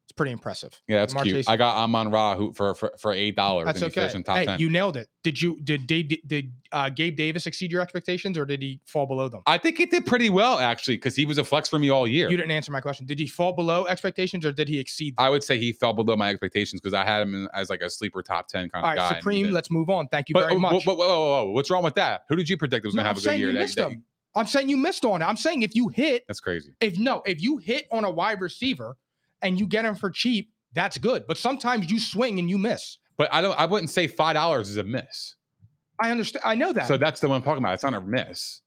[0.07, 0.79] It's pretty impressive.
[0.87, 1.37] Yeah, that's Jamar cute.
[1.37, 3.65] Chase- I got Amon Ra who for for, for eight dollars.
[3.65, 4.11] That's okay.
[4.15, 4.61] in top Hey, ten.
[4.61, 5.09] you nailed it.
[5.23, 9.07] Did you did did, did uh, Gabe Davis exceed your expectations or did he fall
[9.07, 9.41] below them?
[9.47, 12.07] I think he did pretty well actually because he was a flex for me all
[12.07, 12.29] year.
[12.31, 13.07] You didn't answer my question.
[13.07, 15.17] Did he fall below expectations or did he exceed?
[15.17, 15.25] them?
[15.25, 17.81] I would say he fell below my expectations because I had him in, as like
[17.81, 19.19] a sleeper top ten kind All of right, guy.
[19.19, 19.53] Supreme.
[19.53, 20.07] Let's move on.
[20.09, 20.85] Thank you But, very uh, much.
[20.85, 22.25] whoa, whoa, whoa, whoa, what's wrong with that?
[22.29, 23.47] Who did you predict was No, going to I'm have a good year?
[23.49, 24.05] you That- missed that- him.
[24.37, 25.25] I'm saying you missed on it.
[25.25, 26.73] I'm saying if you hit, That's crazy.
[26.81, 28.97] if no, if you hit on a wide receiver
[29.45, 31.27] and you get him for cheap, that's good.
[31.29, 32.99] But sometimes you swing and you miss.
[33.17, 33.59] But I don't.
[33.59, 35.37] I wouldn't say five dollars is a miss.
[36.01, 36.43] I understand.
[36.45, 36.89] I know that.
[36.89, 37.75] So that's the one I'm talking about.
[37.75, 38.61] It's not a miss.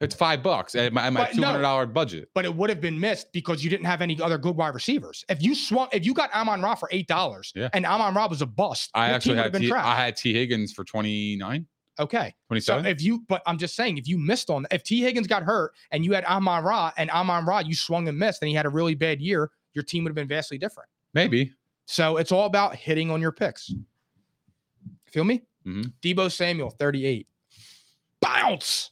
[0.00, 1.46] It's five bucks at my, my two no.
[1.46, 2.28] hundred dollar budget.
[2.34, 5.24] but it would have been missed because you didn't have any other good wide receivers.
[5.28, 7.68] If you swung, if you got Amon Ra for eight dollars, Yeah.
[7.72, 9.70] and Amon Ra was a bust, I actually had T.
[9.72, 11.66] I had Tee Higgins for 29,
[12.00, 12.86] okay, so 27.
[12.86, 15.72] if you, but I'm just saying, if you missed on, if Tee Higgins got hurt
[15.92, 18.66] and you had Amon Ra and Amon Ra, you swung and missed, and he had
[18.66, 20.88] a really bad year, your team would have been vastly different.
[21.12, 21.52] Maybe.
[21.86, 23.72] So it's all about hitting on your picks.
[25.06, 25.42] Feel me?
[25.66, 25.92] Mhm.
[26.02, 27.26] Deebo Samuel, 38.
[28.20, 28.90] Bounce.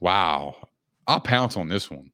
[0.00, 0.68] Wow.
[1.06, 2.10] I'll pounce on this one.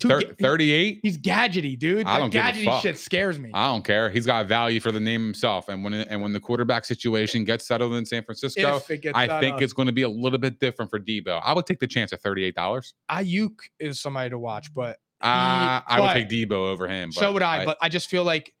[0.00, 1.00] Thir- 38.
[1.02, 2.06] He's gadgety, dude.
[2.06, 3.50] I That don't a gadgety shit scares me.
[3.52, 4.08] I don't care.
[4.10, 5.68] He's got value for the name himself.
[5.68, 8.98] And when it, and when the quarterback situation gets settled in San Francisco, If it
[9.02, 9.62] gets I think up.
[9.62, 11.40] it's going to be a little bit different for Deebo.
[11.42, 12.94] I would take the chance at thirty eight dollars.
[13.10, 17.10] Aiyuk is somebody to watch, but Uh, I would take Deebo over him.
[17.12, 18.54] so would I, But I just feel like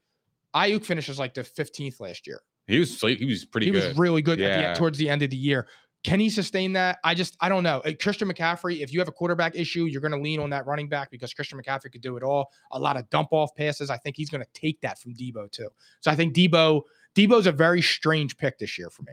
[0.54, 2.40] Aiyuk finishes like the 15th last year.
[2.66, 3.88] he was he was pretty he good.
[3.88, 4.74] was really good at the, Yeah.
[4.74, 5.68] towards the end of the year.
[6.04, 6.98] Can he sustain that?
[7.04, 7.80] I just I don't know.
[7.80, 10.64] Uh, Christian McCaffrey, if you have a quarterback issue, you're going to lean on that
[10.66, 12.50] running back because Christian McCaffrey could do it all.
[12.72, 13.90] A lot of dump off passes.
[13.90, 15.68] I think he's going to take that from Deebo too.
[16.00, 16.82] So I think Deebo
[17.16, 19.12] Deebo's a very strange pick this year for me.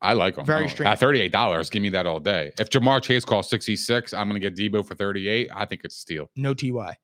[0.00, 0.44] I like him.
[0.46, 0.88] Very Oh, strange.
[0.88, 2.52] At thirty eight dollars, give me that all day.
[2.58, 5.50] If Ja'Marr Chase calls sixty six, I'm going to get Deebo for thirty eight.
[5.54, 6.30] I think it's a steal.
[6.36, 6.96] No TY.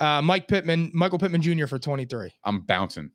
[0.00, 1.66] Uh, Mike Pittman, Michael Pittman Jr.
[1.66, 2.32] for 23.
[2.42, 3.12] I'm bouncing.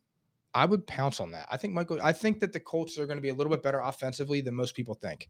[0.53, 1.45] I would pounce on that.
[1.51, 1.99] I think Michael.
[2.01, 4.55] I think that the Colts are going to be a little bit better offensively than
[4.55, 5.29] most people think.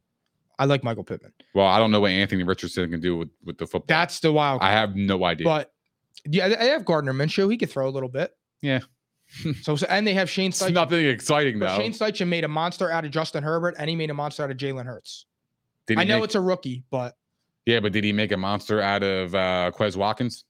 [0.60, 1.34] I like Michael Pittman.
[1.56, 3.86] Well, I don't know what Anthony Richardson can do with with the football.
[3.88, 4.62] That's the wild.
[4.62, 5.46] I have no idea.
[5.46, 5.72] But
[6.26, 7.50] yeah, they have Gardner Minshew.
[7.52, 8.36] He could throw a little bit.
[8.62, 8.82] Yeah.
[9.62, 10.74] So, so and they have Shane it's Steichen.
[10.74, 11.82] nothing exciting But though.
[11.84, 14.52] Shane Steichen made a monster out of Justin Herbert, and he made a monster out
[14.52, 15.26] of Jalen Hurts.
[15.86, 17.16] Did he I know make- it's a rookie, but
[17.66, 20.46] yeah, but did he make a monster out of uh Quez Watkins?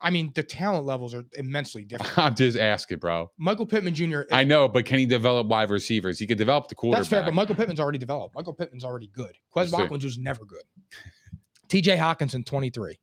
[0.00, 2.16] I mean the talent levels are immensely different.
[2.18, 3.30] I'm just asking, bro.
[3.38, 4.20] Michael Pittman Jr.
[4.30, 6.18] I know, but can he develop wide receivers?
[6.18, 7.00] He could develop the quarterback.
[7.00, 8.34] That's fair, but Michael Pittman's already developed.
[8.36, 9.32] Michael Pittman's already good.
[9.50, 9.76] Quez Let's see.
[9.78, 10.62] Watkins was never good.
[11.68, 11.96] T.J.
[11.96, 12.98] Hockenson, 23.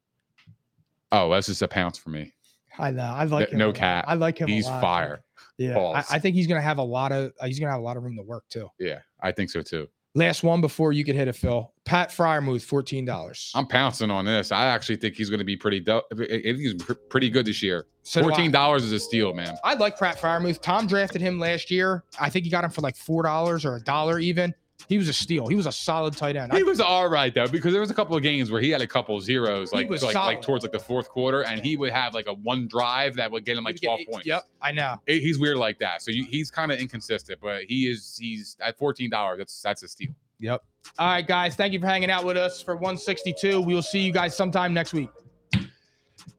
[1.11, 2.33] oh, that's just a pounce for me.
[2.79, 3.03] I know.
[3.03, 3.57] I like No- him.
[3.59, 4.05] no a cap.
[4.07, 4.49] I like him.
[4.49, 5.21] a He's fire.
[5.57, 6.03] Yeah, I.
[6.11, 7.33] I think he's gonna have a lot of.
[7.39, 8.69] uh, he's gonna have a lot of room to work too.
[8.79, 9.87] Yeah, I think so too.
[10.15, 11.71] Last one before you could hit it, Phil.
[11.85, 13.51] Pat Freiermuth, fourteen dollars.
[13.53, 14.51] I'm pouncing on this.
[14.51, 15.83] I actually think he's going to be pretty.
[16.43, 17.85] He's pr- pretty good this year.
[18.03, 18.21] So.
[18.21, 19.55] Fourteen dollars is a steal, man.
[19.63, 20.61] I like Pat Freiermuth.
[20.61, 22.05] Tom drafted him last year.
[22.19, 24.55] I think he got him for like four dollars or a dollar even.
[24.87, 25.47] He was a steal.
[25.47, 26.53] He was a solid tight end.
[26.53, 28.69] He I, was all right though, because there was a couple of games where he
[28.69, 31.91] had a couple zeros, like like, like towards like the fourth quarter, and he would
[31.91, 34.25] have like a one drive that would get him like twelve points.
[34.25, 34.95] Yep, I know.
[35.05, 36.01] He- He's weird like that.
[36.01, 38.17] So you, he's kind of inconsistent, but he is.
[38.19, 39.37] He's at fourteen dollars.
[39.39, 40.11] That's that's a steal.
[40.39, 40.63] Yep.
[40.97, 41.55] All right, guys.
[41.55, 43.59] Thank you for hanging out with us for 162.
[43.61, 45.09] We will see you guys sometime next week.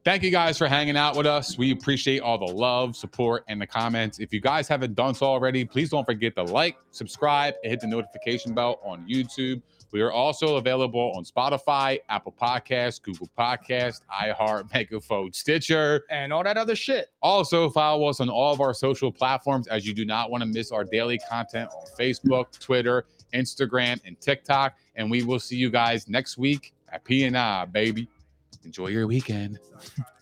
[0.03, 1.57] Thank you guys for hanging out with us.
[1.57, 4.19] We appreciate all the love, support, and the comments.
[4.19, 7.81] If you guys haven't done so already, please don't forget to like, subscribe, and hit
[7.81, 9.61] the notification bell on YouTube.
[9.91, 16.05] We are also available on Spotify, Apple Podcasts, Google Podcasts, iHeart, Megaphone, Stitcher.
[16.09, 17.09] And all that other shit.
[17.21, 20.47] Also, follow us on all of our social platforms as you do not want to
[20.47, 24.75] miss our daily content on Facebook, Twitter, Instagram, and TikTok.
[24.95, 28.07] And we will see you guys next week at P&I, baby.
[28.63, 29.59] Enjoy your weekend.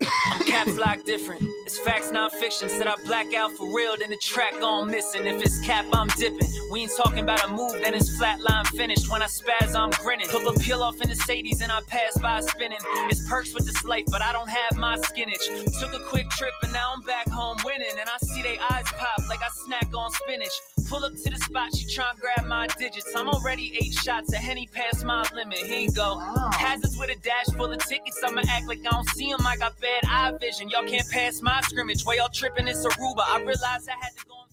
[0.00, 1.42] I'm caps lock different.
[1.66, 2.68] It's facts, not fiction.
[2.68, 5.26] Said I black out for real, then the track gone missing.
[5.26, 6.48] If it's cap, I'm dipping.
[6.70, 9.10] We ain't talking about a move, then it's flatline finished.
[9.10, 10.28] When I spaz, I'm grinning.
[10.28, 12.78] Put a peel off in the Sadies and I pass by spinning.
[13.10, 15.44] It's perks with this life, but I don't have my skinnage.
[15.80, 17.96] Took a quick trip and now I'm back home winning.
[17.98, 20.52] And I see they eyes pop like I snack on spinach.
[20.88, 23.14] Pull up to the spot, she tryna grab my digits.
[23.14, 25.58] I'm already eight shots, a henny past my limit.
[25.58, 26.18] Here you go.
[26.52, 28.22] Hazards with a dash full of tickets.
[28.24, 29.46] I'ma act like I don't see 'em.
[29.46, 30.68] I got bad eye vision.
[30.70, 32.02] Y'all can't pass my scrimmage.
[32.02, 33.20] While y'all tripping, it's Aruba.
[33.26, 34.47] I realized I had to go.